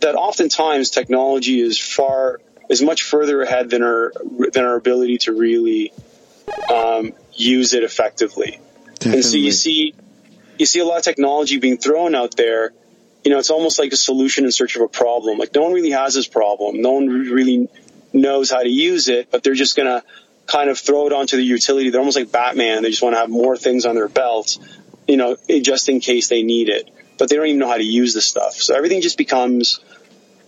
that 0.00 0.14
oftentimes 0.14 0.90
technology 0.90 1.60
is 1.60 1.78
far 1.78 2.40
is 2.68 2.82
much 2.82 3.02
further 3.02 3.42
ahead 3.42 3.68
than 3.70 3.82
our 3.82 4.12
than 4.52 4.64
our 4.64 4.76
ability 4.76 5.18
to 5.18 5.32
really 5.32 5.92
um, 6.72 7.12
use 7.34 7.74
it 7.74 7.82
effectively. 7.82 8.58
And 9.04 9.24
so 9.24 9.36
you 9.36 9.52
see, 9.52 9.94
you 10.58 10.66
see 10.66 10.80
a 10.80 10.84
lot 10.84 10.98
of 10.98 11.04
technology 11.04 11.58
being 11.58 11.76
thrown 11.76 12.14
out 12.14 12.36
there. 12.36 12.72
You 13.24 13.30
know, 13.30 13.38
it's 13.38 13.50
almost 13.50 13.78
like 13.78 13.92
a 13.92 13.96
solution 13.96 14.44
in 14.44 14.52
search 14.52 14.76
of 14.76 14.82
a 14.82 14.88
problem. 14.88 15.38
Like 15.38 15.54
no 15.54 15.62
one 15.62 15.72
really 15.72 15.92
has 15.92 16.14
this 16.14 16.28
problem. 16.28 16.82
No 16.82 16.92
one 16.92 17.08
really 17.08 17.68
knows 18.12 18.50
how 18.50 18.62
to 18.62 18.68
use 18.68 19.08
it, 19.08 19.30
but 19.30 19.42
they're 19.42 19.54
just 19.54 19.76
gonna 19.76 20.02
kind 20.46 20.68
of 20.68 20.78
throw 20.78 21.06
it 21.06 21.12
onto 21.12 21.36
the 21.36 21.42
utility. 21.42 21.90
They're 21.90 22.00
almost 22.00 22.18
like 22.18 22.30
Batman. 22.30 22.82
They 22.82 22.90
just 22.90 23.02
want 23.02 23.14
to 23.14 23.20
have 23.20 23.30
more 23.30 23.56
things 23.56 23.86
on 23.86 23.94
their 23.94 24.08
belt, 24.08 24.58
you 25.08 25.16
know, 25.16 25.36
just 25.48 25.88
in 25.88 26.00
case 26.00 26.28
they 26.28 26.42
need 26.42 26.68
it. 26.68 26.90
But 27.18 27.30
they 27.30 27.36
don't 27.36 27.46
even 27.46 27.58
know 27.58 27.68
how 27.68 27.78
to 27.78 27.84
use 27.84 28.12
the 28.12 28.20
stuff. 28.20 28.54
So 28.54 28.74
everything 28.74 29.00
just 29.00 29.16
becomes, 29.16 29.80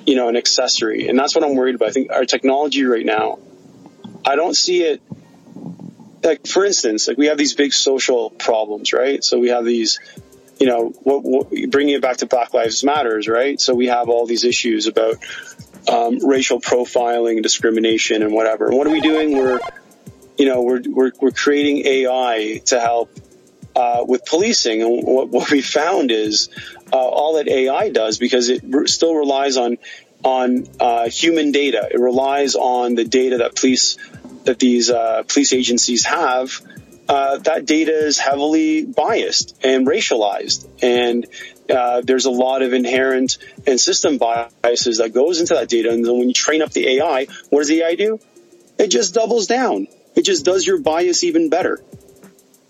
you 0.04 0.16
know, 0.16 0.28
an 0.28 0.36
accessory. 0.36 1.08
And 1.08 1.18
that's 1.18 1.34
what 1.34 1.44
I'm 1.44 1.54
worried 1.54 1.76
about. 1.76 1.88
I 1.88 1.92
think 1.92 2.12
our 2.12 2.24
technology 2.24 2.84
right 2.84 3.06
now, 3.06 3.38
I 4.24 4.36
don't 4.36 4.54
see 4.54 4.82
it 4.82 5.00
like 6.26 6.46
for 6.46 6.64
instance, 6.64 7.08
like 7.08 7.16
we 7.16 7.26
have 7.26 7.38
these 7.38 7.54
big 7.54 7.72
social 7.72 8.30
problems, 8.30 8.92
right? 8.92 9.22
So 9.22 9.38
we 9.38 9.48
have 9.48 9.64
these, 9.64 10.00
you 10.58 10.66
know, 10.66 10.88
what, 11.02 11.22
what, 11.22 11.70
bringing 11.70 11.94
it 11.94 12.02
back 12.02 12.18
to 12.18 12.26
Black 12.26 12.54
Lives 12.54 12.82
Matters, 12.82 13.28
right? 13.28 13.60
So 13.60 13.74
we 13.74 13.86
have 13.86 14.08
all 14.08 14.26
these 14.26 14.44
issues 14.44 14.86
about 14.86 15.16
um, 15.88 16.26
racial 16.26 16.60
profiling 16.60 17.42
discrimination 17.42 18.22
and 18.22 18.32
whatever. 18.32 18.70
What 18.70 18.86
are 18.86 18.90
we 18.90 19.00
doing? 19.00 19.36
We're, 19.36 19.60
you 20.38 20.46
know, 20.46 20.62
we're 20.62 20.82
we're, 20.86 21.12
we're 21.20 21.30
creating 21.30 21.86
AI 21.86 22.60
to 22.66 22.80
help 22.80 23.10
uh, 23.74 24.04
with 24.06 24.24
policing, 24.24 24.82
and 24.82 25.02
what, 25.04 25.28
what 25.28 25.50
we 25.50 25.60
found 25.60 26.10
is 26.10 26.48
uh, 26.92 26.96
all 26.96 27.34
that 27.34 27.48
AI 27.48 27.90
does 27.90 28.18
because 28.18 28.48
it 28.48 28.62
re- 28.64 28.86
still 28.86 29.14
relies 29.14 29.56
on 29.56 29.78
on 30.24 30.66
uh, 30.80 31.08
human 31.08 31.52
data. 31.52 31.88
It 31.90 32.00
relies 32.00 32.54
on 32.54 32.94
the 32.94 33.04
data 33.04 33.38
that 33.38 33.54
police 33.54 33.98
that 34.44 34.58
these 34.58 34.90
uh, 34.90 35.24
police 35.28 35.52
agencies 35.52 36.04
have. 36.06 36.60
Uh, 37.08 37.38
that 37.38 37.66
data 37.66 37.92
is 37.92 38.18
heavily 38.18 38.84
biased 38.84 39.56
and 39.62 39.86
racialized, 39.86 40.66
and 40.82 41.26
uh, 41.70 42.00
there's 42.04 42.26
a 42.26 42.30
lot 42.30 42.62
of 42.62 42.72
inherent 42.72 43.38
and 43.66 43.80
system 43.80 44.18
biases 44.18 44.98
that 44.98 45.12
goes 45.12 45.40
into 45.40 45.54
that 45.54 45.68
data. 45.68 45.90
And 45.90 46.04
then 46.04 46.18
when 46.18 46.28
you 46.28 46.34
train 46.34 46.62
up 46.62 46.70
the 46.72 46.98
AI, 46.98 47.26
what 47.50 47.60
does 47.60 47.68
the 47.68 47.82
AI 47.82 47.94
do? 47.94 48.18
It 48.78 48.88
just 48.88 49.14
doubles 49.14 49.46
down. 49.46 49.86
It 50.16 50.22
just 50.22 50.44
does 50.44 50.66
your 50.66 50.78
bias 50.80 51.24
even 51.24 51.48
better. 51.48 51.82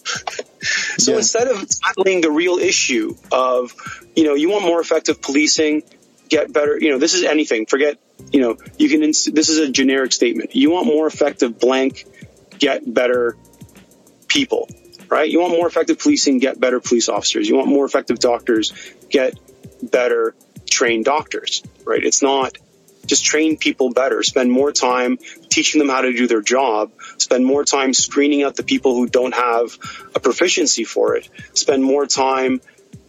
So 0.98 1.12
Yeah. 1.12 1.18
instead 1.18 1.46
of 1.48 1.64
tackling 1.68 2.22
the 2.22 2.30
real 2.30 2.56
issue 2.58 3.14
of, 3.30 3.74
you 4.16 4.24
know, 4.24 4.34
you 4.34 4.48
want 4.50 4.64
more 4.64 4.80
effective 4.80 5.20
policing, 5.20 5.82
get 6.28 6.52
better, 6.52 6.78
you 6.80 6.90
know, 6.90 6.98
this 6.98 7.14
is 7.14 7.22
anything. 7.22 7.66
Forget, 7.66 7.98
you 8.32 8.40
know, 8.40 8.56
you 8.78 8.88
can, 8.88 9.02
ins- 9.02 9.26
this 9.26 9.48
is 9.48 9.58
a 9.58 9.70
generic 9.70 10.12
statement. 10.12 10.56
You 10.56 10.70
want 10.70 10.86
more 10.86 11.06
effective 11.06 11.60
blank, 11.60 12.04
get 12.58 12.82
better 12.92 13.36
people, 14.36 14.68
right? 15.08 15.30
You 15.30 15.40
want 15.40 15.52
more 15.52 15.66
effective 15.66 15.98
policing, 15.98 16.40
get 16.40 16.60
better 16.60 16.78
police 16.78 17.08
officers. 17.08 17.48
You 17.48 17.56
want 17.56 17.68
more 17.68 17.86
effective 17.86 18.18
doctors, 18.18 18.70
get 19.08 19.38
better 19.82 20.34
trained 20.68 21.06
doctors, 21.06 21.62
right? 21.86 22.04
It's 22.04 22.20
not 22.20 22.58
just 23.06 23.24
train 23.24 23.56
people 23.56 23.94
better, 23.94 24.22
spend 24.22 24.52
more 24.52 24.72
time 24.72 25.16
teaching 25.48 25.78
them 25.78 25.88
how 25.88 26.02
to 26.02 26.12
do 26.12 26.26
their 26.26 26.42
job, 26.42 26.92
spend 27.16 27.46
more 27.46 27.64
time 27.64 27.94
screening 27.94 28.42
out 28.42 28.56
the 28.56 28.62
people 28.62 28.94
who 28.94 29.06
don't 29.06 29.34
have 29.34 29.78
a 30.14 30.20
proficiency 30.20 30.84
for 30.84 31.16
it, 31.16 31.30
spend 31.54 31.82
more 31.82 32.04
time 32.06 32.60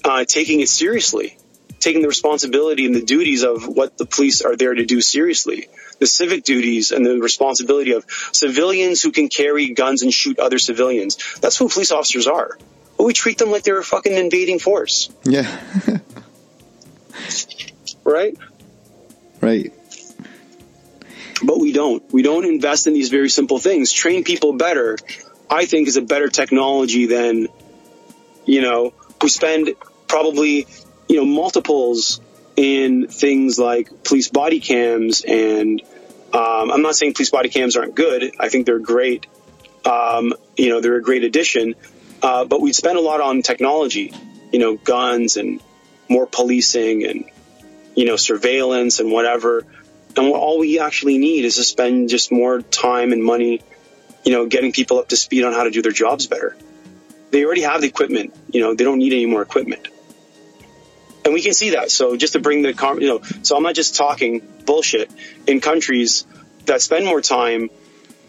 uh, 0.05 0.23
taking 0.23 0.61
it 0.61 0.69
seriously, 0.69 1.37
taking 1.79 2.03
the 2.03 2.07
responsibility 2.07 2.85
and 2.85 2.95
the 2.95 3.03
duties 3.03 3.43
of 3.43 3.67
what 3.67 3.97
the 3.97 4.05
police 4.05 4.41
are 4.43 4.55
there 4.55 4.73
to 4.73 4.85
do 4.85 5.01
seriously. 5.01 5.67
The 5.99 6.07
civic 6.07 6.43
duties 6.43 6.91
and 6.91 7.05
the 7.05 7.17
responsibility 7.19 7.91
of 7.93 8.05
civilians 8.31 9.01
who 9.01 9.11
can 9.11 9.29
carry 9.29 9.69
guns 9.69 10.03
and 10.03 10.13
shoot 10.13 10.37
other 10.39 10.59
civilians. 10.59 11.17
That's 11.41 11.57
who 11.57 11.69
police 11.69 11.91
officers 11.91 12.27
are. 12.27 12.57
But 12.97 13.03
we 13.05 13.13
treat 13.13 13.37
them 13.37 13.51
like 13.51 13.63
they're 13.63 13.79
a 13.79 13.83
fucking 13.83 14.13
invading 14.13 14.59
force, 14.59 15.09
Yeah. 15.23 15.47
right? 18.03 18.37
right. 19.41 19.73
but 21.43 21.59
we 21.59 21.71
don't. 21.71 22.03
We 22.11 22.21
don't 22.23 22.45
invest 22.45 22.87
in 22.87 22.93
these 22.93 23.09
very 23.09 23.29
simple 23.29 23.59
things. 23.59 23.91
Train 23.91 24.23
people 24.23 24.53
better, 24.53 24.97
I 25.49 25.65
think, 25.65 25.87
is 25.87 25.97
a 25.97 26.01
better 26.01 26.29
technology 26.29 27.05
than, 27.05 27.47
you 28.45 28.61
know, 28.61 28.93
we 29.21 29.29
spend 29.29 29.75
probably, 30.07 30.67
you 31.07 31.17
know, 31.17 31.25
multiples 31.25 32.19
in 32.57 33.07
things 33.07 33.57
like 33.57 34.03
police 34.03 34.27
body 34.27 34.59
cams. 34.59 35.21
And 35.21 35.81
um, 36.33 36.71
I'm 36.71 36.81
not 36.81 36.95
saying 36.95 37.13
police 37.13 37.29
body 37.29 37.49
cams 37.49 37.77
aren't 37.77 37.95
good. 37.95 38.33
I 38.39 38.49
think 38.49 38.65
they're 38.65 38.79
great. 38.79 39.27
Um, 39.85 40.33
you 40.57 40.69
know, 40.69 40.81
they're 40.81 40.97
a 40.97 41.01
great 41.01 41.23
addition. 41.23 41.75
Uh, 42.21 42.45
but 42.45 42.59
we 42.59 42.73
spend 42.73 42.97
a 42.97 43.01
lot 43.01 43.21
on 43.21 43.43
technology, 43.43 44.11
you 44.51 44.59
know, 44.59 44.75
guns 44.75 45.37
and 45.37 45.61
more 46.09 46.25
policing 46.25 47.05
and, 47.05 47.25
you 47.95 48.05
know, 48.05 48.15
surveillance 48.15 48.99
and 48.99 49.11
whatever. 49.11 49.65
And 50.17 50.33
all 50.33 50.57
we 50.57 50.79
actually 50.79 51.19
need 51.19 51.45
is 51.45 51.57
to 51.57 51.63
spend 51.63 52.09
just 52.09 52.31
more 52.31 52.61
time 52.61 53.13
and 53.13 53.23
money, 53.23 53.61
you 54.25 54.31
know, 54.31 54.47
getting 54.47 54.71
people 54.71 54.97
up 54.97 55.09
to 55.09 55.15
speed 55.15 55.43
on 55.43 55.53
how 55.53 55.63
to 55.63 55.69
do 55.69 55.83
their 55.83 55.91
jobs 55.91 56.25
better. 56.25 56.57
They 57.29 57.45
already 57.45 57.61
have 57.61 57.81
the 57.81 57.87
equipment, 57.87 58.33
you 58.51 58.61
know, 58.61 58.73
they 58.73 58.83
don't 58.83 58.97
need 58.97 59.13
any 59.13 59.27
more 59.27 59.43
equipment. 59.43 59.89
And 61.27 61.33
we 61.33 61.41
can 61.41 61.53
see 61.53 61.71
that. 61.71 61.91
So 61.91 62.15
just 62.15 62.33
to 62.33 62.39
bring 62.39 62.61
the, 62.61 62.69
you 62.99 63.07
know, 63.07 63.21
so 63.43 63.57
I'm 63.57 63.63
not 63.63 63.75
just 63.75 63.95
talking 63.95 64.41
bullshit 64.65 65.11
in 65.45 65.59
countries 65.59 66.25
that 66.65 66.81
spend 66.81 67.05
more 67.05 67.19
time 67.19 67.69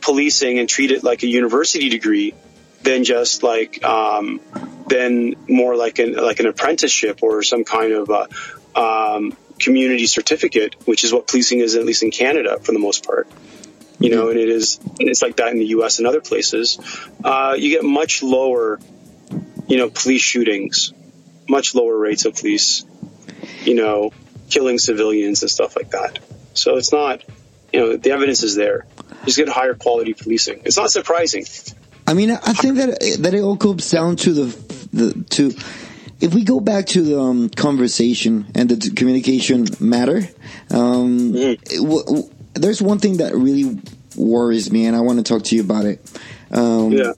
policing 0.01 0.59
and 0.59 0.69
treat 0.69 0.91
it 0.91 1.05
like 1.05 1.23
a 1.23 1.29
university 1.29 1.89
degree 1.89 2.35
than 2.83 3.05
just 3.05 3.45
like, 3.45 3.85
um, 3.85 4.41
than 4.89 5.37
more 5.49 5.77
like 5.77 6.01
an, 6.01 6.15
like 6.15 6.41
an 6.41 6.47
apprenticeship 6.47 7.23
or 7.23 7.45
some 7.45 7.63
kind 7.63 7.93
of, 7.93 8.11
uh, 8.11 8.27
um, 8.75 9.37
community 9.61 10.07
certificate, 10.07 10.75
which 10.85 11.05
is 11.05 11.13
what 11.13 11.29
policing 11.29 11.61
is, 11.61 11.77
at 11.77 11.85
least 11.85 12.03
in 12.03 12.11
Canada 12.11 12.59
for 12.61 12.73
the 12.73 12.81
most 12.81 13.07
part. 13.07 13.29
You 14.01 14.11
know, 14.11 14.29
and 14.29 14.39
it 14.39 14.49
is, 14.49 14.81
it's 14.99 15.23
like 15.23 15.37
that 15.37 15.49
in 15.49 15.59
the 15.59 15.67
U.S. 15.67 15.99
and 15.99 16.07
other 16.07 16.21
places. 16.21 16.79
Uh, 17.23 17.55
you 17.57 17.71
get 17.71 17.85
much 17.85 18.25
lower, 18.25 18.81
you 19.69 19.77
know, 19.77 19.89
police 19.89 20.23
shootings, 20.23 20.93
much 21.49 21.75
lower 21.75 21.97
rates 21.97 22.25
of 22.25 22.37
police, 22.37 22.85
you 23.65 23.75
know, 23.75 24.13
killing 24.51 24.79
civilians 24.79 25.43
and 25.43 25.51
stuff 25.51 25.77
like 25.77 25.91
that. 25.91 26.19
So 26.55 26.77
it's 26.77 26.93
not, 26.93 27.23
you 27.73 27.81
know, 27.81 27.97
the 27.97 28.11
evidence 28.11 28.43
is 28.43 28.55
there. 28.55 28.87
You 28.99 29.27
just 29.27 29.39
get 29.39 29.49
higher 29.49 29.75
quality 29.75 30.15
policing. 30.15 30.63
It's 30.65 30.77
not 30.77 30.91
surprising. 30.91 31.47
I 32.07 32.15
mean, 32.15 32.31
I 32.31 32.53
think 32.55 32.77
that 32.77 33.19
that 33.21 33.35
it 33.35 33.41
all 33.41 33.57
comes 33.57 33.91
down 33.91 34.17
to 34.17 34.33
the 34.33 34.45
the 34.93 35.25
to 35.31 35.53
if 36.21 36.35
we 36.35 36.45
go 36.45 36.61
back 36.61 36.87
to 36.87 37.03
the 37.03 37.21
um, 37.21 37.49
conversation 37.51 38.47
and 38.55 38.69
the 38.69 38.91
communication 38.95 39.67
matter, 39.79 40.23
um, 40.71 41.33
w- 41.33 42.31
there's 42.55 42.83
one 42.83 42.99
thing 42.99 43.19
that 43.19 43.35
really 43.35 43.81
worries 44.17 44.73
me, 44.73 44.87
and 44.87 44.97
I 44.97 45.01
want 45.01 45.19
to 45.19 45.23
talk 45.23 45.45
to 45.45 45.57
you 45.57 45.63
about 45.63 45.85
it. 45.85 46.01
Um, 46.51 46.93
yeah. 46.93 47.13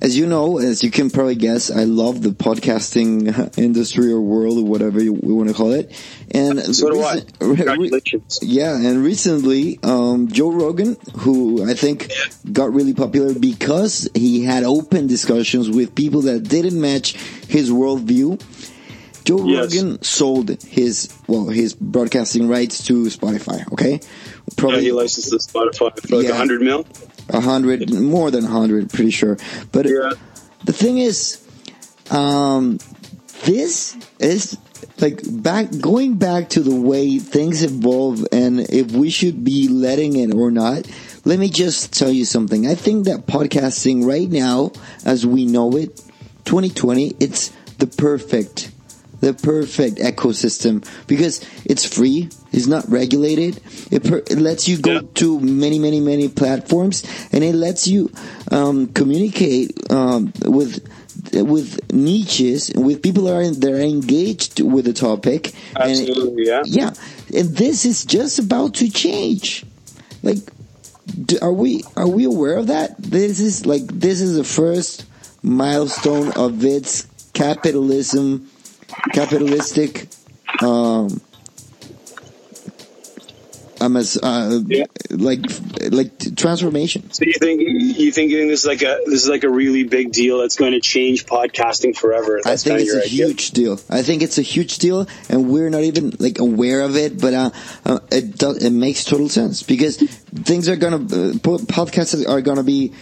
As 0.00 0.16
you 0.16 0.26
know, 0.26 0.58
as 0.58 0.84
you 0.84 0.92
can 0.92 1.10
probably 1.10 1.34
guess, 1.34 1.70
I 1.70 1.84
love 1.84 2.22
the 2.22 2.30
podcasting 2.30 3.58
industry 3.58 4.12
or 4.12 4.20
world 4.20 4.58
or 4.58 4.64
whatever 4.64 5.02
you, 5.02 5.12
we 5.12 5.32
want 5.32 5.48
to 5.48 5.54
call 5.54 5.72
it. 5.72 5.90
And 6.30 6.60
so 6.74 6.90
do 6.90 7.02
I. 7.02 7.20
Congratulations. 7.40 8.38
yeah, 8.42 8.76
and 8.76 9.02
recently, 9.02 9.80
um, 9.82 10.28
Joe 10.28 10.52
Rogan, 10.52 10.96
who 11.16 11.68
I 11.68 11.74
think 11.74 12.12
got 12.52 12.72
really 12.72 12.94
popular 12.94 13.34
because 13.34 14.08
he 14.14 14.44
had 14.44 14.62
open 14.62 15.08
discussions 15.08 15.68
with 15.68 15.94
people 15.96 16.22
that 16.22 16.44
didn't 16.44 16.80
match 16.80 17.14
his 17.48 17.70
worldview. 17.70 18.40
Joe 19.24 19.44
yes. 19.44 19.74
Rogan 19.74 20.02
sold 20.02 20.62
his 20.62 21.12
well 21.26 21.48
his 21.48 21.74
broadcasting 21.74 22.48
rights 22.48 22.84
to 22.84 23.04
Spotify. 23.06 23.70
Okay, 23.72 24.00
Probably, 24.56 24.78
yeah, 24.78 24.82
he 24.84 24.92
licensed 24.92 25.30
to 25.30 25.36
Spotify 25.36 25.98
for 26.00 26.16
like 26.16 26.26
a 26.26 26.28
yeah, 26.28 26.34
hundred 26.34 26.62
mil. 26.62 26.86
A 27.30 27.40
hundred, 27.40 27.92
more 27.92 28.30
than 28.30 28.44
a 28.44 28.48
hundred, 28.48 28.90
pretty 28.90 29.10
sure. 29.10 29.36
But 29.72 29.86
yeah. 29.86 30.12
the 30.64 30.72
thing 30.72 30.98
is, 30.98 31.44
um, 32.10 32.78
this 33.44 33.96
is 34.18 34.56
like 34.98 35.20
back 35.42 35.68
going 35.78 36.14
back 36.14 36.50
to 36.50 36.60
the 36.60 36.74
way 36.74 37.18
things 37.18 37.62
evolve, 37.62 38.26
and 38.32 38.60
if 38.60 38.92
we 38.92 39.10
should 39.10 39.44
be 39.44 39.68
letting 39.68 40.16
it 40.16 40.34
or 40.34 40.50
not. 40.50 40.86
Let 41.24 41.38
me 41.38 41.50
just 41.50 41.92
tell 41.92 42.10
you 42.10 42.24
something. 42.24 42.66
I 42.66 42.74
think 42.74 43.04
that 43.04 43.26
podcasting 43.26 44.06
right 44.06 44.28
now, 44.28 44.72
as 45.04 45.26
we 45.26 45.44
know 45.44 45.76
it, 45.76 45.98
2020, 46.46 47.16
it's 47.20 47.50
the 47.76 47.86
perfect 47.86 48.70
the 49.20 49.34
perfect 49.34 49.98
ecosystem 49.98 50.86
because 51.06 51.44
it's 51.64 51.84
free, 51.84 52.28
it's 52.52 52.66
not 52.66 52.88
regulated. 52.88 53.60
It, 53.90 54.04
per, 54.04 54.18
it 54.18 54.38
lets 54.38 54.68
you 54.68 54.78
go 54.78 54.92
yeah. 54.92 55.00
to 55.14 55.40
many, 55.40 55.78
many, 55.78 56.00
many 56.00 56.28
platforms, 56.28 57.02
and 57.32 57.42
it 57.42 57.54
lets 57.54 57.86
you 57.86 58.12
um, 58.50 58.88
communicate 58.88 59.90
um, 59.90 60.32
with 60.44 60.86
with 61.32 61.92
niches 61.92 62.72
with 62.74 63.02
people 63.02 63.24
that 63.24 63.34
are 63.34 63.50
that 63.50 63.72
are 63.72 63.80
engaged 63.80 64.60
with 64.60 64.84
the 64.84 64.92
topic. 64.92 65.52
Absolutely, 65.76 66.48
and, 66.48 66.66
yeah, 66.66 66.92
yeah. 67.32 67.40
And 67.40 67.56
this 67.56 67.84
is 67.84 68.04
just 68.04 68.38
about 68.38 68.74
to 68.74 68.90
change. 68.90 69.64
Like, 70.22 70.38
do, 71.06 71.38
are 71.42 71.52
we 71.52 71.82
are 71.96 72.08
we 72.08 72.24
aware 72.24 72.56
of 72.56 72.68
that? 72.68 72.96
This 72.98 73.40
is 73.40 73.66
like 73.66 73.86
this 73.86 74.20
is 74.20 74.36
the 74.36 74.44
first 74.44 75.04
milestone 75.42 76.32
of 76.32 76.64
its 76.64 77.06
capitalism 77.32 78.50
capitalistic 79.12 80.08
um 80.62 81.20
I'm 83.80 83.96
as 83.96 84.16
uh, 84.16 84.60
yeah. 84.66 84.86
like 85.10 85.44
like 85.90 86.36
transformation. 86.36 87.10
So 87.12 87.24
you 87.24 87.34
think 87.34 87.60
you 87.60 88.10
think 88.12 88.32
this 88.32 88.60
is 88.60 88.66
like 88.66 88.82
a 88.82 89.00
this 89.06 89.22
is 89.22 89.28
like 89.28 89.44
a 89.44 89.50
really 89.50 89.84
big 89.84 90.12
deal 90.12 90.38
that's 90.38 90.56
going 90.56 90.72
to 90.72 90.80
change 90.80 91.26
podcasting 91.26 91.96
forever? 91.96 92.40
That's 92.42 92.66
I 92.66 92.70
think 92.70 92.80
it's 92.80 92.94
a 92.94 93.04
idea. 93.04 93.26
huge 93.26 93.50
deal. 93.52 93.80
I 93.88 94.02
think 94.02 94.22
it's 94.22 94.38
a 94.38 94.42
huge 94.42 94.78
deal, 94.78 95.06
and 95.28 95.48
we're 95.48 95.70
not 95.70 95.82
even 95.82 96.12
like 96.18 96.38
aware 96.38 96.80
of 96.82 96.96
it. 96.96 97.20
But 97.20 97.34
uh, 97.34 97.50
uh, 97.84 97.98
it 98.10 98.36
does 98.36 98.64
it 98.64 98.70
makes 98.70 99.04
total 99.04 99.28
sense 99.28 99.62
because 99.62 99.96
things 99.96 100.68
are 100.68 100.76
gonna 100.76 100.96
uh, 100.96 101.32
podcasts 101.38 102.28
are 102.28 102.40
gonna 102.40 102.64
be 102.64 102.92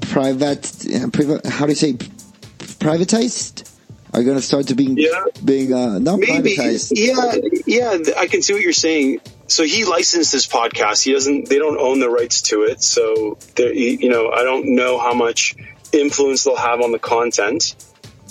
private. 0.00 0.86
Uh, 0.86 1.08
private 1.08 1.46
how 1.46 1.66
do 1.66 1.72
you 1.72 1.76
say 1.76 1.94
privatized? 1.94 3.69
Are 4.12 4.22
going 4.22 4.36
to 4.36 4.42
start 4.42 4.68
to 4.68 4.74
being 4.74 4.96
yeah. 4.96 5.24
being 5.44 5.72
uh, 5.72 5.98
not 5.98 6.18
Maybe. 6.18 6.56
privatized. 6.56 6.92
Yeah, 6.94 7.36
yeah, 7.66 8.14
I 8.18 8.26
can 8.26 8.42
see 8.42 8.52
what 8.52 8.62
you're 8.62 8.72
saying. 8.72 9.20
So 9.46 9.64
he 9.64 9.84
licensed 9.84 10.32
this 10.32 10.46
podcast. 10.46 11.02
He 11.02 11.12
doesn't. 11.12 11.48
They 11.48 11.58
don't 11.58 11.78
own 11.78 12.00
the 12.00 12.10
rights 12.10 12.42
to 12.42 12.62
it. 12.62 12.82
So 12.82 13.38
you 13.58 14.08
know, 14.08 14.30
I 14.30 14.42
don't 14.42 14.74
know 14.74 14.98
how 14.98 15.14
much 15.14 15.54
influence 15.92 16.44
they'll 16.44 16.56
have 16.56 16.80
on 16.80 16.92
the 16.92 16.98
content. 16.98 17.74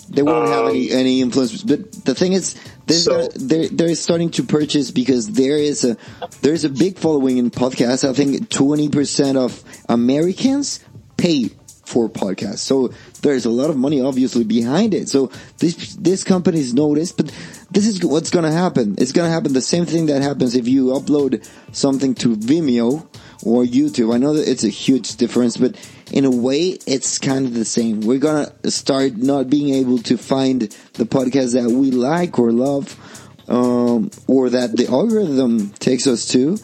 They 0.10 0.24
won't 0.24 0.48
um, 0.48 0.54
have 0.54 0.68
any 0.70 0.92
um, 0.92 0.98
any 0.98 1.22
influence. 1.22 1.64
But 1.64 1.92
the 2.06 2.16
thing 2.16 2.34
is, 2.34 2.56
they're, 2.86 2.98
so, 2.98 3.28
they're 3.36 3.68
they're 3.70 3.96
starting 3.96 4.32
to 4.32 4.44
purchase 4.44 4.92
because 4.92 5.32
there 5.32 5.58
is 5.58 5.84
a 5.84 5.98
there 6.42 6.54
is 6.54 6.66
a 6.66 6.70
big 6.70 6.98
following 6.98 7.38
in 7.38 7.52
podcasts. 7.52 8.08
I 8.08 8.14
think 8.14 8.50
twenty 8.50 8.90
percent 8.90 9.38
of 9.38 9.64
Americans 9.88 10.80
pay 11.18 11.52
for 11.90 12.08
podcasts. 12.08 12.60
So 12.60 12.94
there's 13.22 13.46
a 13.46 13.50
lot 13.50 13.72
of 13.72 13.78
money 13.78 14.00
obviously 14.00 14.44
behind 14.44 14.94
it. 14.94 15.10
So 15.10 15.32
this 15.58 15.96
this 15.96 16.24
company's 16.24 16.74
noticed, 16.74 17.18
but 17.18 17.32
this 17.72 17.88
is 17.88 18.04
what's 18.06 18.30
going 18.30 18.46
to 18.46 18.52
happen. 18.52 18.96
It's 19.00 19.12
going 19.12 19.28
to 19.28 19.32
happen 19.32 19.54
the 19.54 19.62
same 19.62 19.86
thing 19.88 20.06
that 20.06 20.22
happens 20.22 20.56
if 20.56 20.68
you 20.68 20.88
upload 20.88 21.48
something 21.72 22.14
to 22.16 22.36
Vimeo 22.36 23.08
or 23.44 23.64
YouTube. 23.64 24.14
I 24.14 24.18
know 24.20 24.34
that 24.34 24.48
it's 24.48 24.64
a 24.64 24.70
huge 24.70 25.16
difference, 25.16 25.58
but 25.58 25.76
in 26.12 26.26
a 26.26 26.32
way, 26.32 26.78
it's 26.86 27.18
kind 27.18 27.46
of 27.48 27.56
the 27.56 27.66
same. 27.66 28.02
We're 28.02 28.20
going 28.20 28.48
to 28.64 28.72
start 28.72 29.18
not 29.18 29.50
being 29.50 29.74
able 29.74 29.98
to 30.10 30.18
find 30.18 30.62
the 30.94 31.06
podcast 31.06 31.54
that 31.54 31.72
we 31.72 31.90
like 31.90 32.38
or 32.38 32.52
love, 32.52 32.96
um, 33.48 34.12
or 34.28 34.52
that 34.52 34.78
the 34.78 34.88
algorithm 34.88 35.72
takes 35.72 36.06
us 36.06 36.28
to 36.34 36.58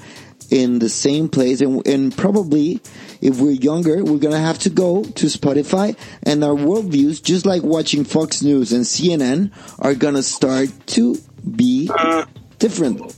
in 0.52 0.78
the 0.80 0.90
same 0.90 1.30
place 1.30 1.62
and, 1.62 1.86
and 1.88 2.16
probably 2.16 2.80
if 3.26 3.40
we're 3.40 3.52
younger 3.52 4.04
we're 4.04 4.20
gonna 4.20 4.40
have 4.40 4.60
to 4.60 4.70
go 4.70 5.04
to 5.04 5.26
spotify 5.26 5.98
and 6.24 6.44
our 6.44 6.56
worldviews 6.56 7.22
just 7.22 7.46
like 7.46 7.64
watching 7.64 8.04
fox 8.04 8.42
news 8.42 8.72
and 8.72 8.86
cnn 8.86 9.52
are 9.80 9.96
gonna 9.96 10.24
start 10.24 10.70
to 10.86 11.18
be 11.46 11.90
uh, 11.94 12.26
different. 12.60 13.16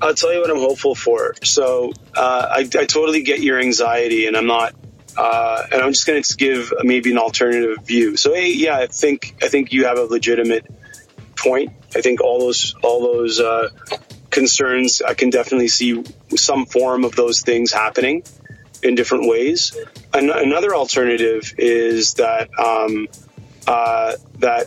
I'll 0.00 0.14
tell 0.14 0.32
you 0.32 0.40
what 0.40 0.50
i'm 0.50 0.58
hopeful 0.58 0.94
for. 0.94 1.34
So 1.42 1.92
uh, 2.16 2.46
I, 2.50 2.60
I, 2.60 2.84
totally 2.86 3.22
get 3.22 3.40
your 3.40 3.58
anxiety 3.58 4.26
and 4.26 4.36
i'm 4.36 4.46
not 4.46 4.74
uh, 5.16 5.64
and 5.72 5.82
i'm 5.82 5.92
just 5.92 6.06
gonna 6.06 6.22
give 6.36 6.72
maybe 6.82 7.10
an 7.10 7.18
alternative 7.18 7.84
view. 7.84 8.16
So 8.16 8.34
hey 8.34 8.52
yeah 8.52 8.78
i 8.78 8.86
think 8.86 9.36
i 9.42 9.48
think 9.48 9.72
you 9.72 9.86
have 9.86 9.98
a 9.98 10.04
legitimate 10.04 10.66
point. 11.36 11.72
I 11.94 12.00
think 12.00 12.20
all 12.20 12.38
those 12.38 12.74
all 12.82 13.12
those 13.12 13.40
uh, 13.40 13.68
concerns, 14.30 15.02
I 15.02 15.14
can 15.14 15.30
definitely 15.30 15.68
see 15.68 16.04
some 16.36 16.66
form 16.66 17.04
of 17.04 17.16
those 17.16 17.40
things 17.40 17.72
happening 17.72 18.22
in 18.82 18.94
different 18.94 19.28
ways. 19.28 19.76
An- 20.12 20.30
another 20.30 20.74
alternative 20.74 21.54
is 21.58 22.14
that 22.14 22.48
um, 22.58 23.08
uh, 23.66 24.16
that 24.38 24.66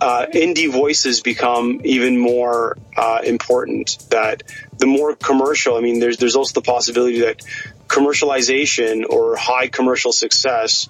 uh, 0.00 0.26
indie 0.34 0.70
voices 0.70 1.20
become 1.20 1.80
even 1.84 2.18
more 2.18 2.76
uh, 2.96 3.20
important. 3.24 3.98
That 4.10 4.42
the 4.78 4.86
more 4.86 5.14
commercial, 5.14 5.76
I 5.76 5.80
mean, 5.80 6.00
there's 6.00 6.16
there's 6.16 6.36
also 6.36 6.60
the 6.60 6.64
possibility 6.64 7.20
that 7.20 7.42
commercialization 7.86 9.04
or 9.08 9.36
high 9.36 9.68
commercial 9.68 10.12
success 10.12 10.88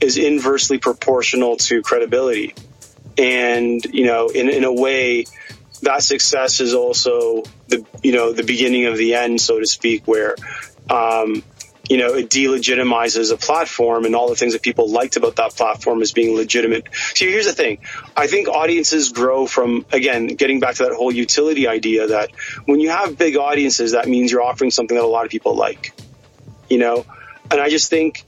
is 0.00 0.18
inversely 0.18 0.78
proportional 0.78 1.56
to 1.56 1.82
credibility. 1.82 2.54
And 3.16 3.84
you 3.84 4.04
know, 4.04 4.28
in 4.28 4.48
in 4.48 4.64
a 4.64 4.72
way, 4.72 5.24
that 5.82 6.02
success 6.02 6.60
is 6.60 6.74
also 6.74 7.44
the 7.68 7.86
you 8.02 8.12
know 8.12 8.32
the 8.32 8.42
beginning 8.42 8.86
of 8.86 8.96
the 8.96 9.14
end, 9.14 9.40
so 9.40 9.58
to 9.58 9.66
speak, 9.66 10.06
where 10.06 10.36
um, 10.90 11.42
you 11.90 11.96
know 11.96 12.14
it 12.14 12.30
delegitimizes 12.30 13.32
a 13.32 13.36
platform 13.36 14.04
and 14.04 14.14
all 14.14 14.28
the 14.28 14.36
things 14.36 14.52
that 14.52 14.62
people 14.62 14.88
liked 14.88 15.16
about 15.16 15.36
that 15.36 15.56
platform 15.56 16.00
as 16.02 16.12
being 16.12 16.36
legitimate. 16.36 16.86
So 17.16 17.24
here's 17.26 17.46
the 17.46 17.52
thing: 17.52 17.78
I 18.16 18.28
think 18.28 18.46
audiences 18.46 19.10
grow 19.10 19.46
from 19.46 19.84
again 19.92 20.28
getting 20.28 20.60
back 20.60 20.76
to 20.76 20.84
that 20.84 20.92
whole 20.92 21.12
utility 21.12 21.66
idea 21.66 22.06
that 22.06 22.30
when 22.64 22.78
you 22.78 22.90
have 22.90 23.18
big 23.18 23.36
audiences, 23.36 23.92
that 23.92 24.08
means 24.08 24.30
you're 24.30 24.42
offering 24.42 24.70
something 24.70 24.96
that 24.96 25.02
a 25.02 25.06
lot 25.06 25.24
of 25.24 25.32
people 25.32 25.56
like, 25.56 25.92
you 26.70 26.78
know. 26.78 27.04
And 27.50 27.60
I 27.60 27.68
just 27.68 27.90
think 27.90 28.24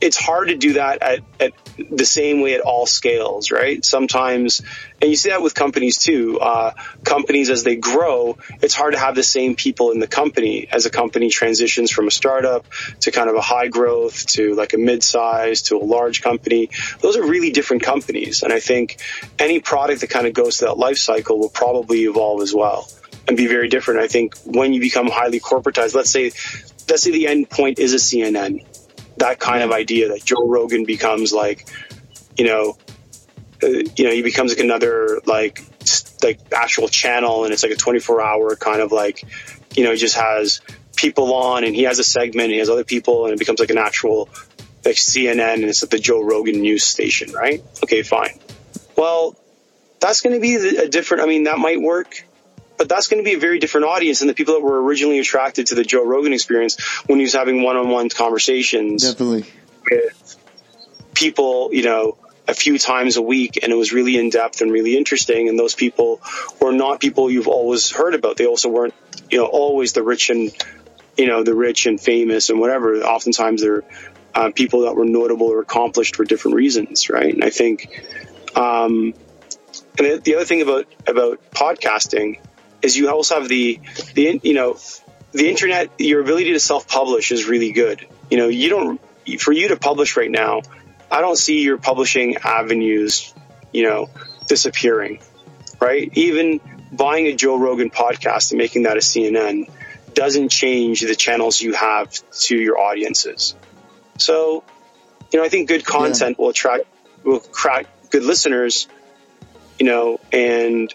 it's 0.00 0.16
hard 0.16 0.48
to 0.48 0.56
do 0.56 0.74
that 0.74 1.02
at, 1.02 1.20
at 1.38 1.52
the 1.90 2.04
same 2.04 2.40
way 2.40 2.54
at 2.54 2.60
all 2.60 2.86
scales, 2.86 3.50
right? 3.50 3.84
Sometimes, 3.84 4.62
and 5.00 5.10
you 5.10 5.16
see 5.16 5.28
that 5.28 5.42
with 5.42 5.54
companies 5.54 5.98
too. 5.98 6.38
Uh, 6.40 6.72
companies 7.04 7.50
as 7.50 7.64
they 7.64 7.76
grow, 7.76 8.38
it's 8.62 8.74
hard 8.74 8.94
to 8.94 8.98
have 8.98 9.14
the 9.14 9.22
same 9.22 9.56
people 9.56 9.90
in 9.90 9.98
the 9.98 10.06
company 10.06 10.68
as 10.70 10.86
a 10.86 10.90
company 10.90 11.28
transitions 11.28 11.90
from 11.90 12.08
a 12.08 12.10
startup 12.10 12.66
to 13.00 13.10
kind 13.10 13.28
of 13.28 13.36
a 13.36 13.40
high 13.40 13.68
growth 13.68 14.26
to 14.26 14.54
like 14.54 14.72
a 14.72 14.78
mid 14.78 15.02
size 15.02 15.62
to 15.62 15.76
a 15.76 15.84
large 15.84 16.22
company. 16.22 16.70
Those 17.00 17.16
are 17.16 17.22
really 17.22 17.50
different 17.50 17.82
companies. 17.82 18.42
And 18.42 18.52
I 18.52 18.60
think 18.60 18.98
any 19.38 19.60
product 19.60 20.00
that 20.00 20.10
kind 20.10 20.26
of 20.26 20.32
goes 20.32 20.58
through 20.58 20.68
that 20.68 20.78
life 20.78 20.98
cycle 20.98 21.38
will 21.38 21.50
probably 21.50 22.04
evolve 22.04 22.40
as 22.40 22.54
well 22.54 22.88
and 23.28 23.36
be 23.36 23.46
very 23.46 23.68
different. 23.68 24.00
I 24.00 24.08
think 24.08 24.34
when 24.44 24.72
you 24.72 24.80
become 24.80 25.08
highly 25.08 25.40
corporatized, 25.40 25.94
let's 25.94 26.10
say, 26.10 26.32
let's 26.88 27.02
say 27.02 27.10
the 27.10 27.28
end 27.28 27.50
point 27.50 27.78
is 27.78 27.92
a 27.92 27.96
CNN 27.96 28.64
that 29.20 29.38
kind 29.38 29.62
of 29.62 29.70
idea 29.70 30.08
that 30.08 30.24
Joe 30.24 30.46
Rogan 30.46 30.84
becomes 30.84 31.32
like, 31.32 31.68
you 32.36 32.46
know, 32.46 32.76
uh, 33.62 33.66
you 33.68 34.04
know, 34.04 34.10
he 34.10 34.22
becomes 34.22 34.52
like 34.52 34.62
another 34.62 35.20
like 35.26 35.62
like 36.22 36.40
actual 36.52 36.88
channel, 36.88 37.44
and 37.44 37.52
it's 37.52 37.62
like 37.62 37.72
a 37.72 37.76
24 37.76 38.20
hour 38.20 38.56
kind 38.56 38.80
of 38.80 38.92
like, 38.92 39.24
you 39.74 39.84
know, 39.84 39.92
he 39.92 39.96
just 39.96 40.16
has 40.16 40.60
people 40.96 41.32
on, 41.34 41.64
and 41.64 41.74
he 41.74 41.84
has 41.84 41.98
a 41.98 42.04
segment, 42.04 42.46
and 42.46 42.52
he 42.52 42.58
has 42.58 42.68
other 42.68 42.84
people, 42.84 43.24
and 43.24 43.32
it 43.32 43.38
becomes 43.38 43.60
like 43.60 43.70
an 43.70 43.78
actual 43.78 44.28
like 44.84 44.96
CNN, 44.96 45.54
and 45.54 45.64
it's 45.64 45.82
like 45.82 45.90
the 45.90 45.98
Joe 45.98 46.22
Rogan 46.22 46.60
news 46.60 46.84
station, 46.84 47.32
right? 47.32 47.62
Okay, 47.82 48.02
fine. 48.02 48.38
Well, 48.96 49.36
that's 50.00 50.22
going 50.22 50.34
to 50.34 50.40
be 50.40 50.54
a 50.56 50.88
different. 50.88 51.22
I 51.22 51.26
mean, 51.26 51.44
that 51.44 51.58
might 51.58 51.80
work 51.80 52.24
but 52.80 52.88
that's 52.88 53.08
going 53.08 53.22
to 53.22 53.28
be 53.28 53.36
a 53.36 53.38
very 53.38 53.58
different 53.58 53.84
audience 53.88 54.20
than 54.20 54.28
the 54.28 54.32
people 54.32 54.54
that 54.54 54.62
were 54.62 54.82
originally 54.82 55.18
attracted 55.18 55.66
to 55.66 55.74
the 55.74 55.84
Joe 55.84 56.02
Rogan 56.02 56.32
experience 56.32 56.80
when 57.04 57.18
he 57.18 57.24
was 57.24 57.34
having 57.34 57.62
one-on-one 57.62 58.08
conversations. 58.08 59.02
Definitely. 59.02 59.44
With 59.90 60.36
people, 61.12 61.74
you 61.74 61.82
know, 61.82 62.16
a 62.48 62.54
few 62.54 62.78
times 62.78 63.18
a 63.18 63.22
week 63.22 63.58
and 63.62 63.70
it 63.70 63.74
was 63.74 63.92
really 63.92 64.16
in 64.16 64.30
depth 64.30 64.62
and 64.62 64.72
really 64.72 64.96
interesting. 64.96 65.50
And 65.50 65.58
those 65.58 65.74
people 65.74 66.22
were 66.58 66.72
not 66.72 67.00
people 67.00 67.30
you've 67.30 67.48
always 67.48 67.90
heard 67.90 68.14
about. 68.14 68.38
They 68.38 68.46
also 68.46 68.70
weren't, 68.70 68.94
you 69.30 69.36
know, 69.36 69.44
always 69.44 69.92
the 69.92 70.02
rich 70.02 70.30
and, 70.30 70.50
you 71.18 71.26
know, 71.26 71.44
the 71.44 71.54
rich 71.54 71.84
and 71.84 72.00
famous 72.00 72.48
and 72.48 72.60
whatever. 72.60 72.96
Oftentimes 73.02 73.60
they're 73.60 73.84
uh, 74.34 74.52
people 74.54 74.84
that 74.86 74.96
were 74.96 75.04
notable 75.04 75.48
or 75.48 75.60
accomplished 75.60 76.16
for 76.16 76.24
different 76.24 76.54
reasons, 76.54 77.10
right? 77.10 77.34
And 77.34 77.44
I 77.44 77.50
think, 77.50 77.90
um, 78.56 79.12
and 79.98 80.24
the 80.24 80.36
other 80.36 80.46
thing 80.46 80.62
about 80.62 80.86
about 81.06 81.50
podcasting 81.50 82.40
is 82.82 82.96
you 82.96 83.10
also 83.10 83.40
have 83.40 83.48
the 83.48 83.80
the 84.14 84.40
you 84.42 84.54
know 84.54 84.78
the 85.32 85.48
internet. 85.48 85.90
Your 85.98 86.20
ability 86.20 86.52
to 86.52 86.60
self 86.60 86.88
publish 86.88 87.32
is 87.32 87.46
really 87.46 87.72
good. 87.72 88.06
You 88.30 88.38
know, 88.38 88.48
you 88.48 88.68
don't 88.68 89.00
for 89.40 89.52
you 89.52 89.68
to 89.68 89.76
publish 89.76 90.16
right 90.16 90.30
now. 90.30 90.62
I 91.10 91.20
don't 91.20 91.36
see 91.36 91.62
your 91.62 91.78
publishing 91.78 92.36
avenues, 92.38 93.34
you 93.72 93.84
know, 93.84 94.08
disappearing. 94.46 95.20
Right? 95.80 96.10
Even 96.14 96.60
buying 96.92 97.26
a 97.26 97.34
Joe 97.34 97.56
Rogan 97.56 97.90
podcast 97.90 98.50
and 98.52 98.58
making 98.58 98.82
that 98.82 98.96
a 98.96 99.00
CNN 99.00 99.70
doesn't 100.14 100.50
change 100.50 101.00
the 101.00 101.14
channels 101.14 101.60
you 101.60 101.72
have 101.72 102.10
to 102.32 102.56
your 102.56 102.78
audiences. 102.78 103.54
So, 104.18 104.62
you 105.32 105.38
know, 105.38 105.44
I 105.44 105.48
think 105.48 105.68
good 105.68 105.84
content 105.84 106.36
yeah. 106.38 106.42
will 106.42 106.50
attract 106.50 106.84
will 107.24 107.38
attract 107.38 108.10
good 108.10 108.24
listeners. 108.24 108.88
You 109.78 109.86
know, 109.86 110.20
and 110.30 110.92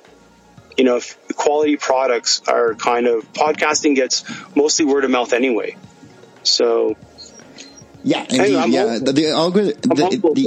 you 0.78 0.84
know, 0.84 0.98
if 0.98 1.18
quality 1.36 1.78
products 1.78 2.42
are 2.48 2.76
kind 2.76 3.08
of 3.08 3.32
podcasting 3.34 3.96
gets 3.96 4.24
mostly 4.56 4.86
word 4.86 5.06
of 5.06 5.12
mouth 5.12 5.34
anyway. 5.34 5.78
So 6.44 6.96
yeah, 8.06 8.24
anyway, 8.30 8.68
yeah. 8.68 9.00
The, 9.02 9.14
the, 9.14 9.30
algorithm, 9.30 9.82
the, 9.82 9.96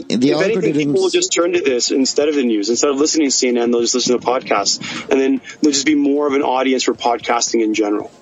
the, 0.06 0.16
the, 0.16 0.30
if 0.30 0.40
anything, 0.40 0.74
people 0.74 1.02
will 1.02 1.10
just 1.10 1.32
turn 1.32 1.54
to 1.54 1.60
this 1.60 1.90
instead 1.90 2.28
of 2.28 2.36
the 2.36 2.44
news. 2.44 2.70
Instead 2.70 2.90
of 2.90 2.98
listening 2.98 3.30
to 3.30 3.34
CNN, 3.34 3.72
they'll 3.72 3.80
just 3.80 3.96
listen 3.96 4.16
to 4.16 4.24
podcasts, 4.24 4.78
and 5.10 5.20
then 5.20 5.40
there'll 5.60 5.72
just 5.72 5.84
be 5.84 5.96
more 5.96 6.28
of 6.28 6.34
an 6.34 6.42
audience 6.42 6.84
for 6.84 6.94
podcasting 6.94 7.64
in 7.64 7.74
general. 7.74 8.12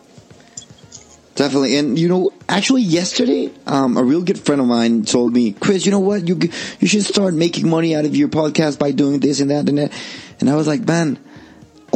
Definitely, 1.34 1.76
and 1.76 1.98
you 1.98 2.08
know, 2.08 2.30
actually, 2.48 2.80
yesterday, 2.80 3.50
um, 3.66 3.98
a 3.98 4.02
real 4.02 4.22
good 4.22 4.38
friend 4.38 4.58
of 4.58 4.68
mine 4.68 5.04
told 5.04 5.34
me, 5.34 5.52
"Chris, 5.52 5.84
you 5.84 5.92
know 5.92 6.00
what? 6.00 6.26
You 6.26 6.40
you 6.80 6.88
should 6.88 7.04
start 7.04 7.34
making 7.34 7.68
money 7.68 7.94
out 7.94 8.06
of 8.06 8.16
your 8.16 8.28
podcast 8.28 8.78
by 8.78 8.90
doing 8.90 9.20
this 9.20 9.40
and 9.40 9.50
that 9.50 9.68
and 9.68 9.76
that." 9.76 9.92
And 10.40 10.48
I 10.48 10.56
was 10.56 10.66
like, 10.66 10.86
"Man, 10.86 11.18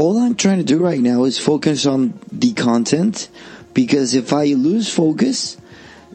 all 0.00 0.16
I'm 0.16 0.34
trying 0.34 0.56
to 0.56 0.64
do 0.64 0.78
right 0.78 0.98
now 0.98 1.24
is 1.24 1.38
focus 1.38 1.84
on 1.84 2.18
the 2.32 2.54
content 2.54 3.28
because 3.74 4.14
if 4.14 4.32
I 4.32 4.54
lose 4.54 4.90
focus, 4.92 5.58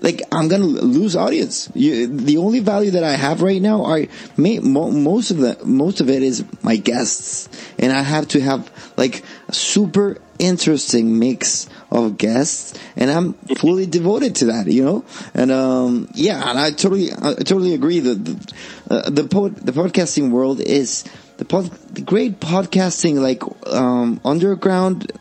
like 0.01 0.23
I'm 0.31 0.47
gonna 0.47 0.65
lose 0.65 1.15
audience. 1.15 1.69
You, 1.75 2.07
the 2.07 2.37
only 2.37 2.61
value 2.61 2.91
that 2.91 3.03
I 3.03 3.11
have 3.11 3.43
right 3.43 3.61
now 3.61 3.85
are 3.85 4.01
may, 4.37 4.57
mo, 4.57 4.89
most 4.89 5.29
of 5.29 5.37
the 5.37 5.59
most 5.63 6.01
of 6.01 6.09
it 6.09 6.23
is 6.23 6.43
my 6.63 6.77
guests, 6.77 7.47
and 7.77 7.93
I 7.93 8.01
have 8.01 8.27
to 8.29 8.41
have 8.41 8.71
like 8.97 9.23
a 9.47 9.53
super 9.53 10.17
interesting 10.39 11.19
mix 11.19 11.69
of 11.91 12.17
guests, 12.17 12.73
and 12.95 13.11
I'm 13.11 13.33
fully 13.33 13.85
devoted 13.85 14.35
to 14.37 14.45
that. 14.47 14.65
You 14.65 14.83
know, 14.83 15.05
and 15.35 15.51
um, 15.51 16.09
yeah, 16.15 16.49
and 16.49 16.57
I 16.57 16.71
totally 16.71 17.11
I 17.13 17.35
totally 17.35 17.75
agree 17.75 17.99
that 17.99 18.25
the 18.25 18.53
uh, 18.89 19.09
the, 19.11 19.27
pod, 19.27 19.57
the 19.57 19.73
podcasting 19.73 20.31
world 20.31 20.59
is 20.59 21.03
the, 21.37 21.45
pod, 21.45 21.65
the 21.93 22.01
great 22.01 22.39
podcasting 22.39 23.19
like 23.19 23.43
um, 23.67 24.21
underground 24.23 25.11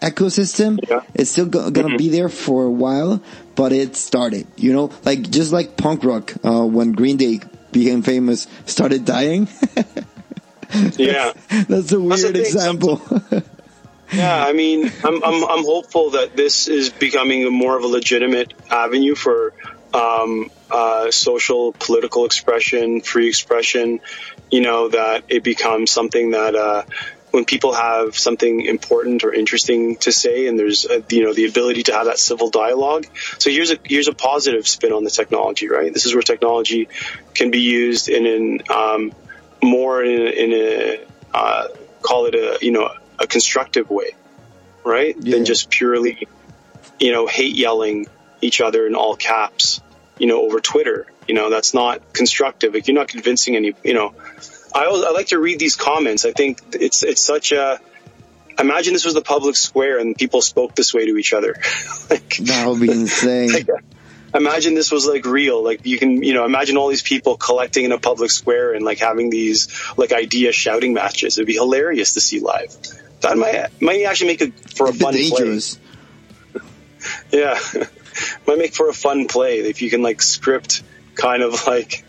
ecosystem 0.00 0.78
yeah. 0.88 1.00
is 1.14 1.30
still 1.30 1.46
go- 1.46 1.70
gonna 1.70 1.88
mm-hmm. 1.88 1.96
be 1.96 2.08
there 2.10 2.28
for 2.28 2.64
a 2.64 2.70
while, 2.70 3.22
but 3.54 3.72
it 3.72 3.96
started. 3.96 4.46
You 4.56 4.72
know, 4.72 4.90
like 5.04 5.30
just 5.30 5.52
like 5.52 5.76
punk 5.76 6.04
rock 6.04 6.34
uh, 6.44 6.64
when 6.64 6.92
Green 6.92 7.16
Day 7.16 7.40
became 7.72 8.02
famous, 8.02 8.46
started 8.66 9.04
dying. 9.04 9.48
yeah, 10.96 11.32
that's 11.68 11.92
a 11.92 12.00
weird 12.00 12.34
that's 12.34 12.54
example. 12.54 13.00
yeah, 14.12 14.44
I 14.44 14.52
mean, 14.52 14.92
I'm, 15.02 15.24
I'm 15.24 15.44
I'm 15.44 15.64
hopeful 15.64 16.10
that 16.10 16.36
this 16.36 16.68
is 16.68 16.90
becoming 16.90 17.44
a 17.46 17.50
more 17.50 17.76
of 17.76 17.84
a 17.84 17.88
legitimate 17.88 18.52
avenue 18.70 19.14
for 19.14 19.54
um, 19.94 20.50
uh, 20.70 21.10
social, 21.10 21.72
political 21.72 22.26
expression, 22.26 23.00
free 23.00 23.28
expression, 23.28 24.00
you 24.50 24.60
know, 24.60 24.88
that 24.88 25.24
it 25.28 25.44
becomes 25.44 25.90
something 25.90 26.32
that, 26.32 26.54
uh, 26.54 26.82
when 27.34 27.44
people 27.44 27.74
have 27.74 28.16
something 28.16 28.60
important 28.60 29.24
or 29.24 29.34
interesting 29.34 29.96
to 29.96 30.12
say 30.12 30.46
and 30.46 30.56
there's 30.56 30.84
a, 30.84 31.04
you 31.10 31.24
know 31.24 31.34
the 31.34 31.46
ability 31.46 31.82
to 31.82 31.92
have 31.92 32.06
that 32.06 32.18
civil 32.18 32.48
dialogue. 32.48 33.06
So 33.38 33.50
here's 33.50 33.72
a 33.72 33.78
here's 33.82 34.06
a 34.06 34.14
positive 34.14 34.68
spin 34.68 34.92
on 34.92 35.02
the 35.02 35.10
technology 35.10 35.68
right? 35.68 35.92
This 35.92 36.06
is 36.06 36.14
where 36.14 36.22
technology 36.22 36.88
can 37.34 37.50
be 37.50 37.58
used 37.58 38.08
in 38.08 38.26
an 38.26 38.60
um, 38.70 39.12
more 39.60 40.04
in 40.04 40.20
a, 40.20 40.30
in 40.30 40.52
a 40.52 41.00
uh, 41.36 41.68
call 42.02 42.26
it 42.26 42.36
a 42.36 42.58
you 42.62 42.70
know 42.70 42.88
a 43.18 43.26
constructive 43.26 43.90
way 43.90 44.12
right? 44.84 45.16
Yeah. 45.18 45.34
than 45.34 45.44
just 45.44 45.70
purely 45.70 46.28
you 47.00 47.10
know 47.10 47.26
hate 47.26 47.56
yelling 47.56 48.06
each 48.42 48.60
other 48.60 48.86
in 48.86 48.94
all 48.94 49.16
caps 49.16 49.80
you 50.18 50.26
know 50.26 50.42
over 50.42 50.60
twitter 50.60 51.06
you 51.26 51.34
know 51.34 51.50
that's 51.50 51.74
not 51.74 52.12
constructive 52.12 52.74
like 52.74 52.86
you're 52.86 52.94
not 52.94 53.08
convincing 53.08 53.56
any 53.56 53.74
you 53.82 53.94
know 53.94 54.14
I, 54.74 54.86
always, 54.86 55.04
I 55.04 55.10
like 55.10 55.28
to 55.28 55.38
read 55.38 55.58
these 55.60 55.76
comments. 55.76 56.24
I 56.24 56.32
think 56.32 56.60
it's 56.72 57.02
it's 57.02 57.20
such 57.20 57.52
a. 57.52 57.80
Imagine 58.58 58.92
this 58.92 59.04
was 59.04 59.14
the 59.14 59.22
public 59.22 59.56
square 59.56 59.98
and 59.98 60.14
people 60.14 60.40
spoke 60.40 60.76
this 60.76 60.94
way 60.94 61.06
to 61.06 61.16
each 61.16 61.32
other. 61.32 61.56
like, 62.10 62.36
that 62.36 62.68
would 62.68 62.80
be 62.80 62.90
insane. 62.90 63.52
like, 63.52 63.68
imagine 64.32 64.74
this 64.74 64.92
was 64.92 65.06
like 65.06 65.26
real. 65.26 65.62
Like 65.62 65.86
you 65.86 65.98
can, 65.98 66.22
you 66.22 66.34
know, 66.34 66.44
imagine 66.44 66.76
all 66.76 66.88
these 66.88 67.02
people 67.02 67.36
collecting 67.36 67.84
in 67.84 67.92
a 67.92 67.98
public 67.98 68.30
square 68.30 68.72
and 68.72 68.84
like 68.84 68.98
having 68.98 69.30
these 69.30 69.68
like 69.96 70.12
idea 70.12 70.52
shouting 70.52 70.92
matches. 70.92 71.38
It'd 71.38 71.46
be 71.46 71.54
hilarious 71.54 72.14
to 72.14 72.20
see 72.20 72.40
live. 72.40 72.76
That 73.20 73.38
might 73.38 73.80
might 73.80 74.02
actually 74.02 74.28
make 74.28 74.40
it 74.42 74.70
for 74.70 74.86
a, 74.86 74.90
a 74.90 74.92
fun 74.92 75.14
dangerous. 75.14 75.78
play. 76.52 76.62
yeah, 77.32 77.58
might 78.46 78.58
make 78.58 78.74
for 78.74 78.88
a 78.88 78.94
fun 78.94 79.26
play 79.26 79.60
if 79.60 79.82
you 79.82 79.90
can 79.90 80.02
like 80.02 80.22
script 80.22 80.82
kind 81.14 81.42
of 81.42 81.66
like 81.66 82.04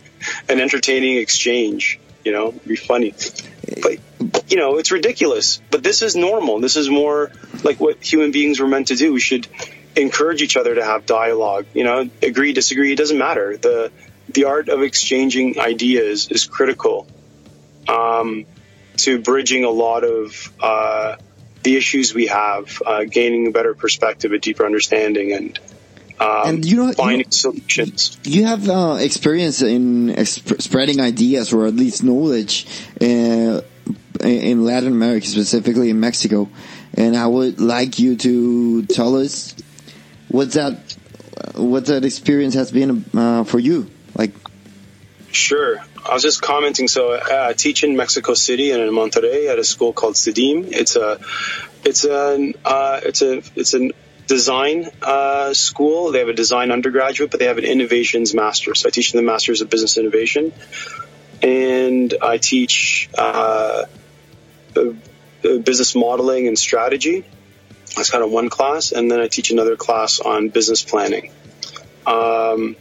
an 0.50 0.60
entertaining 0.60 1.18
exchange 1.18 2.00
you 2.26 2.32
know, 2.32 2.52
be 2.52 2.76
funny. 2.76 3.14
But 3.84 4.52
you 4.52 4.58
know, 4.58 4.78
it's 4.78 4.92
ridiculous. 4.92 5.62
But 5.70 5.84
this 5.84 6.02
is 6.02 6.16
normal. 6.16 6.60
This 6.60 6.76
is 6.76 6.90
more 6.90 7.32
like 7.64 7.80
what 7.80 8.04
human 8.04 8.32
beings 8.32 8.60
were 8.60 8.68
meant 8.68 8.88
to 8.88 8.96
do. 8.96 9.14
We 9.14 9.20
should 9.20 9.48
encourage 9.96 10.42
each 10.42 10.58
other 10.58 10.76
to 10.76 10.84
have 10.84 11.06
dialogue. 11.06 11.68
You 11.74 11.84
know, 11.84 12.10
agree, 12.22 12.52
disagree. 12.52 12.92
It 12.92 12.98
doesn't 12.98 13.18
matter. 13.18 13.56
the 13.56 13.92
The 14.30 14.46
art 14.46 14.70
of 14.70 14.82
exchanging 14.82 15.60
ideas 15.60 16.30
is 16.30 16.46
critical 16.46 17.08
um, 17.88 18.46
to 18.98 19.20
bridging 19.20 19.64
a 19.64 19.70
lot 19.70 20.04
of 20.04 20.52
uh, 20.60 21.18
the 21.62 21.78
issues 21.78 22.14
we 22.14 22.28
have, 22.28 22.82
uh, 22.84 23.04
gaining 23.04 23.48
a 23.48 23.52
better 23.52 23.76
perspective, 23.76 24.32
a 24.32 24.40
deeper 24.40 24.66
understanding, 24.66 25.32
and 25.32 25.60
um, 26.20 26.48
and 26.48 26.66
you 26.66 26.78
know, 26.78 26.92
finding 26.94 27.28
you, 27.28 27.32
solutions. 27.32 28.18
You 28.24 28.46
have 28.46 28.70
uh, 28.70 28.98
experience 29.00 29.62
in 29.62 30.08
exp- 30.10 30.62
spreading 30.62 31.02
ideas 31.02 31.54
or 31.54 31.66
at 31.66 31.76
least 31.76 32.04
knowledge 32.04 32.68
uh, 33.02 33.62
in 34.22 34.64
Latin 34.64 34.92
America, 34.92 35.28
specifically 35.28 35.90
in 35.90 36.00
Mexico. 36.00 36.50
And 36.94 37.16
I 37.18 37.28
would 37.28 37.60
like 37.60 38.00
you 38.00 38.16
to 38.18 38.84
tell 38.86 39.18
us 39.18 39.56
what 40.30 40.54
that 40.54 40.96
what 41.56 41.88
that 41.88 42.06
experience 42.06 42.54
has 42.54 42.72
been 42.72 43.06
uh, 43.14 43.44
for 43.44 43.60
you. 43.60 43.90
Like 44.16 44.32
Sure. 45.36 45.80
I 46.06 46.14
was 46.14 46.24
just 46.24 46.42
commenting. 46.42 46.88
So 46.88 47.12
uh, 47.12 47.48
I 47.50 47.54
teach 47.54 47.84
in 47.84 47.98
Mexico 47.98 48.36
City 48.36 48.72
and 48.72 48.82
in 48.82 48.90
Monterrey 48.90 49.50
at 49.50 49.60
a 49.60 49.64
school 49.64 49.92
called 49.92 50.16
CEDIM. 50.16 50.72
It's 50.72 50.96
a, 50.96 51.20
it's 51.84 52.06
a, 52.06 52.54
uh, 52.64 53.02
it's 53.04 53.22
a, 53.22 53.42
it's 53.56 53.74
a 53.74 53.92
design 54.28 54.90
uh, 55.02 55.54
school. 55.54 56.12
They 56.12 56.20
have 56.20 56.30
a 56.30 56.34
design 56.34 56.72
undergraduate, 56.72 57.32
but 57.32 57.40
they 57.40 57.48
have 57.48 57.58
an 57.58 57.66
innovations 57.66 58.34
master. 58.34 58.76
So 58.76 58.88
I 58.88 58.92
teach 58.92 59.12
them 59.12 59.24
the 59.24 59.32
masters 59.32 59.62
of 59.62 59.70
business 59.70 59.98
innovation, 59.98 60.54
and 61.42 62.14
I 62.22 62.38
teach 62.38 63.10
uh, 63.18 63.86
business 65.42 65.96
modeling 65.96 66.48
and 66.48 66.58
strategy. 66.58 67.26
That's 67.96 68.10
kind 68.10 68.24
of 68.24 68.32
one 68.32 68.50
class, 68.50 68.92
and 68.92 69.10
then 69.10 69.20
I 69.20 69.28
teach 69.28 69.52
another 69.52 69.76
class 69.76 70.20
on 70.20 70.50
business 70.50 70.84
planning. 70.84 71.32
Um, 72.06 72.76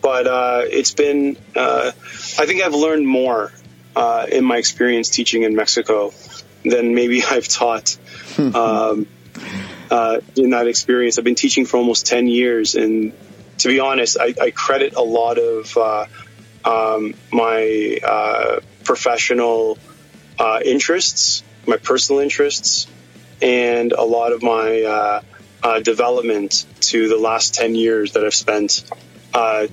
but 0.00 0.26
uh, 0.26 0.62
it's 0.64 0.92
been, 0.92 1.36
uh, 1.56 1.92
I 2.38 2.46
think 2.46 2.62
I've 2.62 2.74
learned 2.74 3.06
more 3.06 3.52
uh, 3.96 4.26
in 4.30 4.44
my 4.44 4.58
experience 4.58 5.08
teaching 5.10 5.42
in 5.42 5.56
Mexico 5.56 6.12
than 6.64 6.94
maybe 6.94 7.22
I've 7.30 7.48
taught 7.48 7.96
um, 8.38 9.06
uh, 9.90 10.20
in 10.36 10.50
that 10.50 10.66
experience. 10.66 11.18
I've 11.18 11.24
been 11.24 11.34
teaching 11.34 11.66
for 11.66 11.76
almost 11.76 12.06
10 12.06 12.28
years, 12.28 12.74
and 12.74 13.12
to 13.58 13.68
be 13.68 13.80
honest, 13.80 14.16
I, 14.20 14.34
I 14.40 14.50
credit 14.50 14.94
a 14.94 15.02
lot 15.02 15.38
of 15.38 15.76
uh, 15.76 16.06
um, 16.64 17.14
my 17.32 17.98
uh, 18.02 18.60
professional 18.84 19.78
interests, 20.64 21.42
my 21.66 21.76
personal 21.76 22.20
interests, 22.20 22.86
and 23.40 23.92
a 23.92 24.02
lot 24.02 24.32
of 24.32 24.42
my 24.42 25.22
development 25.82 26.66
to 26.80 27.08
the 27.08 27.16
last 27.16 27.54
10 27.54 27.74
years 27.74 28.12
that 28.12 28.24
I've 28.24 28.34
spent 28.34 28.84
uh, 29.34 29.66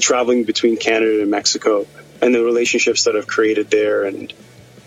traveling 0.00 0.44
between 0.44 0.76
Canada 0.76 1.22
and 1.22 1.30
Mexico 1.30 1.86
and 2.20 2.34
the 2.34 2.44
relationships 2.44 3.04
that 3.04 3.16
I've 3.16 3.26
created 3.26 3.70
there 3.70 4.04
and 4.04 4.32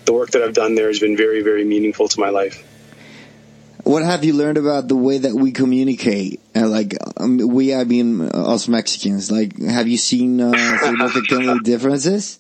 the 0.06 0.14
work 0.14 0.32
that 0.32 0.42
I've 0.42 0.54
done 0.54 0.76
there 0.76 0.88
has 0.88 1.00
been 1.00 1.16
very, 1.16 1.42
very 1.42 1.64
meaningful 1.64 2.08
to 2.10 2.20
my 2.20 2.30
life. 2.30 2.68
What 3.92 4.04
have 4.04 4.24
you 4.24 4.32
learned 4.32 4.58
about 4.58 4.88
the 4.88 4.96
way 4.96 5.18
that 5.18 5.34
we 5.34 5.52
communicate? 5.52 6.40
Uh, 6.56 6.66
like 6.66 6.96
um, 7.18 7.38
we, 7.38 7.76
I 7.76 7.84
mean, 7.84 8.22
us 8.22 8.70
Mexicans. 8.70 9.30
Like, 9.30 9.60
have 9.60 9.86
you 9.86 9.98
seen 9.98 10.40
uh, 10.40 10.78
significant 10.78 11.66
differences? 11.72 12.40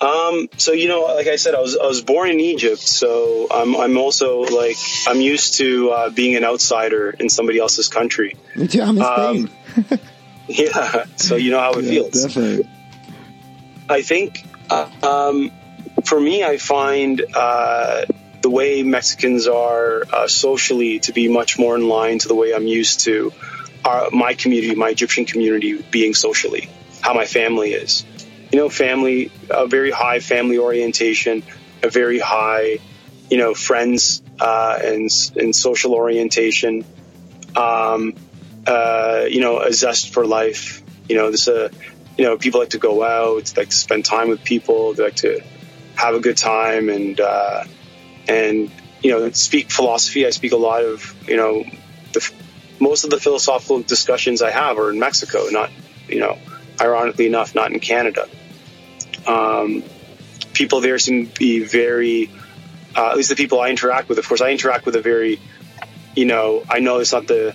Um, 0.00 0.48
so 0.56 0.72
you 0.72 0.88
know, 0.88 1.02
like 1.02 1.28
I 1.28 1.36
said, 1.36 1.54
I 1.54 1.60
was 1.60 1.76
I 1.76 1.86
was 1.86 2.02
born 2.02 2.30
in 2.30 2.40
Egypt, 2.40 2.80
so 2.80 3.46
I'm 3.48 3.76
I'm 3.76 3.96
also 3.96 4.40
like 4.40 4.76
I'm 5.06 5.20
used 5.20 5.58
to 5.58 5.90
uh, 5.90 6.10
being 6.10 6.34
an 6.34 6.42
outsider 6.42 7.10
in 7.10 7.28
somebody 7.28 7.60
else's 7.60 7.86
country. 7.86 8.34
Me 8.56 8.66
too. 8.66 8.82
I'm 8.82 8.96
in 8.96 9.02
um, 9.04 9.50
Spain. 9.84 10.00
yeah, 10.48 11.04
so 11.14 11.36
you 11.36 11.52
know 11.52 11.60
how 11.60 11.74
it 11.74 11.84
yeah, 11.84 11.90
feels. 11.90 12.24
Definitely. 12.24 12.68
I 13.88 14.02
think 14.02 14.44
uh, 14.68 14.90
um, 15.04 15.52
for 16.04 16.18
me, 16.18 16.42
I 16.42 16.56
find 16.56 17.22
uh, 17.32 18.06
the 18.42 18.50
way 18.50 18.82
Mexicans 18.82 19.46
are 19.46 20.04
uh, 20.12 20.26
socially 20.28 20.98
to 21.00 21.12
be 21.12 21.28
much 21.28 21.58
more 21.58 21.76
in 21.76 21.88
line 21.88 22.18
to 22.18 22.28
the 22.28 22.34
way 22.34 22.54
I'm 22.54 22.66
used 22.66 23.00
to 23.00 23.32
our, 23.84 24.10
my 24.10 24.34
community, 24.34 24.74
my 24.74 24.90
Egyptian 24.90 25.24
community, 25.24 25.82
being 25.90 26.14
socially, 26.14 26.68
how 27.02 27.14
my 27.14 27.26
family 27.26 27.72
is 27.72 28.04
you 28.50 28.58
know, 28.58 28.68
family, 28.68 29.30
a 29.48 29.66
very 29.66 29.90
high 29.90 30.20
family 30.20 30.58
orientation, 30.58 31.42
a 31.82 31.88
very 31.88 32.18
high, 32.18 32.78
you 33.30 33.38
know, 33.38 33.54
friends 33.54 34.22
uh, 34.40 34.78
and 34.82 35.10
and 35.36 35.54
social 35.54 35.94
orientation. 35.94 36.84
Um, 37.56 38.14
uh, 38.66 39.26
you 39.28 39.40
know, 39.40 39.60
a 39.60 39.72
zest 39.72 40.12
for 40.12 40.26
life. 40.26 40.82
You 41.08 41.16
know, 41.16 41.30
this 41.30 41.48
uh, 41.48 41.68
you 42.18 42.24
know, 42.24 42.36
people 42.36 42.60
like 42.60 42.70
to 42.70 42.78
go 42.78 43.02
out, 43.02 43.56
like 43.56 43.70
to 43.70 43.76
spend 43.76 44.04
time 44.04 44.28
with 44.28 44.42
people, 44.44 44.94
they 44.94 45.04
like 45.04 45.16
to 45.16 45.40
have 45.94 46.14
a 46.14 46.20
good 46.20 46.36
time, 46.36 46.88
and 46.88 47.20
uh, 47.20 47.64
and 48.28 48.70
you 49.02 49.10
know, 49.10 49.30
speak 49.30 49.70
philosophy. 49.70 50.26
I 50.26 50.30
speak 50.30 50.52
a 50.52 50.56
lot 50.56 50.84
of 50.84 51.28
you 51.28 51.36
know, 51.36 51.64
the, 52.12 52.32
most 52.78 53.04
of 53.04 53.10
the 53.10 53.18
philosophical 53.18 53.82
discussions 53.82 54.42
I 54.42 54.50
have 54.50 54.78
are 54.78 54.90
in 54.90 54.98
Mexico, 54.98 55.46
not 55.50 55.70
you 56.08 56.20
know, 56.20 56.38
ironically 56.80 57.26
enough, 57.26 57.54
not 57.54 57.72
in 57.72 57.80
Canada. 57.80 58.28
Um, 59.26 59.82
people 60.52 60.80
there 60.80 60.98
seem 60.98 61.28
to 61.28 61.38
be 61.38 61.60
very, 61.60 62.30
uh, 62.96 63.10
at 63.10 63.16
least 63.16 63.30
the 63.30 63.36
people 63.36 63.60
I 63.60 63.70
interact 63.70 64.08
with. 64.08 64.18
Of 64.18 64.28
course, 64.28 64.40
I 64.40 64.50
interact 64.50 64.86
with 64.86 64.96
a 64.96 65.00
very, 65.00 65.40
you 66.16 66.24
know, 66.24 66.64
I 66.68 66.80
know 66.80 66.98
it's 66.98 67.12
not 67.12 67.26
the 67.26 67.54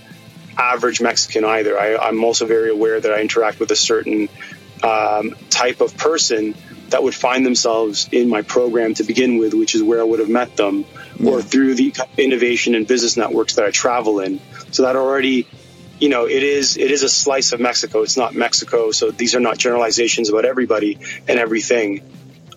average 0.57 1.01
Mexican 1.01 1.43
either. 1.43 1.77
I, 1.77 2.07
am 2.07 2.23
also 2.23 2.45
very 2.45 2.69
aware 2.69 2.99
that 2.99 3.11
I 3.11 3.21
interact 3.21 3.59
with 3.59 3.71
a 3.71 3.75
certain 3.75 4.29
um, 4.83 5.35
type 5.49 5.81
of 5.81 5.97
person 5.97 6.55
that 6.89 7.03
would 7.03 7.15
find 7.15 7.45
themselves 7.45 8.09
in 8.11 8.29
my 8.29 8.41
program 8.41 8.93
to 8.95 9.03
begin 9.03 9.37
with, 9.37 9.53
which 9.53 9.75
is 9.75 9.83
where 9.83 9.99
I 9.99 10.03
would 10.03 10.19
have 10.19 10.29
met 10.29 10.55
them, 10.55 10.85
yeah. 11.19 11.31
or 11.31 11.41
through 11.41 11.75
the 11.75 11.93
innovation 12.17 12.75
and 12.75 12.87
business 12.87 13.17
networks 13.17 13.55
that 13.55 13.65
I 13.65 13.71
travel 13.71 14.19
in. 14.19 14.39
So 14.71 14.83
that 14.83 14.95
already 14.95 15.47
you 15.99 16.09
know, 16.09 16.25
it 16.25 16.43
is 16.43 16.77
it 16.77 16.91
is 16.91 17.03
a 17.03 17.09
slice 17.09 17.53
of 17.53 17.59
Mexico. 17.59 18.03
It's 18.03 18.17
not 18.17 18.35
Mexico, 18.35 18.91
so 18.91 19.11
these 19.11 19.35
are 19.35 19.39
not 19.39 19.57
generalizations 19.57 20.29
about 20.29 20.45
everybody 20.45 20.99
and 21.27 21.39
everything. 21.39 22.01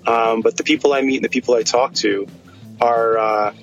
Um, 0.07 0.41
but 0.41 0.57
the 0.57 0.65
people 0.65 0.93
I 0.93 1.03
meet 1.03 1.17
and 1.17 1.25
the 1.25 1.29
people 1.29 1.55
I 1.55 1.63
talk 1.63 1.95
to 1.95 2.27
are 2.81 3.19
uh, 3.19 3.55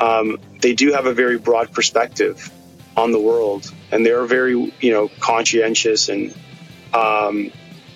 um, 0.00 0.38
they 0.60 0.74
do 0.74 0.92
have 0.92 1.06
a 1.06 1.14
very 1.14 1.38
broad 1.38 1.72
perspective 1.72 2.50
on 2.96 3.12
the 3.12 3.20
world, 3.20 3.72
and 3.90 4.04
they're 4.04 4.24
very 4.24 4.72
you 4.80 4.92
know 4.92 5.08
conscientious 5.20 6.08
and 6.08 6.34
um, 6.92 7.52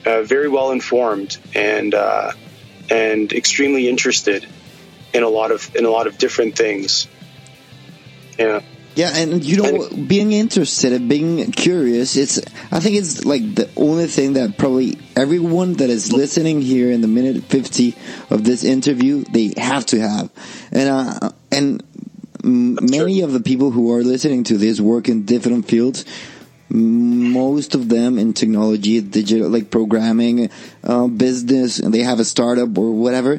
uh, 0.07 0.23
very 0.23 0.49
well 0.49 0.71
informed 0.71 1.37
and 1.55 1.95
uh, 1.95 2.33
and 2.91 3.33
extremely 3.33 3.89
interested 3.89 4.47
in 5.13 5.23
a 5.23 5.29
lot 5.29 5.51
of 5.51 5.75
in 5.75 5.85
a 5.85 5.91
lot 5.91 6.07
of 6.07 6.17
different 6.17 6.57
things. 6.57 7.09
Yeah. 8.39 8.61
Yeah, 8.95 9.15
and 9.15 9.45
you 9.45 9.63
know, 9.63 9.91
being 9.91 10.33
interested 10.33 10.95
and 10.95 11.07
being 11.07 11.53
curious, 11.53 12.17
it's, 12.17 12.39
I 12.73 12.81
think 12.81 12.97
it's 12.97 13.27
like 13.27 13.55
the 13.55 13.69
only 13.77 14.07
thing 14.07 14.33
that 14.35 14.57
probably 14.57 14.99
everyone 15.15 15.75
that 15.75 15.91
is 15.91 16.15
listening 16.15 16.63
here 16.63 16.91
in 16.91 17.03
the 17.03 17.07
minute 17.07 17.45
50 17.45 17.95
of 18.31 18.45
this 18.45 18.65
interview, 18.65 19.23
they 19.25 19.53
have 19.59 19.85
to 19.87 20.01
have. 20.01 20.31
And, 20.73 20.89
uh, 20.89 21.31
and 21.53 21.83
many 22.43 23.21
of 23.21 23.35
the 23.35 23.41
people 23.41 23.71
who 23.71 23.93
are 23.93 24.03
listening 24.03 24.45
to 24.45 24.57
this 24.57 24.81
work 24.81 25.11
in 25.11 25.27
different 25.27 25.69
fields, 25.69 26.07
most 26.69 27.75
of 27.75 27.89
them 27.89 28.19
in 28.19 28.33
technology, 28.33 29.01
digital, 29.01 29.49
like 29.49 29.71
programming, 29.71 30.51
uh, 30.85 31.07
business, 31.07 31.79
and 31.79 31.93
they 31.95 32.01
have 32.03 32.21
a 32.21 32.25
startup 32.25 32.77
or 32.77 32.93
whatever. 32.93 33.39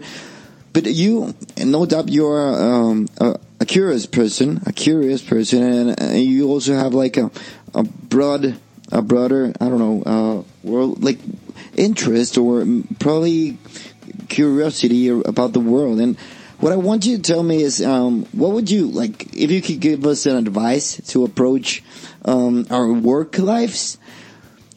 But 0.73 0.85
you, 0.85 1.33
no 1.57 1.85
doubt, 1.85 2.09
you're 2.09 2.61
um, 2.61 3.07
a, 3.19 3.39
a 3.59 3.65
curious 3.65 4.05
person, 4.05 4.61
a 4.65 4.71
curious 4.71 5.21
person, 5.23 5.63
and, 5.63 5.99
and 5.99 6.21
you 6.21 6.49
also 6.49 6.75
have 6.75 6.93
like 6.93 7.17
a, 7.17 7.31
a 7.73 7.83
broad, 7.83 8.55
a 8.91 9.01
broader, 9.01 9.53
I 9.59 9.69
don't 9.69 9.79
know, 9.79 10.03
uh, 10.05 10.67
world 10.67 11.03
like 11.03 11.19
interest 11.75 12.37
or 12.37 12.65
probably 12.99 13.57
curiosity 14.29 15.09
about 15.09 15.53
the 15.53 15.59
world. 15.59 15.99
And 15.99 16.17
what 16.59 16.73
I 16.73 16.75
want 16.75 17.05
you 17.05 17.17
to 17.17 17.23
tell 17.23 17.43
me 17.43 17.61
is, 17.61 17.83
um, 17.83 18.25
what 18.31 18.51
would 18.51 18.69
you 18.69 18.87
like 18.87 19.35
if 19.35 19.51
you 19.51 19.61
could 19.61 19.79
give 19.79 20.05
us 20.05 20.25
an 20.25 20.35
advice 20.35 21.01
to 21.11 21.23
approach 21.23 21.83
um, 22.27 22.67
our 22.69 22.91
work 22.91 23.37
lives? 23.39 23.97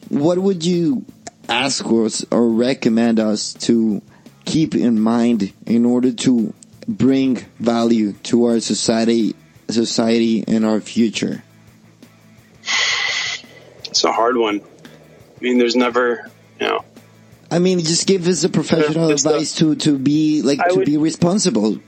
What 0.09 0.39
would 0.39 0.65
you 0.65 1.05
ask 1.47 1.85
us 1.85 2.25
or 2.31 2.47
recommend 2.49 3.19
us 3.19 3.53
to 3.53 4.01
keep 4.45 4.73
in 4.73 4.99
mind 4.99 5.53
in 5.65 5.85
order 5.85 6.11
to 6.11 6.53
bring 6.87 7.35
value 7.59 8.13
to 8.23 8.45
our 8.45 8.59
society, 8.59 9.35
society 9.69 10.43
and 10.47 10.65
our 10.65 10.81
future? 10.81 11.43
It's 13.85 14.03
a 14.03 14.11
hard 14.11 14.37
one. 14.37 14.61
I 14.61 15.43
mean, 15.43 15.57
there's 15.57 15.75
never, 15.75 16.29
you 16.59 16.67
know. 16.67 16.85
I 17.49 17.59
mean, 17.59 17.79
just 17.79 18.07
give 18.07 18.27
us 18.27 18.43
a 18.45 18.49
professional 18.49 19.11
advice 19.11 19.55
to, 19.55 19.75
to 19.75 19.97
be 19.97 20.41
like 20.41 20.59
I 20.59 20.69
to 20.69 20.75
would, 20.77 20.85
be 20.85 20.97
responsible. 20.97 21.79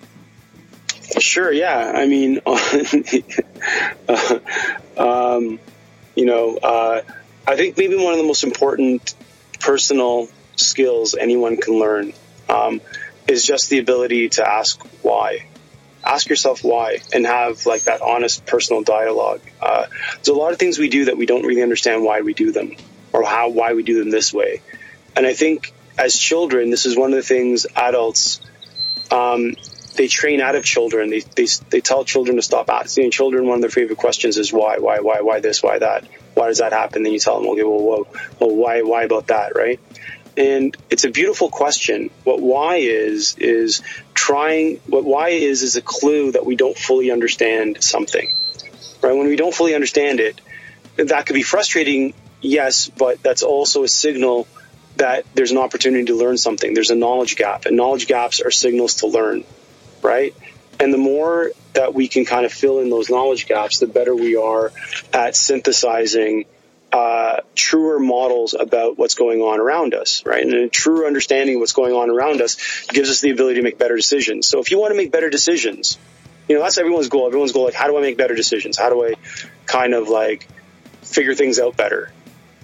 Sure. 1.19 1.51
Yeah. 1.51 1.91
I 1.95 2.05
mean, 2.07 2.41
uh, 4.07 4.39
um, 4.97 5.59
you 6.15 6.25
know, 6.25 6.57
uh, 6.57 7.01
I 7.47 7.55
think 7.55 7.77
maybe 7.77 7.95
one 7.95 8.13
of 8.13 8.17
the 8.17 8.25
most 8.25 8.43
important 8.43 9.13
personal 9.59 10.27
skills 10.55 11.15
anyone 11.15 11.57
can 11.57 11.79
learn 11.79 12.13
um, 12.49 12.81
is 13.27 13.45
just 13.45 13.69
the 13.69 13.79
ability 13.79 14.29
to 14.29 14.47
ask 14.47 14.81
why. 15.03 15.45
Ask 16.03 16.27
yourself 16.29 16.63
why 16.63 16.99
and 17.13 17.25
have 17.25 17.65
like 17.65 17.83
that 17.83 18.01
honest 18.01 18.45
personal 18.45 18.83
dialogue. 18.83 19.41
Uh, 19.61 19.85
there's 20.15 20.27
a 20.27 20.33
lot 20.33 20.51
of 20.51 20.59
things 20.59 20.77
we 20.77 20.89
do 20.89 21.05
that 21.05 21.17
we 21.17 21.25
don't 21.25 21.45
really 21.45 21.61
understand 21.61 22.03
why 22.03 22.21
we 22.21 22.33
do 22.33 22.51
them 22.51 22.75
or 23.13 23.23
how 23.23 23.49
why 23.49 23.73
we 23.73 23.83
do 23.83 23.99
them 23.99 24.09
this 24.09 24.33
way. 24.33 24.61
And 25.15 25.25
I 25.25 25.33
think 25.33 25.73
as 25.97 26.17
children, 26.17 26.71
this 26.71 26.85
is 26.85 26.97
one 26.97 27.11
of 27.11 27.15
the 27.15 27.23
things 27.23 27.65
adults 27.75 28.41
um, 29.11 29.55
they 29.95 30.07
train 30.07 30.41
out 30.41 30.55
of 30.55 30.63
children. 30.63 31.09
They, 31.09 31.21
they, 31.21 31.47
they 31.69 31.81
tell 31.81 32.03
children 32.05 32.37
to 32.37 32.41
stop 32.41 32.69
asking 32.69 33.11
children. 33.11 33.47
One 33.47 33.55
of 33.55 33.61
their 33.61 33.69
favorite 33.69 33.97
questions 33.97 34.37
is 34.37 34.51
why, 34.51 34.77
why, 34.77 34.99
why, 34.99 35.21
why 35.21 35.39
this, 35.39 35.61
why 35.61 35.79
that. 35.79 36.05
why 36.33 36.47
does 36.47 36.59
that 36.59 36.73
happen? 36.73 37.03
Then 37.03 37.13
you 37.13 37.19
tell 37.19 37.39
them, 37.39 37.49
okay, 37.51 37.63
well, 37.63 37.83
well, 37.83 38.07
well 38.39 38.55
why, 38.55 38.81
why 38.81 39.03
about 39.03 39.27
that, 39.27 39.55
right? 39.55 39.79
And 40.35 40.75
it's 40.89 41.03
a 41.03 41.11
beautiful 41.11 41.49
question. 41.49 42.09
What 42.23 42.41
why 42.41 42.77
is, 42.77 43.35
is 43.37 43.81
trying, 44.13 44.77
what 44.87 45.03
why 45.03 45.29
is, 45.29 45.61
is 45.61 45.75
a 45.75 45.81
clue 45.81 46.31
that 46.31 46.45
we 46.45 46.55
don't 46.55 46.77
fully 46.77 47.11
understand 47.11 47.83
something, 47.83 48.33
right? 49.01 49.15
When 49.15 49.27
we 49.27 49.35
don't 49.35 49.53
fully 49.53 49.75
understand 49.75 50.19
it, 50.19 50.41
that 50.95 51.25
could 51.25 51.35
be 51.35 51.43
frustrating, 51.43 52.13
yes, 52.41 52.89
but 52.89 53.21
that's 53.21 53.43
also 53.43 53.83
a 53.83 53.87
signal 53.87 54.47
that 54.97 55.25
there's 55.33 55.51
an 55.51 55.57
opportunity 55.57 56.05
to 56.05 56.15
learn 56.15 56.37
something. 56.37 56.73
There's 56.73 56.91
a 56.91 56.95
knowledge 56.95 57.35
gap, 57.35 57.65
and 57.65 57.75
knowledge 57.77 58.07
gaps 58.07 58.41
are 58.41 58.51
signals 58.51 58.95
to 58.95 59.07
learn, 59.07 59.43
right? 60.03 60.35
And 60.79 60.93
the 60.93 60.97
more 60.97 61.51
that 61.73 61.93
we 61.93 62.07
can 62.07 62.25
kind 62.25 62.45
of 62.45 62.51
fill 62.51 62.79
in 62.79 62.89
those 62.89 63.09
knowledge 63.09 63.47
gaps, 63.47 63.79
the 63.79 63.87
better 63.87 64.15
we 64.15 64.35
are 64.35 64.71
at 65.13 65.35
synthesizing 65.35 66.45
uh, 66.91 67.37
truer 67.55 67.99
models 67.99 68.53
about 68.53 68.97
what's 68.97 69.15
going 69.15 69.41
on 69.41 69.59
around 69.59 69.95
us, 69.95 70.23
right? 70.25 70.45
And 70.45 70.53
a 70.53 70.69
truer 70.69 71.07
understanding 71.07 71.55
of 71.55 71.61
what's 71.61 71.73
going 71.73 71.93
on 71.93 72.09
around 72.09 72.41
us 72.41 72.85
gives 72.87 73.09
us 73.09 73.21
the 73.21 73.31
ability 73.31 73.55
to 73.55 73.63
make 73.63 73.79
better 73.79 73.95
decisions. 73.95 74.47
So 74.47 74.59
if 74.59 74.69
you 74.69 74.79
want 74.79 74.91
to 74.91 74.97
make 74.97 75.11
better 75.11 75.29
decisions, 75.29 75.97
you 76.47 76.55
know, 76.55 76.61
that's 76.61 76.77
everyone's 76.77 77.09
goal. 77.09 77.25
Everyone's 77.25 77.51
goal, 77.51 77.65
like, 77.65 77.73
how 77.73 77.87
do 77.87 77.97
I 77.97 78.01
make 78.01 78.17
better 78.17 78.35
decisions? 78.35 78.77
How 78.77 78.89
do 78.89 79.03
I 79.05 79.15
kind 79.65 79.93
of 79.93 80.09
like 80.09 80.47
figure 81.01 81.33
things 81.33 81.59
out 81.59 81.75
better? 81.77 82.11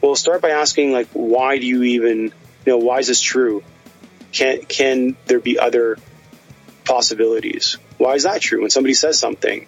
Well, 0.01 0.15
start 0.15 0.41
by 0.41 0.51
asking, 0.51 0.91
like, 0.91 1.07
why 1.13 1.57
do 1.57 1.65
you 1.65 1.83
even, 1.83 2.25
you 2.25 2.33
know, 2.67 2.77
why 2.77 2.99
is 2.99 3.07
this 3.07 3.21
true? 3.21 3.63
Can, 4.31 4.61
can 4.61 5.17
there 5.25 5.39
be 5.39 5.57
other 5.57 5.97
possibilities? 6.89 7.77
Why 7.97 8.15
is 8.15 8.23
that 8.23 8.41
true? 8.41 8.61
When 8.61 8.69
somebody 8.69 8.93
says 8.93 9.17
something, 9.17 9.67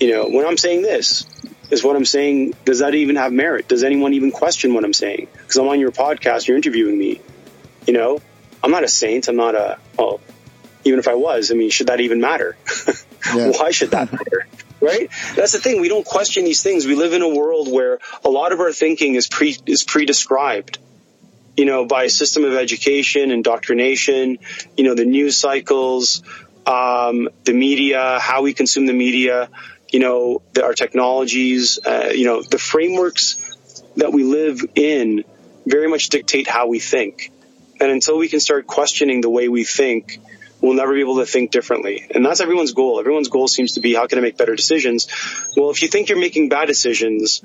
you 0.00 0.12
know, 0.12 0.28
when 0.28 0.46
I'm 0.46 0.56
saying 0.56 0.82
this, 0.82 1.26
is 1.70 1.84
what 1.84 1.96
I'm 1.96 2.04
saying, 2.04 2.54
does 2.64 2.78
that 2.78 2.94
even 2.94 3.16
have 3.16 3.32
merit? 3.32 3.68
Does 3.68 3.84
anyone 3.84 4.14
even 4.14 4.30
question 4.30 4.72
what 4.72 4.84
I'm 4.84 4.94
saying? 4.94 5.28
Because 5.32 5.56
I'm 5.56 5.68
on 5.68 5.80
your 5.80 5.90
podcast, 5.90 6.46
you're 6.46 6.56
interviewing 6.56 6.96
me. 6.96 7.20
You 7.86 7.92
know, 7.92 8.20
I'm 8.62 8.70
not 8.70 8.84
a 8.84 8.88
saint. 8.88 9.28
I'm 9.28 9.36
not 9.36 9.54
a, 9.54 9.78
well, 9.98 10.20
even 10.84 10.98
if 10.98 11.08
I 11.08 11.14
was, 11.14 11.50
I 11.50 11.54
mean, 11.54 11.70
should 11.70 11.88
that 11.88 12.00
even 12.00 12.20
matter? 12.20 12.56
Yeah. 13.34 13.50
Why 13.50 13.72
should 13.72 13.90
that 13.90 14.10
matter? 14.10 14.46
Right? 14.80 15.10
That's 15.34 15.50
the 15.50 15.58
thing. 15.58 15.80
We 15.80 15.88
don't 15.88 16.06
question 16.06 16.44
these 16.44 16.62
things. 16.62 16.86
We 16.86 16.94
live 16.94 17.12
in 17.12 17.20
a 17.20 17.28
world 17.28 17.70
where 17.70 17.98
a 18.24 18.30
lot 18.30 18.52
of 18.52 18.60
our 18.60 18.72
thinking 18.72 19.16
is 19.16 19.26
pre, 19.26 19.56
is 19.66 19.82
pre-described 19.82 20.78
you 21.58 21.66
know, 21.66 21.84
by 21.84 22.04
a 22.04 22.10
system 22.10 22.44
of 22.44 22.54
education, 22.54 23.30
indoctrination, 23.30 24.38
you 24.76 24.84
know, 24.84 24.94
the 24.94 25.04
news 25.04 25.36
cycles, 25.36 26.22
um, 26.66 27.28
the 27.44 27.52
media, 27.52 28.18
how 28.20 28.42
we 28.42 28.54
consume 28.54 28.86
the 28.86 28.92
media 28.94 29.50
you 29.90 30.00
know, 30.00 30.42
the, 30.52 30.64
our 30.64 30.74
technologies, 30.74 31.78
uh, 31.84 32.10
you 32.14 32.26
know, 32.26 32.42
the 32.42 32.58
frameworks 32.58 33.36
that 33.96 34.12
we 34.12 34.22
live 34.22 34.60
in 34.74 35.24
very 35.66 35.88
much 35.88 36.08
dictate 36.08 36.46
how 36.46 36.68
we 36.68 36.78
think. 36.78 37.32
And 37.80 37.90
until 37.90 38.18
we 38.18 38.28
can 38.28 38.40
start 38.40 38.66
questioning 38.66 39.20
the 39.20 39.30
way 39.30 39.48
we 39.48 39.64
think, 39.64 40.20
we'll 40.60 40.74
never 40.74 40.94
be 40.94 41.00
able 41.00 41.18
to 41.18 41.26
think 41.26 41.50
differently. 41.50 42.06
And 42.12 42.24
that's 42.24 42.40
everyone's 42.40 42.72
goal. 42.72 42.98
Everyone's 42.98 43.28
goal 43.28 43.48
seems 43.48 43.74
to 43.74 43.80
be 43.80 43.94
how 43.94 44.06
can 44.06 44.18
I 44.18 44.22
make 44.22 44.36
better 44.36 44.56
decisions? 44.56 45.08
Well, 45.56 45.70
if 45.70 45.82
you 45.82 45.88
think 45.88 46.08
you're 46.08 46.18
making 46.18 46.48
bad 46.48 46.66
decisions, 46.66 47.42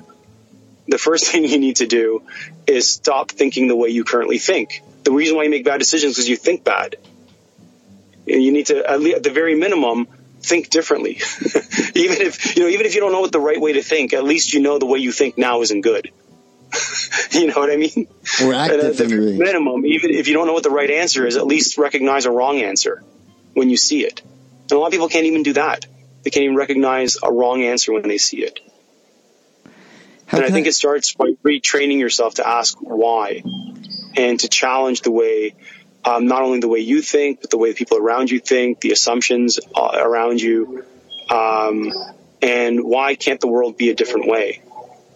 the 0.88 0.98
first 0.98 1.26
thing 1.30 1.44
you 1.44 1.58
need 1.58 1.76
to 1.76 1.86
do 1.86 2.22
is 2.66 2.90
stop 2.90 3.30
thinking 3.30 3.68
the 3.68 3.76
way 3.76 3.88
you 3.88 4.04
currently 4.04 4.38
think. 4.38 4.82
The 5.04 5.12
reason 5.12 5.36
why 5.36 5.44
you 5.44 5.50
make 5.50 5.64
bad 5.64 5.78
decisions 5.78 6.12
is 6.12 6.16
because 6.16 6.28
you 6.28 6.36
think 6.36 6.64
bad. 6.64 6.96
You 8.26 8.52
need 8.52 8.66
to, 8.66 8.90
at 8.90 9.22
the 9.22 9.30
very 9.30 9.54
minimum, 9.54 10.08
think 10.40 10.70
differently. 10.70 11.12
even 11.94 12.20
if 12.20 12.56
you 12.56 12.62
know, 12.62 12.68
even 12.68 12.86
if 12.86 12.94
you 12.94 13.00
don't 13.00 13.12
know 13.12 13.20
what 13.20 13.32
the 13.32 13.40
right 13.40 13.60
way 13.60 13.74
to 13.74 13.82
think, 13.82 14.14
at 14.14 14.24
least 14.24 14.54
you 14.54 14.60
know 14.60 14.78
the 14.78 14.86
way 14.86 14.98
you 14.98 15.12
think 15.12 15.36
now 15.36 15.60
isn't 15.60 15.82
good. 15.82 16.10
you 17.32 17.46
know 17.46 17.54
what 17.54 17.70
I 17.70 17.76
mean? 17.76 18.08
Or 18.42 18.54
at 18.54 18.96
the 18.96 19.36
minimum, 19.38 19.86
even 19.86 20.10
if 20.10 20.28
you 20.28 20.34
don't 20.34 20.46
know 20.46 20.52
what 20.52 20.62
the 20.62 20.70
right 20.70 20.90
answer 20.90 21.26
is, 21.26 21.36
at 21.36 21.46
least 21.46 21.78
recognize 21.78 22.26
a 22.26 22.30
wrong 22.30 22.60
answer 22.62 23.02
when 23.52 23.70
you 23.70 23.76
see 23.76 24.04
it. 24.04 24.22
And 24.62 24.72
a 24.72 24.78
lot 24.78 24.86
of 24.86 24.92
people 24.92 25.08
can't 25.08 25.26
even 25.26 25.42
do 25.42 25.52
that. 25.54 25.86
They 26.22 26.30
can't 26.30 26.44
even 26.44 26.56
recognize 26.56 27.18
a 27.22 27.30
wrong 27.30 27.62
answer 27.62 27.92
when 27.92 28.08
they 28.08 28.18
see 28.18 28.38
it. 28.38 28.60
How 30.26 30.38
and 30.38 30.46
I 30.46 30.50
think 30.50 30.66
I- 30.66 30.70
it 30.70 30.74
starts 30.74 31.14
by 31.14 31.32
retraining 31.44 31.98
yourself 31.98 32.36
to 32.36 32.48
ask 32.48 32.76
why 32.80 33.42
and 34.16 34.40
to 34.40 34.48
challenge 34.48 35.02
the 35.02 35.10
way 35.10 35.54
um, 36.04 36.26
not 36.26 36.42
only 36.42 36.60
the 36.60 36.68
way 36.68 36.80
you 36.80 37.00
think, 37.00 37.40
but 37.40 37.50
the 37.50 37.56
way 37.56 37.70
the 37.70 37.76
people 37.76 37.96
around 37.96 38.30
you 38.30 38.38
think, 38.38 38.80
the 38.80 38.90
assumptions 38.90 39.58
uh, 39.74 39.92
around 39.94 40.40
you, 40.40 40.84
um, 41.30 41.92
and 42.42 42.84
why 42.84 43.14
can't 43.14 43.40
the 43.40 43.46
world 43.46 43.78
be 43.78 43.88
a 43.88 43.94
different 43.94 44.28
way? 44.28 44.60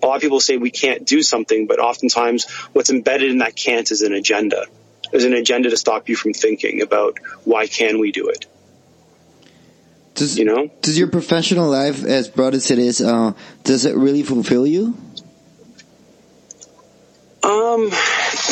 A 0.03 0.07
lot 0.07 0.17
of 0.17 0.23
people 0.23 0.41
say 0.41 0.57
we 0.57 0.71
can't 0.71 1.07
do 1.07 1.23
something, 1.23 1.67
but 1.67 1.79
oftentimes 1.79 2.51
what's 2.73 2.89
embedded 2.89 3.31
in 3.31 3.39
that 3.39 3.55
can't 3.55 3.91
is 3.91 4.01
an 4.03 4.15
agenda. 4.15 4.65
There's 5.11 5.25
an 5.25 5.35
agenda 5.35 5.71
to 5.71 5.77
stop 5.77 6.09
you 6.09 6.17
from 6.17 6.33
thinking 6.33 6.81
about 6.81 7.19
why 7.45 7.67
can 7.67 7.99
we 7.99 8.13
do 8.13 8.29
it. 8.29 8.47
Does, 10.19 10.37
you 10.37 10.45
know? 10.45 10.69
Does 10.83 10.99
your 10.99 11.07
professional 11.07 11.71
life, 11.71 12.05
as 12.05 12.29
broad 12.29 12.55
as 12.55 12.73
it 12.73 12.79
is, 12.81 13.01
uh, 13.01 13.35
does 13.63 13.85
it 13.85 13.95
really 13.95 14.25
fulfill 14.25 14.67
you? 14.67 14.97
Um, 17.45 17.91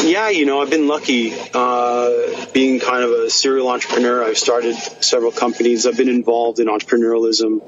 yeah, 0.04 0.28
you 0.28 0.46
know, 0.46 0.62
I've 0.62 0.70
been 0.70 0.86
lucky 0.86 1.32
uh, 1.52 2.46
being 2.52 2.78
kind 2.78 3.02
of 3.02 3.10
a 3.10 3.30
serial 3.30 3.68
entrepreneur. 3.68 4.22
I've 4.22 4.38
started 4.38 4.76
several 4.76 5.32
companies. 5.32 5.86
I've 5.86 5.96
been 5.96 6.08
involved 6.08 6.60
in 6.60 6.68
entrepreneurialism 6.68 7.60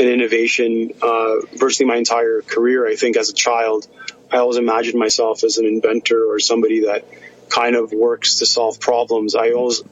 and 0.00 0.08
innovation 0.08 0.94
uh, 1.00 1.36
virtually 1.54 1.86
my 1.86 1.96
entire 1.96 2.42
career. 2.42 2.88
I 2.88 2.96
think 2.96 3.16
as 3.16 3.30
a 3.30 3.34
child, 3.34 3.86
I 4.32 4.38
always 4.38 4.56
imagined 4.56 4.98
myself 4.98 5.44
as 5.44 5.58
an 5.58 5.64
inventor 5.64 6.24
or 6.28 6.40
somebody 6.40 6.86
that 6.86 7.04
kind 7.48 7.76
of 7.76 7.92
works 7.92 8.36
to 8.40 8.46
solve 8.46 8.80
problems. 8.80 9.36
I 9.36 9.52
always 9.52 9.82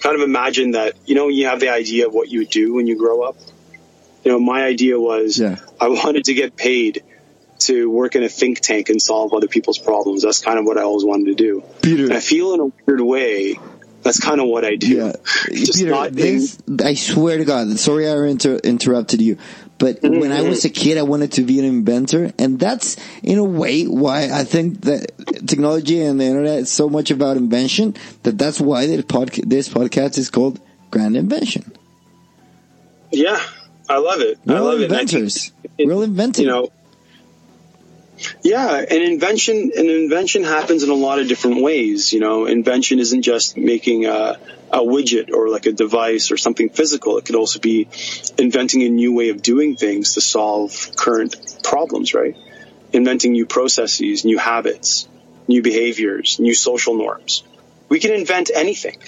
kind 0.00 0.16
of 0.16 0.22
imagine 0.22 0.72
that, 0.72 0.94
you 1.06 1.14
know, 1.14 1.28
you 1.28 1.46
have 1.46 1.60
the 1.60 1.70
idea 1.70 2.06
of 2.06 2.14
what 2.14 2.28
you 2.28 2.40
would 2.40 2.50
do 2.50 2.74
when 2.74 2.86
you 2.86 2.96
grow 2.96 3.22
up. 3.22 3.36
You 4.24 4.32
know, 4.32 4.40
my 4.40 4.64
idea 4.64 4.98
was 4.98 5.38
yeah. 5.38 5.56
I 5.80 5.88
wanted 5.88 6.24
to 6.24 6.34
get 6.34 6.56
paid 6.56 7.04
to 7.60 7.90
work 7.90 8.16
in 8.16 8.22
a 8.22 8.28
think 8.28 8.60
tank 8.60 8.88
and 8.88 9.00
solve 9.00 9.32
other 9.32 9.48
people's 9.48 9.78
problems. 9.78 10.22
That's 10.22 10.40
kind 10.40 10.58
of 10.58 10.64
what 10.64 10.78
I 10.78 10.82
always 10.82 11.04
wanted 11.04 11.26
to 11.26 11.34
do. 11.34 11.64
Peter, 11.82 12.04
and 12.04 12.12
I 12.12 12.20
feel 12.20 12.54
in 12.54 12.60
a 12.60 12.72
weird 12.86 13.00
way. 13.00 13.58
That's 14.02 14.20
kind 14.20 14.40
of 14.40 14.46
what 14.46 14.64
I 14.64 14.76
do. 14.76 14.86
Yeah. 14.86 15.12
Peter, 15.46 16.10
this, 16.10 16.58
I 16.84 16.94
swear 16.94 17.38
to 17.38 17.44
God, 17.44 17.76
sorry 17.76 18.08
I 18.08 18.16
inter- 18.26 18.60
interrupted 18.62 19.20
you, 19.20 19.36
but 19.78 20.00
mm-hmm. 20.00 20.20
when 20.20 20.32
I 20.32 20.42
was 20.42 20.64
a 20.64 20.70
kid, 20.70 20.96
I 20.96 21.02
wanted 21.02 21.32
to 21.32 21.42
be 21.42 21.58
an 21.58 21.64
inventor, 21.64 22.32
and 22.38 22.58
that's 22.58 22.96
in 23.22 23.38
a 23.38 23.44
way 23.44 23.84
why 23.84 24.30
I 24.30 24.44
think 24.44 24.82
that 24.82 25.12
technology 25.46 26.00
and 26.00 26.18
the 26.20 26.24
internet 26.24 26.60
is 26.60 26.72
so 26.72 26.88
much 26.88 27.10
about 27.10 27.36
invention. 27.36 27.94
That 28.22 28.38
that's 28.38 28.60
why 28.60 28.86
this 28.86 29.04
podcast 29.04 30.18
is 30.18 30.30
called 30.30 30.60
Grand 30.90 31.16
Invention. 31.16 31.72
Yeah, 33.12 33.40
I 33.88 33.98
love 33.98 34.20
it. 34.20 34.38
Real 34.46 34.56
I 34.56 34.60
love 34.60 34.80
inventors. 34.80 35.52
it. 35.78 35.86
Real 35.86 36.02
inventors. 36.02 36.42
You 36.42 36.48
know, 36.48 36.70
yeah, 38.42 38.78
an 38.78 39.02
invention 39.02 39.72
an 39.76 39.88
invention 39.90 40.42
happens 40.42 40.82
in 40.82 40.90
a 40.90 40.94
lot 40.94 41.18
of 41.18 41.28
different 41.28 41.62
ways. 41.62 42.12
You 42.12 42.20
know, 42.20 42.46
invention 42.46 42.98
isn't 42.98 43.22
just 43.22 43.56
making 43.56 44.06
a, 44.06 44.38
a 44.72 44.78
widget 44.78 45.30
or 45.32 45.48
like 45.48 45.66
a 45.66 45.72
device 45.72 46.30
or 46.30 46.36
something 46.36 46.68
physical. 46.68 47.18
It 47.18 47.24
could 47.24 47.36
also 47.36 47.60
be 47.60 47.88
inventing 48.38 48.82
a 48.82 48.88
new 48.88 49.14
way 49.14 49.30
of 49.30 49.42
doing 49.42 49.76
things 49.76 50.14
to 50.14 50.20
solve 50.20 50.90
current 50.96 51.36
problems, 51.62 52.14
right? 52.14 52.36
Inventing 52.92 53.32
new 53.32 53.46
processes, 53.46 54.24
new 54.24 54.38
habits, 54.38 55.08
new 55.48 55.62
behaviors, 55.62 56.38
new 56.40 56.54
social 56.54 56.96
norms. 56.96 57.42
We 57.88 58.00
can 58.00 58.12
invent 58.12 58.50
anything. 58.54 58.98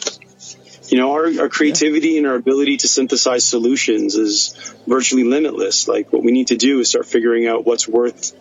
You 0.89 0.99
know, 0.99 1.13
our, 1.13 1.43
our 1.43 1.49
creativity 1.49 2.11
yeah. 2.11 2.19
and 2.19 2.27
our 2.27 2.35
ability 2.35 2.79
to 2.79 2.89
synthesize 2.89 3.45
solutions 3.45 4.15
is 4.15 4.55
virtually 4.87 5.25
limitless. 5.25 5.87
Like 5.87 6.13
what 6.13 6.23
we 6.23 6.33
need 6.33 6.49
to 6.49 6.57
do 6.57 6.81
is 6.81 6.89
start 6.89 7.07
figuring 7.07 7.47
out 7.47 7.67
what's 7.67 7.87
worth 7.87 8.33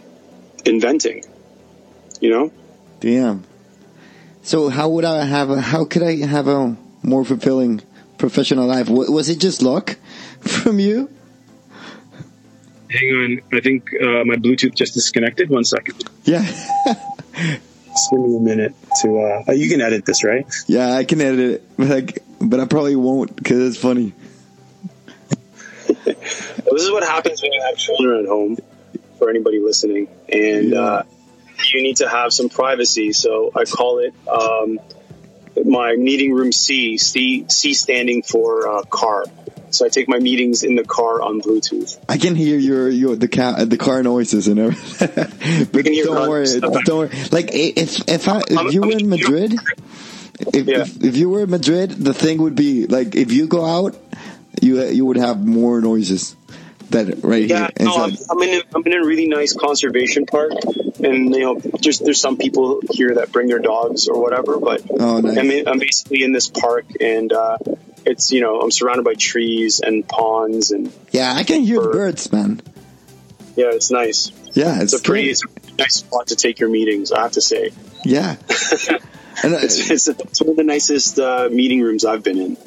inventing. 0.66 1.26
You 2.22 2.30
know? 2.30 2.52
Damn. 3.00 3.44
So 4.44 4.70
how 4.70 4.90
would 4.90 5.04
I 5.04 5.26
have 5.26 5.50
a, 5.50 5.60
how 5.60 5.84
could 5.84 6.04
I 6.04 6.26
have 6.26 6.48
a 6.48 6.78
more 7.04 7.24
fulfilling 7.24 7.82
professional 8.18 8.68
life? 8.68 8.90
Was 8.90 9.30
it 9.30 9.40
just 9.40 9.62
luck 9.62 9.98
from 10.40 10.80
you? 10.80 11.10
Hang 12.90 13.10
on, 13.10 13.42
I 13.58 13.60
think 13.60 13.90
uh, 14.02 14.24
my 14.24 14.36
Bluetooth 14.36 14.74
just 14.74 14.94
disconnected. 14.94 15.50
One 15.50 15.66
second. 15.66 16.04
Yeah. 16.24 16.42
just 16.86 18.12
give 18.12 18.20
me 18.20 18.38
a 18.38 18.40
minute 18.40 18.74
to. 19.02 19.20
Uh, 19.20 19.44
oh, 19.48 19.52
you 19.52 19.70
can 19.70 19.82
edit 19.82 20.06
this, 20.06 20.24
right? 20.24 20.46
Yeah, 20.68 20.94
I 20.94 21.04
can 21.04 21.20
edit 21.20 21.40
it, 21.40 21.78
but 21.78 21.92
I, 21.92 22.08
but 22.40 22.60
I 22.62 22.66
probably 22.66 22.96
won't 22.96 23.36
because 23.36 23.68
it's 23.68 23.82
funny. 23.82 24.14
this 26.06 26.84
is 26.84 26.92
what 26.92 27.04
happens 27.04 27.42
when 27.42 27.52
you 27.52 27.62
have 27.62 27.78
children 27.78 28.24
at 28.24 28.28
home 28.28 28.58
for 29.18 29.30
anybody 29.30 29.60
listening. 29.60 30.08
And 30.30 30.74
uh, 30.74 31.04
you 31.74 31.84
need 31.84 31.98
to 31.98 32.10
have 32.10 32.32
some 32.34 32.50
privacy. 32.50 33.14
So 33.14 33.52
I 33.56 33.66
call 33.66 34.00
it 34.00 34.14
um, 34.28 34.80
my 35.66 35.96
meeting 35.96 36.34
room 36.34 36.52
C, 36.52 36.98
C, 36.98 37.46
C 37.50 37.74
standing 37.74 38.24
for 38.24 38.68
uh, 38.68 38.82
car. 38.84 39.26
So 39.70 39.86
I 39.86 39.90
take 39.90 40.08
my 40.08 40.20
meetings 40.20 40.64
in 40.64 40.76
the 40.76 40.84
car 40.84 41.22
on 41.22 41.42
Bluetooth. 41.42 42.00
I 42.08 42.18
can 42.18 42.36
hear 42.36 42.58
your 42.58 42.90
your 42.90 43.16
the 43.16 43.28
car 43.28 43.66
the 43.66 43.78
car 43.78 44.02
noises 44.02 44.48
and 44.48 44.60
everything. 44.60 45.68
but 45.72 45.86
don't 45.86 46.30
worry, 46.30 46.60
don't 46.60 46.88
worry. 46.88 47.10
Like 47.32 47.50
if 47.54 48.08
if 48.08 48.30
I 48.30 48.42
if 48.48 48.74
you 48.74 48.82
were 48.82 48.98
in 48.98 49.10
Madrid, 49.10 49.56
if, 50.40 50.68
yeah. 50.68 50.82
if, 50.82 51.04
if 51.04 51.18
you 51.18 51.30
were 51.30 51.42
in 51.42 51.50
Madrid, 51.50 51.92
the 51.92 52.14
thing 52.14 52.42
would 52.44 52.56
be 52.56 52.88
like 52.88 53.16
if 53.16 53.34
you 53.34 53.48
go 53.48 53.66
out, 53.66 53.98
you 54.62 54.82
you 54.86 55.06
would 55.06 55.18
have 55.18 55.46
more 55.46 55.82
noises 55.82 56.37
that 56.92 57.24
right 57.24 57.48
yeah, 57.48 57.70
here. 57.78 57.88
No, 57.88 57.96
I'm, 57.96 58.18
I'm, 58.30 58.42
in 58.42 58.62
a, 58.62 58.64
I'm 58.76 58.86
in 58.86 58.94
a 58.94 59.06
really 59.06 59.28
nice 59.28 59.54
conservation 59.54 60.26
park, 60.26 60.52
and 61.04 61.34
you 61.34 61.40
know, 61.40 61.62
just 61.80 62.04
there's 62.04 62.22
some 62.22 62.38
people 62.38 62.82
here 62.92 63.16
that 63.16 63.32
bring 63.32 63.48
their 63.48 63.60
dogs 63.60 64.08
or 64.08 64.22
whatever. 64.22 64.60
But 64.60 64.84
oh, 64.90 65.20
nice. 65.20 65.38
I'm, 65.38 65.52
in, 65.52 65.68
I'm 65.68 65.80
basically 65.80 66.24
in 66.24 66.32
this 66.32 66.50
park, 66.50 66.86
and 67.00 67.32
uh, 67.32 67.58
it's 68.06 68.32
you 68.32 68.42
know 68.42 68.62
I'm 68.62 68.72
surrounded 68.72 69.04
by 69.04 69.14
trees 69.14 69.80
and 69.80 70.08
ponds 70.08 70.72
and 70.72 70.92
yeah, 71.12 71.34
I 71.34 71.44
can 71.44 71.62
hear 71.62 71.82
birds, 71.82 72.32
man. 72.32 72.62
Yeah, 73.56 73.72
it's 73.72 73.92
nice. 73.92 74.32
Yeah, 74.54 74.82
it's, 74.82 74.94
it's 74.94 75.02
a 75.02 75.04
pretty 75.04 75.30
it's 75.30 75.44
a 75.44 75.76
nice 75.78 75.96
spot 75.96 76.28
to 76.28 76.36
take 76.36 76.60
your 76.60 76.70
meetings. 76.70 77.12
I 77.12 77.22
have 77.24 77.34
to 77.34 77.42
say. 77.42 77.72
Yeah. 78.04 78.36
and, 79.44 79.54
uh, 79.54 79.60
it's, 79.62 79.90
it's, 79.90 80.08
it's, 80.08 80.42
one 80.42 80.52
of 80.52 80.56
the 80.56 80.64
nicest 80.64 81.20
uh, 81.20 81.50
meeting 81.52 81.82
rooms 81.82 82.06
I've 82.06 82.24
been 82.24 82.38
in. 82.38 82.52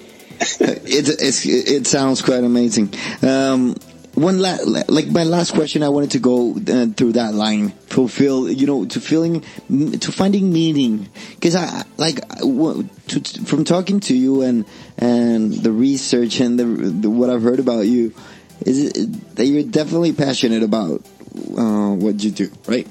it, 0.40 1.08
it's, 1.20 1.46
it 1.46 1.86
sounds 1.86 2.22
quite 2.22 2.44
amazing. 2.44 2.92
Um, 3.22 3.76
one 4.14 4.40
la- 4.40 4.58
like 4.64 5.06
my 5.06 5.24
last 5.24 5.52
question, 5.52 5.82
I 5.82 5.88
wanted 5.88 6.12
to 6.12 6.18
go 6.18 6.52
uh, 6.54 6.86
through 6.86 7.12
that 7.12 7.34
line, 7.34 7.70
fulfill, 7.88 8.50
you 8.50 8.66
know, 8.66 8.84
to 8.84 9.00
feeling, 9.00 9.40
to 9.40 10.12
finding 10.12 10.52
meaning, 10.52 11.08
because 11.34 11.56
I 11.56 11.84
like 11.96 12.26
to, 12.38 13.20
from 13.44 13.64
talking 13.64 14.00
to 14.00 14.16
you 14.16 14.42
and 14.42 14.64
and 14.98 15.52
the 15.52 15.72
research 15.72 16.40
and 16.40 16.58
the, 16.58 16.64
the 16.64 17.10
what 17.10 17.30
I've 17.30 17.42
heard 17.42 17.60
about 17.60 17.86
you, 17.86 18.12
is 18.60 18.86
it, 18.86 19.36
that 19.36 19.46
you're 19.46 19.64
definitely 19.64 20.12
passionate 20.12 20.62
about 20.62 21.04
uh, 21.56 21.94
what 21.94 22.22
you 22.22 22.30
do, 22.30 22.50
right? 22.66 22.86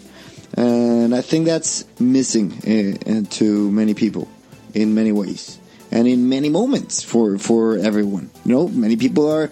And 0.56 1.14
I 1.14 1.22
think 1.22 1.46
that's 1.46 1.86
missing 2.00 2.52
uh, 2.54 3.30
to 3.36 3.72
many 3.72 3.94
people 3.94 4.28
in 4.74 4.96
many 4.96 5.12
ways 5.12 5.60
and 5.92 6.08
in 6.08 6.30
many 6.30 6.50
moments 6.50 7.04
for 7.04 7.38
for 7.38 7.78
everyone. 7.78 8.30
You 8.46 8.54
know, 8.54 8.68
many 8.68 8.96
people 8.96 9.30
are 9.32 9.50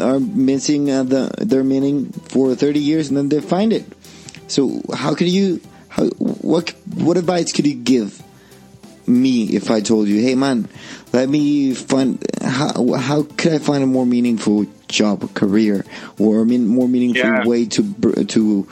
are 0.00 0.20
missing 0.20 0.90
uh, 0.90 1.02
the, 1.02 1.34
their 1.38 1.64
meaning 1.64 2.10
for 2.10 2.54
30 2.54 2.80
years 2.80 3.08
and 3.08 3.16
then 3.16 3.28
they 3.28 3.40
find 3.40 3.72
it. 3.72 3.84
So 4.48 4.82
how 4.92 5.14
could 5.14 5.28
you, 5.28 5.60
how, 5.88 6.06
what, 6.18 6.70
what 6.94 7.16
advice 7.16 7.52
could 7.52 7.66
you 7.66 7.74
give 7.74 8.22
me 9.06 9.44
if 9.54 9.70
I 9.70 9.80
told 9.80 10.08
you, 10.08 10.20
hey 10.20 10.34
man, 10.34 10.68
let 11.12 11.28
me 11.28 11.74
find, 11.74 12.24
how, 12.42 12.94
how 12.94 13.22
could 13.22 13.52
I 13.52 13.58
find 13.58 13.84
a 13.84 13.86
more 13.86 14.06
meaningful 14.06 14.66
job, 14.88 15.32
career, 15.34 15.84
or 16.18 16.42
a 16.42 16.44
more 16.44 16.88
meaningful 16.88 17.22
yeah. 17.22 17.46
way 17.46 17.66
to, 17.66 18.24
to, 18.24 18.68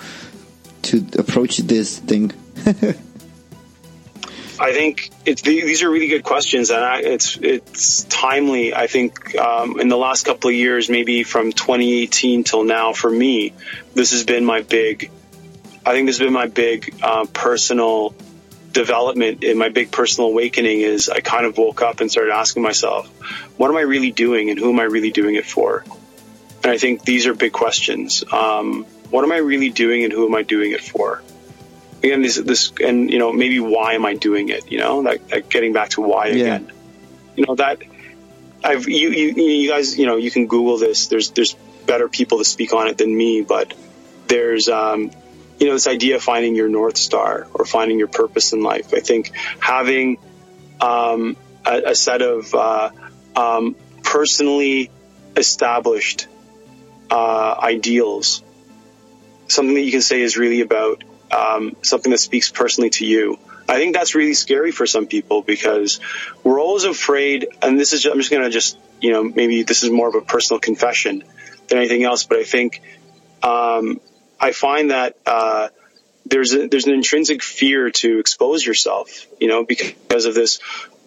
to 0.83 1.07
approach 1.19 1.59
this 1.59 1.99
thing? 1.99 2.33
I 4.63 4.73
think 4.73 5.11
these 5.25 5.83
are 5.83 5.91
really 5.91 6.07
good 6.07 6.23
questions, 6.23 6.71
and 6.71 6.85
I, 6.85 7.01
it's 7.01 7.37
it's 7.37 8.05
timely. 8.05 8.73
I 8.73 8.87
think 8.87 9.37
um, 9.37 9.81
in 9.81 9.89
the 9.89 9.97
last 9.97 10.25
couple 10.25 10.51
of 10.51 10.55
years, 10.55 10.89
maybe 10.89 11.25
from 11.25 11.51
2018 11.51 12.45
till 12.45 12.63
now, 12.63 12.93
for 12.93 13.11
me, 13.11 13.55
this 13.95 14.13
has 14.13 14.25
been 14.25 14.45
my 14.45 14.63
big. 14.63 15.11
I 15.85 15.91
think 15.95 16.07
this 16.07 16.19
has 16.19 16.25
been 16.25 16.33
my 16.33 16.47
big 16.47 16.95
uh, 17.03 17.27
personal 17.33 18.15
development 18.71 19.43
in 19.43 19.59
my 19.59 19.69
big 19.69 19.91
personal 19.91 20.31
awakening. 20.31 20.83
Is 20.83 21.09
I 21.09 21.19
kind 21.19 21.45
of 21.45 21.59
woke 21.59 21.83
up 21.83 22.01
and 22.01 22.09
started 22.09 22.33
asking 22.33 22.63
myself, 22.63 23.09
what 23.59 23.69
am 23.69 23.77
I 23.77 23.81
really 23.81 24.13
doing, 24.13 24.49
and 24.49 24.61
who 24.61 24.71
am 24.73 24.79
I 24.79 24.85
really 24.85 25.11
doing 25.11 25.35
it 25.35 25.45
for? 25.45 25.85
And 26.63 26.71
I 26.71 26.79
think 26.79 27.03
these 27.03 27.27
are 27.27 27.35
big 27.35 27.53
questions. 27.53 28.23
Um, 28.31 28.85
what 29.11 29.25
am 29.25 29.33
I 29.33 29.39
really 29.39 29.71
doing, 29.71 30.05
and 30.05 30.13
who 30.13 30.25
am 30.25 30.37
I 30.37 30.43
doing 30.43 30.71
it 30.71 30.83
for? 30.83 31.21
Again 32.03 32.23
this 32.23 32.37
this 32.37 32.73
and 32.83 33.11
you 33.11 33.19
know 33.19 33.33
maybe 33.33 33.61
why 33.61 33.95
am 33.95 34.05
I 34.05 34.15
doing 34.15 34.49
it? 34.49 34.71
You 34.71 34.79
know, 34.79 34.99
like, 34.99 35.31
like 35.31 35.49
getting 35.49 35.73
back 35.73 35.91
to 35.91 36.01
why 36.01 36.27
yeah. 36.29 36.35
again. 36.35 36.73
You 37.37 37.47
know 37.47 37.55
that 37.57 37.83
I've 38.65 38.89
you, 38.89 39.11
you 39.11 39.35
you 39.35 39.69
guys 39.69 39.99
you 39.99 40.07
know 40.07 40.17
you 40.17 40.31
can 40.31 40.47
Google 40.47 40.79
this. 40.79 41.07
There's 41.07 41.31
there's 41.31 41.55
better 41.87 42.09
people 42.09 42.39
to 42.39 42.45
speak 42.45 42.73
on 42.73 42.89
it 42.89 42.99
than 42.99 43.15
me, 43.15 43.43
but 43.43 43.75
there's 44.27 44.69
um, 44.69 45.11
you 45.59 45.67
know 45.67 45.73
this 45.73 45.87
idea 45.87 46.17
of 46.17 46.23
finding 46.23 46.55
your 46.55 46.69
north 46.69 46.97
star 46.97 47.47
or 47.55 47.65
finding 47.65 47.99
your 47.99 48.09
purpose 48.09 48.53
in 48.53 48.63
life. 48.63 48.93
I 48.95 49.01
think 49.01 49.33
having 49.59 50.19
um, 50.81 51.37
a, 51.65 51.91
a, 51.91 51.95
set 51.95 52.23
of 52.23 52.53
uh, 52.55 52.91
um, 53.37 53.77
personally 54.03 54.91
established 55.37 56.27
uh, 57.11 57.55
ideals, 57.61 58.43
something 59.49 59.75
that 59.75 59.83
you 59.83 59.93
can 59.93 60.03
say 60.03 60.21
is 60.21 60.37
really 60.37 60.61
about 60.61 61.05
um, 61.33 61.77
something 61.83 62.11
that 62.11 62.19
speaks 62.19 62.51
personally 62.51 62.91
to 62.91 63.07
you. 63.07 63.39
I 63.69 63.77
think 63.77 63.95
that's 63.95 64.15
really 64.15 64.35
scary 64.35 64.73
for 64.73 64.87
some 64.87 65.07
people 65.07 65.43
because 65.43 66.01
we're 66.45 66.61
always 66.61 66.85
afraid, 66.85 67.49
and 67.63 67.79
this 67.79 67.93
is, 67.93 68.05
I'm 68.05 68.19
just 68.19 68.31
going 68.31 68.43
to 68.43 68.51
just, 68.51 68.77
you 69.01 69.13
know, 69.13 69.23
maybe 69.25 69.63
this 69.63 69.83
is 69.83 69.91
more 69.91 70.09
of 70.09 70.15
a 70.15 70.21
personal 70.21 70.61
confession 70.61 71.25
than 71.69 71.79
anything 71.79 72.05
else, 72.05 72.25
but 72.25 72.39
I 72.39 72.45
think, 72.45 72.83
um, 73.43 74.01
I 74.39 74.53
find 74.53 74.91
that, 74.91 75.17
uh, 75.25 75.69
there's 76.27 76.55
a, 76.55 76.69
there's 76.69 76.87
an 76.87 76.95
intrinsic 76.95 77.43
fear 77.43 77.91
to 77.91 78.19
expose 78.19 78.65
yourself, 78.65 79.27
you 79.41 79.49
know, 79.49 79.65
because 79.65 80.25
of 80.25 80.35
this 80.35 80.61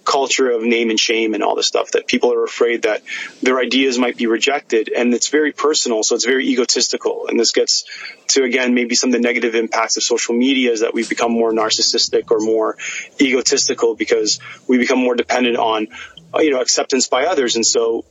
culture 0.05 0.49
of 0.49 0.63
name 0.63 0.89
and 0.89 0.99
shame 0.99 1.33
and 1.33 1.43
all 1.43 1.55
this 1.55 1.67
stuff 1.67 1.91
that 1.91 2.07
people 2.07 2.33
are 2.33 2.43
afraid 2.43 2.83
that 2.83 3.01
their 3.41 3.59
ideas 3.59 3.97
might 3.97 4.17
be 4.17 4.27
rejected. 4.27 4.89
And 4.95 5.13
it's 5.13 5.29
very 5.29 5.51
personal 5.51 6.03
so 6.03 6.15
it's 6.15 6.25
very 6.25 6.47
egotistical. 6.47 7.27
And 7.27 7.39
this 7.39 7.51
gets 7.51 7.85
to 8.29 8.43
again 8.43 8.73
maybe 8.73 8.95
some 8.95 9.09
of 9.09 9.13
the 9.13 9.19
negative 9.19 9.55
impacts 9.55 9.97
of 9.97 10.03
social 10.03 10.35
media 10.35 10.71
is 10.71 10.81
that 10.81 10.93
we 10.93 11.05
become 11.05 11.31
more 11.31 11.51
narcissistic 11.51 12.31
or 12.31 12.39
more 12.39 12.77
egotistical 13.19 13.95
because 13.95 14.39
we 14.67 14.77
become 14.77 14.99
more 14.99 15.15
dependent 15.15 15.57
on 15.57 15.87
uh, 16.33 16.39
you 16.39 16.51
know 16.51 16.61
acceptance 16.61 17.07
by 17.07 17.25
others. 17.25 17.55
And 17.55 17.65
so 17.65 18.05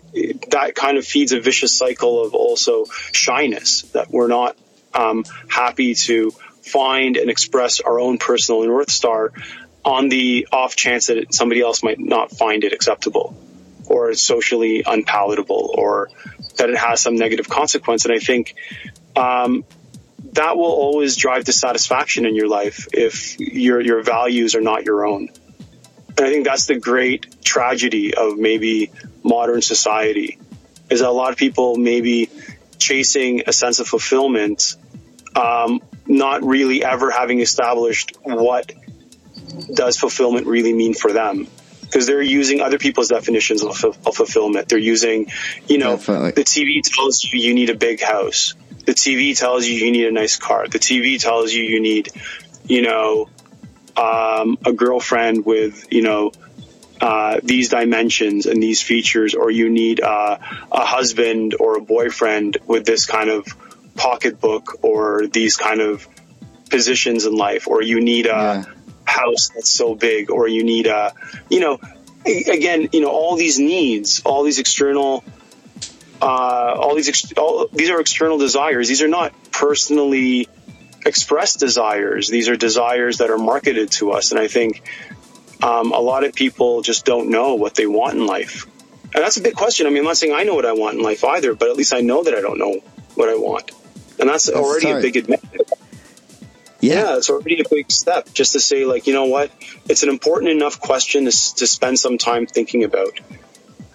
that 0.50 0.72
kind 0.74 0.98
of 0.98 1.06
feeds 1.06 1.32
a 1.32 1.40
vicious 1.40 1.76
cycle 1.76 2.24
of 2.24 2.34
also 2.34 2.86
shyness 3.12 3.82
that 3.92 4.10
we're 4.10 4.28
not 4.28 4.56
um, 4.92 5.24
happy 5.48 5.94
to 5.94 6.32
find 6.62 7.16
and 7.16 7.30
express 7.30 7.80
our 7.80 8.00
own 8.00 8.18
personal 8.18 8.64
north 8.64 8.90
star 8.90 9.32
on 9.84 10.08
the 10.08 10.48
off 10.50 10.76
chance 10.76 11.06
that 11.06 11.34
somebody 11.34 11.60
else 11.60 11.82
might 11.82 11.98
not 11.98 12.30
find 12.30 12.64
it 12.64 12.72
acceptable 12.72 13.36
or 13.86 14.14
socially 14.14 14.82
unpalatable 14.86 15.74
or 15.76 16.10
that 16.56 16.70
it 16.70 16.76
has 16.76 17.00
some 17.00 17.16
negative 17.16 17.48
consequence. 17.48 18.04
And 18.04 18.14
I 18.14 18.18
think 18.18 18.54
um, 19.14 19.64
that 20.32 20.56
will 20.56 20.64
always 20.64 21.16
drive 21.16 21.44
dissatisfaction 21.44 22.26
in 22.26 22.34
your 22.34 22.48
life 22.48 22.88
if 22.92 23.38
your 23.38 23.80
your 23.80 24.02
values 24.02 24.54
are 24.54 24.60
not 24.60 24.84
your 24.84 25.06
own. 25.06 25.28
And 26.16 26.26
I 26.26 26.30
think 26.30 26.46
that's 26.46 26.66
the 26.66 26.78
great 26.78 27.42
tragedy 27.44 28.14
of 28.14 28.38
maybe 28.38 28.90
modern 29.22 29.62
society 29.62 30.38
is 30.90 31.00
that 31.00 31.08
a 31.08 31.12
lot 31.12 31.32
of 31.32 31.38
people 31.38 31.76
maybe 31.76 32.30
chasing 32.78 33.42
a 33.46 33.52
sense 33.52 33.80
of 33.80 33.88
fulfillment, 33.88 34.76
um, 35.34 35.80
not 36.06 36.42
really 36.44 36.84
ever 36.84 37.10
having 37.10 37.40
established 37.40 38.16
what 38.22 38.72
does 39.72 39.96
fulfillment 39.96 40.46
really 40.46 40.72
mean 40.72 40.94
for 40.94 41.12
them? 41.12 41.46
Because 41.82 42.06
they're 42.06 42.22
using 42.22 42.60
other 42.60 42.78
people's 42.78 43.08
definitions 43.08 43.62
of, 43.62 43.84
of 43.84 44.16
fulfillment. 44.16 44.68
They're 44.68 44.78
using, 44.78 45.30
you 45.68 45.78
know, 45.78 45.96
Definitely. 45.96 46.32
the 46.32 46.44
TV 46.44 46.82
tells 46.82 47.22
you 47.22 47.38
you 47.38 47.54
need 47.54 47.70
a 47.70 47.76
big 47.76 48.02
house. 48.02 48.54
The 48.84 48.92
TV 48.92 49.38
tells 49.38 49.66
you 49.66 49.74
you 49.74 49.92
need 49.92 50.06
a 50.06 50.12
nice 50.12 50.36
car. 50.36 50.66
The 50.66 50.78
TV 50.78 51.20
tells 51.20 51.52
you 51.52 51.64
you 51.64 51.80
need, 51.80 52.10
you 52.66 52.82
know, 52.82 53.28
um, 53.96 54.58
a 54.64 54.72
girlfriend 54.72 55.46
with, 55.46 55.92
you 55.92 56.02
know, 56.02 56.32
uh, 57.00 57.40
these 57.42 57.68
dimensions 57.68 58.46
and 58.46 58.62
these 58.62 58.82
features, 58.82 59.34
or 59.34 59.50
you 59.50 59.70
need 59.70 60.00
uh, 60.00 60.38
a 60.72 60.84
husband 60.84 61.54
or 61.58 61.76
a 61.76 61.80
boyfriend 61.80 62.56
with 62.66 62.84
this 62.84 63.06
kind 63.06 63.30
of 63.30 63.46
pocketbook 63.94 64.82
or 64.82 65.26
these 65.26 65.56
kind 65.56 65.80
of 65.80 66.08
positions 66.70 67.24
in 67.24 67.36
life, 67.36 67.68
or 67.68 67.82
you 67.82 68.00
need 68.00 68.26
a, 68.26 68.64
yeah 68.64 68.73
house 69.04 69.50
that's 69.50 69.70
so 69.70 69.94
big 69.94 70.30
or 70.30 70.48
you 70.48 70.64
need 70.64 70.86
a, 70.86 71.12
you 71.48 71.60
know, 71.60 71.78
again, 72.26 72.88
you 72.92 73.00
know, 73.00 73.10
all 73.10 73.36
these 73.36 73.58
needs, 73.58 74.22
all 74.24 74.44
these 74.44 74.58
external, 74.58 75.24
uh, 76.20 76.24
all 76.24 76.94
these, 76.94 77.08
ex- 77.08 77.32
all, 77.34 77.68
these 77.72 77.90
are 77.90 78.00
external 78.00 78.38
desires. 78.38 78.88
These 78.88 79.02
are 79.02 79.08
not 79.08 79.32
personally 79.52 80.48
expressed 81.04 81.60
desires. 81.60 82.28
These 82.28 82.48
are 82.48 82.56
desires 82.56 83.18
that 83.18 83.30
are 83.30 83.38
marketed 83.38 83.90
to 83.92 84.12
us. 84.12 84.30
And 84.30 84.40
I 84.40 84.48
think, 84.48 84.82
um, 85.62 85.92
a 85.92 86.00
lot 86.00 86.24
of 86.24 86.34
people 86.34 86.82
just 86.82 87.04
don't 87.04 87.30
know 87.30 87.54
what 87.54 87.74
they 87.74 87.86
want 87.86 88.14
in 88.14 88.26
life. 88.26 88.66
And 89.14 89.22
that's 89.22 89.36
a 89.36 89.42
big 89.42 89.54
question. 89.54 89.86
I 89.86 89.90
mean, 89.90 89.98
I'm 89.98 90.04
not 90.04 90.16
saying 90.16 90.34
I 90.34 90.42
know 90.42 90.54
what 90.54 90.66
I 90.66 90.72
want 90.72 90.96
in 90.96 91.02
life 91.02 91.24
either, 91.24 91.54
but 91.54 91.68
at 91.68 91.76
least 91.76 91.94
I 91.94 92.00
know 92.00 92.24
that 92.24 92.34
I 92.34 92.40
don't 92.40 92.58
know 92.58 92.80
what 93.14 93.28
I 93.28 93.34
want. 93.34 93.70
And 94.18 94.28
that's, 94.28 94.46
that's 94.46 94.56
already 94.56 94.86
sorry. 94.86 94.98
a 94.98 95.02
big 95.02 95.16
admission. 95.16 95.48
Yeah. 96.84 97.16
it's 97.16 97.30
already 97.30 97.60
a 97.60 97.68
big 97.68 97.90
step 97.90 98.32
just 98.32 98.52
to 98.52 98.60
say, 98.60 98.84
like, 98.84 99.06
you 99.06 99.14
know 99.14 99.26
what? 99.26 99.50
It's 99.88 100.02
an 100.02 100.08
important 100.08 100.50
enough 100.50 100.80
question 100.80 101.24
to, 101.24 101.30
to 101.30 101.66
spend 101.66 101.98
some 101.98 102.18
time 102.18 102.46
thinking 102.46 102.84
about. 102.84 103.18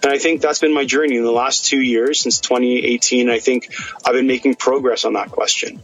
And 0.02 0.12
I 0.12 0.18
think 0.18 0.40
that's 0.40 0.60
been 0.60 0.72
my 0.72 0.84
journey 0.84 1.16
in 1.16 1.24
the 1.24 1.32
last 1.32 1.66
two 1.66 1.80
years 1.80 2.20
since 2.20 2.40
2018. 2.40 3.28
I 3.28 3.38
think 3.38 3.74
I've 4.04 4.14
been 4.14 4.26
making 4.26 4.54
progress 4.54 5.04
on 5.04 5.12
that 5.12 5.30
question. 5.30 5.82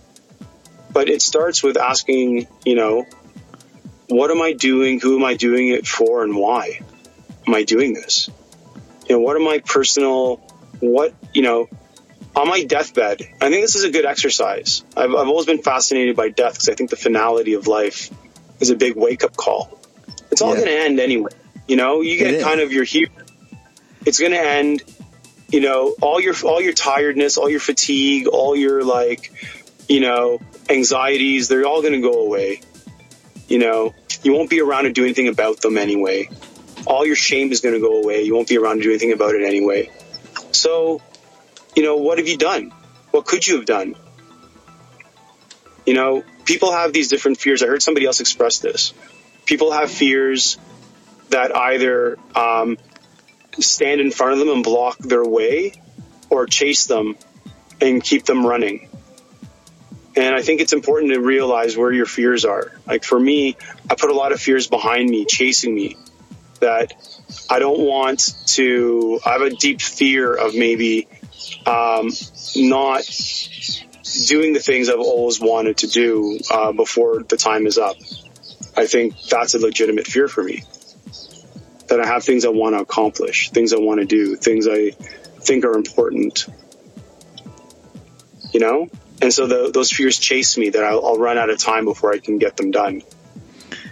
But 0.93 1.11
it 1.11 1.21
starts 1.21 1.63
with 1.63 1.77
asking, 1.77 2.47
you 2.65 2.77
know, 2.77 3.05
what 4.09 4.31
am 4.31 4.41
I 4.41 4.53
doing? 4.53 5.01
Who 5.01 5.19
am 5.19 5.25
I 5.25 5.35
doing 5.35 5.69
it 5.69 5.87
for? 5.87 6.23
And 6.23 6.35
why 6.35 6.81
am 7.47 7.55
I 7.55 7.65
doing 7.65 7.93
this? 7.93 8.31
You 9.09 9.17
know, 9.17 9.21
what 9.21 9.37
are 9.37 9.41
my 9.41 9.59
personal, 9.59 10.37
what, 10.81 11.15
you 11.35 11.43
know, 11.43 11.69
on 12.37 12.49
my 12.49 12.65
deathbed, 12.65 13.23
I 13.41 13.49
think 13.49 13.63
this 13.63 13.77
is 13.77 13.85
a 13.85 13.91
good 13.91 14.05
exercise. 14.05 14.85
I've, 14.97 15.11
I've 15.11 15.29
always 15.29 15.47
been 15.47 15.63
fascinated 15.63 16.17
by 16.17 16.29
death 16.29 16.53
because 16.53 16.69
I 16.69 16.75
think 16.75 16.91
the 16.91 16.97
finality 16.97 17.55
of 17.55 17.67
life 17.67 18.11
is 18.61 18.71
a 18.71 18.77
big 18.77 18.95
wake 18.95 19.25
up 19.25 19.37
call. 19.37 19.81
It's 20.31 20.43
all 20.43 20.51
yeah. 20.51 20.65
going 20.65 20.67
to 20.67 20.85
end 20.85 21.01
anyway. 21.01 21.31
You 21.67 21.77
know, 21.77 22.03
you 22.03 22.19
get 22.19 22.43
kind 22.43 22.61
of 22.61 22.73
your 22.73 22.85
here. 22.85 23.09
It's 24.05 24.21
going 24.21 24.33
to 24.33 24.41
end. 24.41 24.83
You 25.49 25.61
know, 25.61 25.95
all 26.03 26.21
your 26.21 26.35
all 26.45 26.61
your 26.61 26.73
tiredness, 26.73 27.39
all 27.39 27.49
your 27.49 27.61
fatigue, 27.61 28.27
all 28.27 28.57
your 28.57 28.85
like, 28.85 29.33
you 29.89 30.01
know, 30.01 30.41
anxieties, 30.69 31.49
they're 31.49 31.65
all 31.65 31.83
going 31.83 31.95
to 31.95 32.01
go 32.01 32.21
away. 32.27 32.61
You 33.49 33.61
know, 33.61 33.95
you 34.23 34.33
won't 34.33 34.51
be 34.51 34.61
around 34.61 34.85
to 34.85 34.93
do 34.93 35.05
anything 35.05 35.29
about 35.29 35.61
them 35.61 35.79
anyway. 35.79 36.29
All 36.87 37.07
your 37.07 37.17
shame 37.17 37.53
is 37.53 37.61
going 37.61 37.75
to 37.75 37.81
go 37.81 38.03
away. 38.03 38.23
You 38.23 38.35
won't 38.35 38.49
be 38.49 38.59
around 38.59 38.79
to 38.79 38.83
do 38.83 38.91
anything 38.91 39.13
about 39.13 39.35
it 39.35 39.45
anyway. 39.45 39.91
So, 40.51 41.01
you 41.77 41.83
know, 41.83 41.97
what 41.97 42.19
have 42.19 42.27
you 42.27 42.39
done? 42.39 42.73
What 43.13 43.27
could 43.27 43.47
you 43.47 43.57
have 43.57 43.67
done? 43.67 43.95
You 45.85 45.95
know, 45.95 46.25
people 46.45 46.73
have 46.73 46.93
these 46.93 47.09
different 47.09 47.39
fears. 47.39 47.63
I 47.63 47.67
heard 47.67 47.83
somebody 47.83 48.07
else 48.07 48.21
express 48.21 48.59
this. 48.59 48.93
People 49.45 49.71
have 49.71 49.91
fears 49.91 50.57
that 51.29 51.55
either 51.55 52.19
um, 52.35 52.79
stand 53.61 54.01
in 54.01 54.11
front 54.11 54.33
of 54.33 54.39
them 54.41 54.49
and 54.49 54.65
block 54.65 54.99
their 54.99 55.25
way 55.25 55.75
or 56.31 56.47
chase 56.47 56.87
them 56.87 57.17
and 57.81 58.03
keep 58.03 58.25
them 58.25 58.45
running. 58.45 58.89
And 60.17 60.35
I 60.35 60.41
think 60.41 60.63
it's 60.63 60.73
important 60.73 61.13
to 61.13 61.21
realize 61.21 61.77
where 61.77 61.93
your 61.93 62.07
fears 62.07 62.47
are. 62.47 62.73
Like 62.87 63.05
for 63.05 63.21
me, 63.21 63.57
I 63.89 63.95
put 63.97 64.11
a 64.11 64.15
lot 64.15 64.33
of 64.33 64.41
fears 64.41 64.67
behind 64.67 65.11
me, 65.11 65.27
chasing 65.27 65.75
me, 65.75 65.97
that 66.61 66.95
I 67.51 67.59
don't 67.59 67.81
want 67.81 68.35
to, 68.47 69.21
I 69.25 69.33
have 69.33 69.43
a 69.43 69.51
deep 69.51 69.83
fear 69.83 70.35
of 70.35 70.55
maybe 70.55 71.07
um, 71.67 72.11
not 72.55 73.05
doing 74.27 74.53
the 74.53 74.61
things 74.61 74.89
I've 74.89 75.01
always 75.01 75.41
wanted 75.41 75.79
to 75.79 75.89
do 75.89 76.39
uh, 76.51 76.73
before 76.73 77.23
the 77.23 77.37
time 77.37 77.67
is 77.67 77.77
up. 77.77 77.97
I 78.77 78.87
think 78.87 79.21
that's 79.23 79.55
a 79.55 79.59
legitimate 79.59 80.07
fear 80.07 80.29
for 80.29 80.43
me. 80.43 80.63
That 81.89 82.01
I 82.01 82.07
have 82.07 82.25
things 82.25 82.45
I 82.45 82.49
want 82.49 82.75
to 82.75 82.81
accomplish, 82.81 83.51
things 83.51 83.73
I 83.73 83.79
want 83.79 84.01
to 84.01 84.07
do, 84.07 84.37
things 84.37 84.67
I 84.69 84.91
think 85.41 85.65
are 85.65 85.75
important. 85.75 86.47
You 88.53 88.61
know? 88.61 88.89
And 89.23 89.33
so 89.33 89.47
the, 89.47 89.71
those 89.73 89.91
fears 89.91 90.19
chase 90.19 90.59
me 90.59 90.71
that 90.71 90.85
I'll, 90.85 91.05
I'll 91.05 91.19
run 91.19 91.39
out 91.39 91.51
of 91.51 91.59
time 91.59 91.85
before 91.85 92.13
I 92.13 92.19
can 92.19 92.39
get 92.39 92.57
them 92.57 92.71
done. 92.71 93.03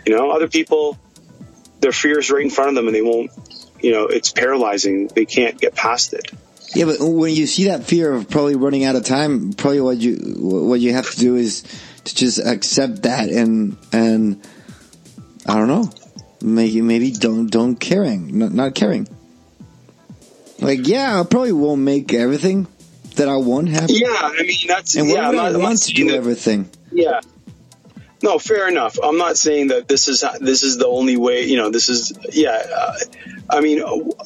You 0.05 0.17
know, 0.17 0.31
other 0.31 0.49
people, 0.49 0.99
their 1.81 1.93
fears 1.93 2.31
right 2.31 2.43
in 2.43 2.51
front 2.51 2.71
of 2.71 2.75
them 2.75 2.87
and 2.87 2.95
they 2.95 3.03
won't, 3.03 3.31
you 3.81 3.93
know, 3.93 4.07
it's 4.07 4.31
paralyzing. 4.33 5.09
They 5.09 5.25
can't 5.25 5.59
get 5.59 5.75
past 5.75 6.13
it. 6.13 6.31
Yeah, 6.75 6.87
but 6.87 7.01
when 7.01 7.35
you 7.35 7.47
see 7.47 7.65
that 7.65 7.85
fear 7.85 8.13
of 8.13 8.29
probably 8.29 8.57
running 8.57 8.85
out 8.85 8.97
of 8.97 9.05
time, 9.05 9.53
probably 9.53 9.81
what 9.81 9.99
you 9.99 10.17
what 10.39 10.81
you 10.81 10.93
have 10.93 11.09
to 11.11 11.19
do 11.19 11.37
is 11.37 11.63
to 12.05 12.15
just 12.15 12.39
accept 12.39 13.03
that 13.03 13.29
and 13.29 13.77
and 13.93 14.47
I 15.47 15.55
don't 15.55 15.69
know, 15.69 15.91
maybe 16.43 16.81
maybe 16.81 17.13
don't 17.13 17.47
don't 17.47 17.77
caring, 17.77 18.39
not, 18.39 18.53
not 18.53 18.75
caring. 18.75 19.09
Like, 20.61 20.87
yeah, 20.87 21.21
I 21.21 21.25
probably 21.25 21.53
won't 21.53 21.83
make 21.83 22.15
everything 22.15 22.67
that 23.17 23.29
I 23.29 23.37
want 23.37 23.69
happen. 23.69 23.95
Yeah, 23.95 24.09
I 24.11 24.43
mean 24.43 24.57
that's 24.67 24.97
and 24.97 25.09
yeah. 25.09 25.29
I 25.29 25.33
not, 25.33 25.61
want 25.61 25.83
to 25.83 25.93
do 25.93 26.11
everything. 26.11 26.71
Yeah. 26.91 27.21
No, 28.25 28.39
fair 28.39 28.67
enough. 28.69 28.99
I'm 29.03 29.19
not 29.19 29.37
saying 29.37 29.67
that 29.67 29.87
this 29.87 30.09
is 30.09 30.25
this 30.41 30.63
is 30.63 30.79
the 30.79 30.87
only 30.87 31.19
way. 31.19 31.45
You 31.45 31.59
know, 31.59 31.69
this 31.69 31.91
is 31.91 32.11
yeah. 32.33 32.53
Uh, 32.75 32.97
I 33.51 33.61
mean, 33.61 33.83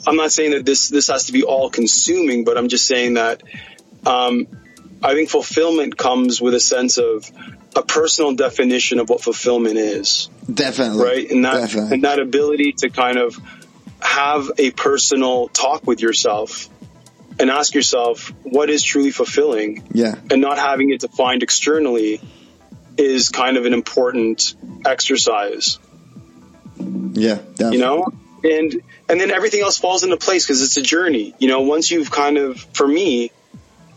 I'm 0.06 0.14
not 0.14 0.30
saying 0.30 0.52
that 0.52 0.64
this 0.64 0.88
this 0.88 1.08
has 1.08 1.24
to 1.24 1.32
be 1.32 1.42
all 1.42 1.68
consuming, 1.68 2.44
but 2.44 2.56
I'm 2.56 2.68
just 2.68 2.86
saying 2.86 3.14
that 3.14 3.42
um, 4.06 4.46
I 5.02 5.14
think 5.14 5.30
fulfillment 5.30 5.96
comes 5.96 6.40
with 6.40 6.54
a 6.54 6.60
sense 6.60 6.98
of 6.98 7.28
a 7.74 7.82
personal 7.82 8.36
definition 8.36 9.00
of 9.00 9.08
what 9.08 9.20
fulfillment 9.20 9.78
is. 9.78 10.30
Definitely, 10.46 11.04
right, 11.04 11.28
and 11.28 11.44
that 11.44 11.54
Definitely. 11.54 11.94
and 11.94 12.04
that 12.04 12.20
ability 12.20 12.74
to 12.74 12.90
kind 12.90 13.18
of 13.18 13.36
have 14.00 14.48
a 14.58 14.70
personal 14.70 15.48
talk 15.48 15.88
with 15.88 16.00
yourself 16.00 16.68
and 17.40 17.50
ask 17.50 17.74
yourself 17.74 18.32
what 18.44 18.70
is 18.70 18.84
truly 18.84 19.10
fulfilling. 19.10 19.88
Yeah, 19.90 20.14
and 20.30 20.40
not 20.40 20.56
having 20.56 20.90
it 20.92 21.00
defined 21.00 21.42
externally 21.42 22.20
is 22.98 23.30
kind 23.30 23.56
of 23.56 23.64
an 23.64 23.72
important 23.72 24.54
exercise. 24.84 25.78
Yeah, 26.76 27.36
definitely. 27.36 27.78
you 27.78 27.82
know, 27.82 28.12
and 28.44 28.82
and 29.08 29.20
then 29.20 29.30
everything 29.30 29.62
else 29.62 29.78
falls 29.78 30.04
into 30.04 30.16
place 30.16 30.44
because 30.44 30.62
it's 30.62 30.76
a 30.76 30.82
journey. 30.82 31.34
You 31.38 31.48
know, 31.48 31.62
once 31.62 31.90
you've 31.90 32.10
kind 32.10 32.36
of, 32.36 32.60
for 32.74 32.86
me, 32.86 33.30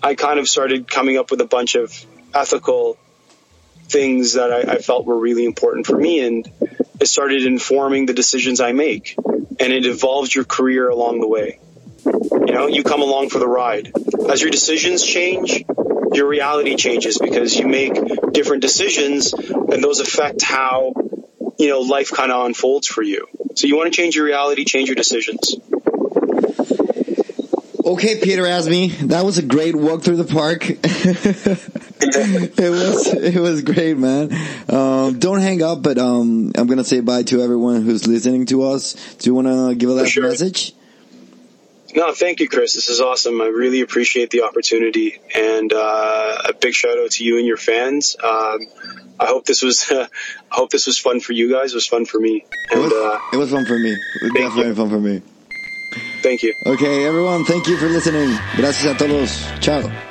I 0.01 0.15
kind 0.15 0.39
of 0.39 0.47
started 0.47 0.87
coming 0.87 1.17
up 1.17 1.31
with 1.31 1.41
a 1.41 1.45
bunch 1.45 1.75
of 1.75 1.93
ethical 2.33 2.97
things 3.83 4.33
that 4.33 4.51
I, 4.51 4.73
I 4.73 4.77
felt 4.77 5.05
were 5.05 5.19
really 5.19 5.45
important 5.45 5.85
for 5.85 5.97
me, 5.97 6.25
and 6.25 6.49
it 6.99 7.07
started 7.07 7.45
informing 7.45 8.05
the 8.05 8.13
decisions 8.13 8.61
I 8.61 8.71
make, 8.71 9.15
and 9.17 9.73
it 9.73 9.85
evolves 9.85 10.33
your 10.33 10.45
career 10.45 10.89
along 10.89 11.19
the 11.19 11.27
way. 11.27 11.59
You 12.05 12.53
know, 12.53 12.67
you 12.67 12.83
come 12.83 13.01
along 13.01 13.29
for 13.29 13.39
the 13.39 13.47
ride. 13.47 13.91
As 14.29 14.41
your 14.41 14.49
decisions 14.49 15.03
change, 15.03 15.65
your 16.13 16.27
reality 16.27 16.75
changes 16.75 17.17
because 17.17 17.55
you 17.55 17.67
make 17.67 17.93
different 18.31 18.61
decisions, 18.61 19.33
and 19.33 19.83
those 19.83 19.99
affect 19.99 20.41
how 20.41 20.93
you 21.57 21.69
know 21.69 21.81
life 21.81 22.11
kind 22.11 22.31
of 22.31 22.45
unfolds 22.45 22.87
for 22.87 23.01
you. 23.01 23.27
So 23.55 23.67
you 23.67 23.77
want 23.77 23.91
to 23.91 23.95
change 23.95 24.15
your 24.15 24.25
reality, 24.25 24.65
change 24.65 24.89
your 24.89 24.95
decisions. 24.95 25.55
Okay, 27.83 28.21
Peter 28.21 28.43
Asmi, 28.43 28.91
that 29.09 29.25
was 29.25 29.37
a 29.37 29.41
great 29.41 29.75
walk 29.75 30.03
through 30.03 30.17
the 30.17 30.23
park. 30.23 30.63
it 32.01 32.69
was 32.69 33.07
it 33.13 33.39
was 33.39 33.61
great, 33.63 33.97
man. 33.97 34.31
Um, 34.69 35.19
don't 35.19 35.39
hang 35.39 35.61
up, 35.61 35.81
but 35.81 35.97
um, 35.97 36.51
I'm 36.55 36.67
gonna 36.67 36.83
say 36.83 36.99
bye 36.99 37.23
to 37.23 37.41
everyone 37.41 37.81
who's 37.81 38.07
listening 38.07 38.45
to 38.47 38.63
us. 38.63 38.93
Do 39.15 39.29
you 39.29 39.33
want 39.33 39.47
to 39.47 39.75
give 39.75 39.89
a 39.89 39.93
last 39.93 40.11
sure. 40.11 40.23
message? 40.23 40.73
No, 41.95 42.13
thank 42.13 42.39
you, 42.39 42.47
Chris. 42.47 42.73
This 42.73 42.89
is 42.89 43.01
awesome. 43.01 43.41
I 43.41 43.47
really 43.47 43.81
appreciate 43.81 44.29
the 44.29 44.43
opportunity, 44.43 45.19
and 45.35 45.71
uh, 45.73 46.37
a 46.49 46.53
big 46.53 46.73
shout 46.73 46.97
out 46.97 47.11
to 47.11 47.23
you 47.23 47.37
and 47.37 47.45
your 47.45 47.57
fans. 47.57 48.15
Um, 48.23 48.67
I 49.19 49.25
hope 49.25 49.45
this 49.45 49.61
was 49.61 49.89
uh, 49.91 50.07
I 50.51 50.55
hope 50.55 50.71
this 50.71 50.87
was 50.87 50.97
fun 50.97 51.19
for 51.19 51.33
you 51.33 51.51
guys. 51.51 51.71
It 51.73 51.75
was 51.75 51.87
fun 51.87 52.05
for 52.05 52.19
me. 52.19 52.45
And, 52.71 52.79
it, 52.79 52.83
was, 52.83 52.93
uh, 52.93 53.19
it 53.33 53.37
was 53.37 53.51
fun 53.51 53.65
for 53.65 53.77
me. 53.77 53.91
It 53.91 54.23
was 54.23 54.31
definitely 54.31 54.67
you. 54.67 54.75
fun 54.75 54.89
for 54.89 54.99
me. 54.99 55.21
Thank 56.21 56.43
you. 56.43 56.53
Okay, 56.65 57.05
everyone. 57.05 57.43
Thank 57.45 57.67
you 57.67 57.77
for 57.77 57.87
listening. 57.87 58.37
Gracias 58.55 58.85
a 58.85 58.97
todos. 58.97 59.59
Ciao. 59.59 60.10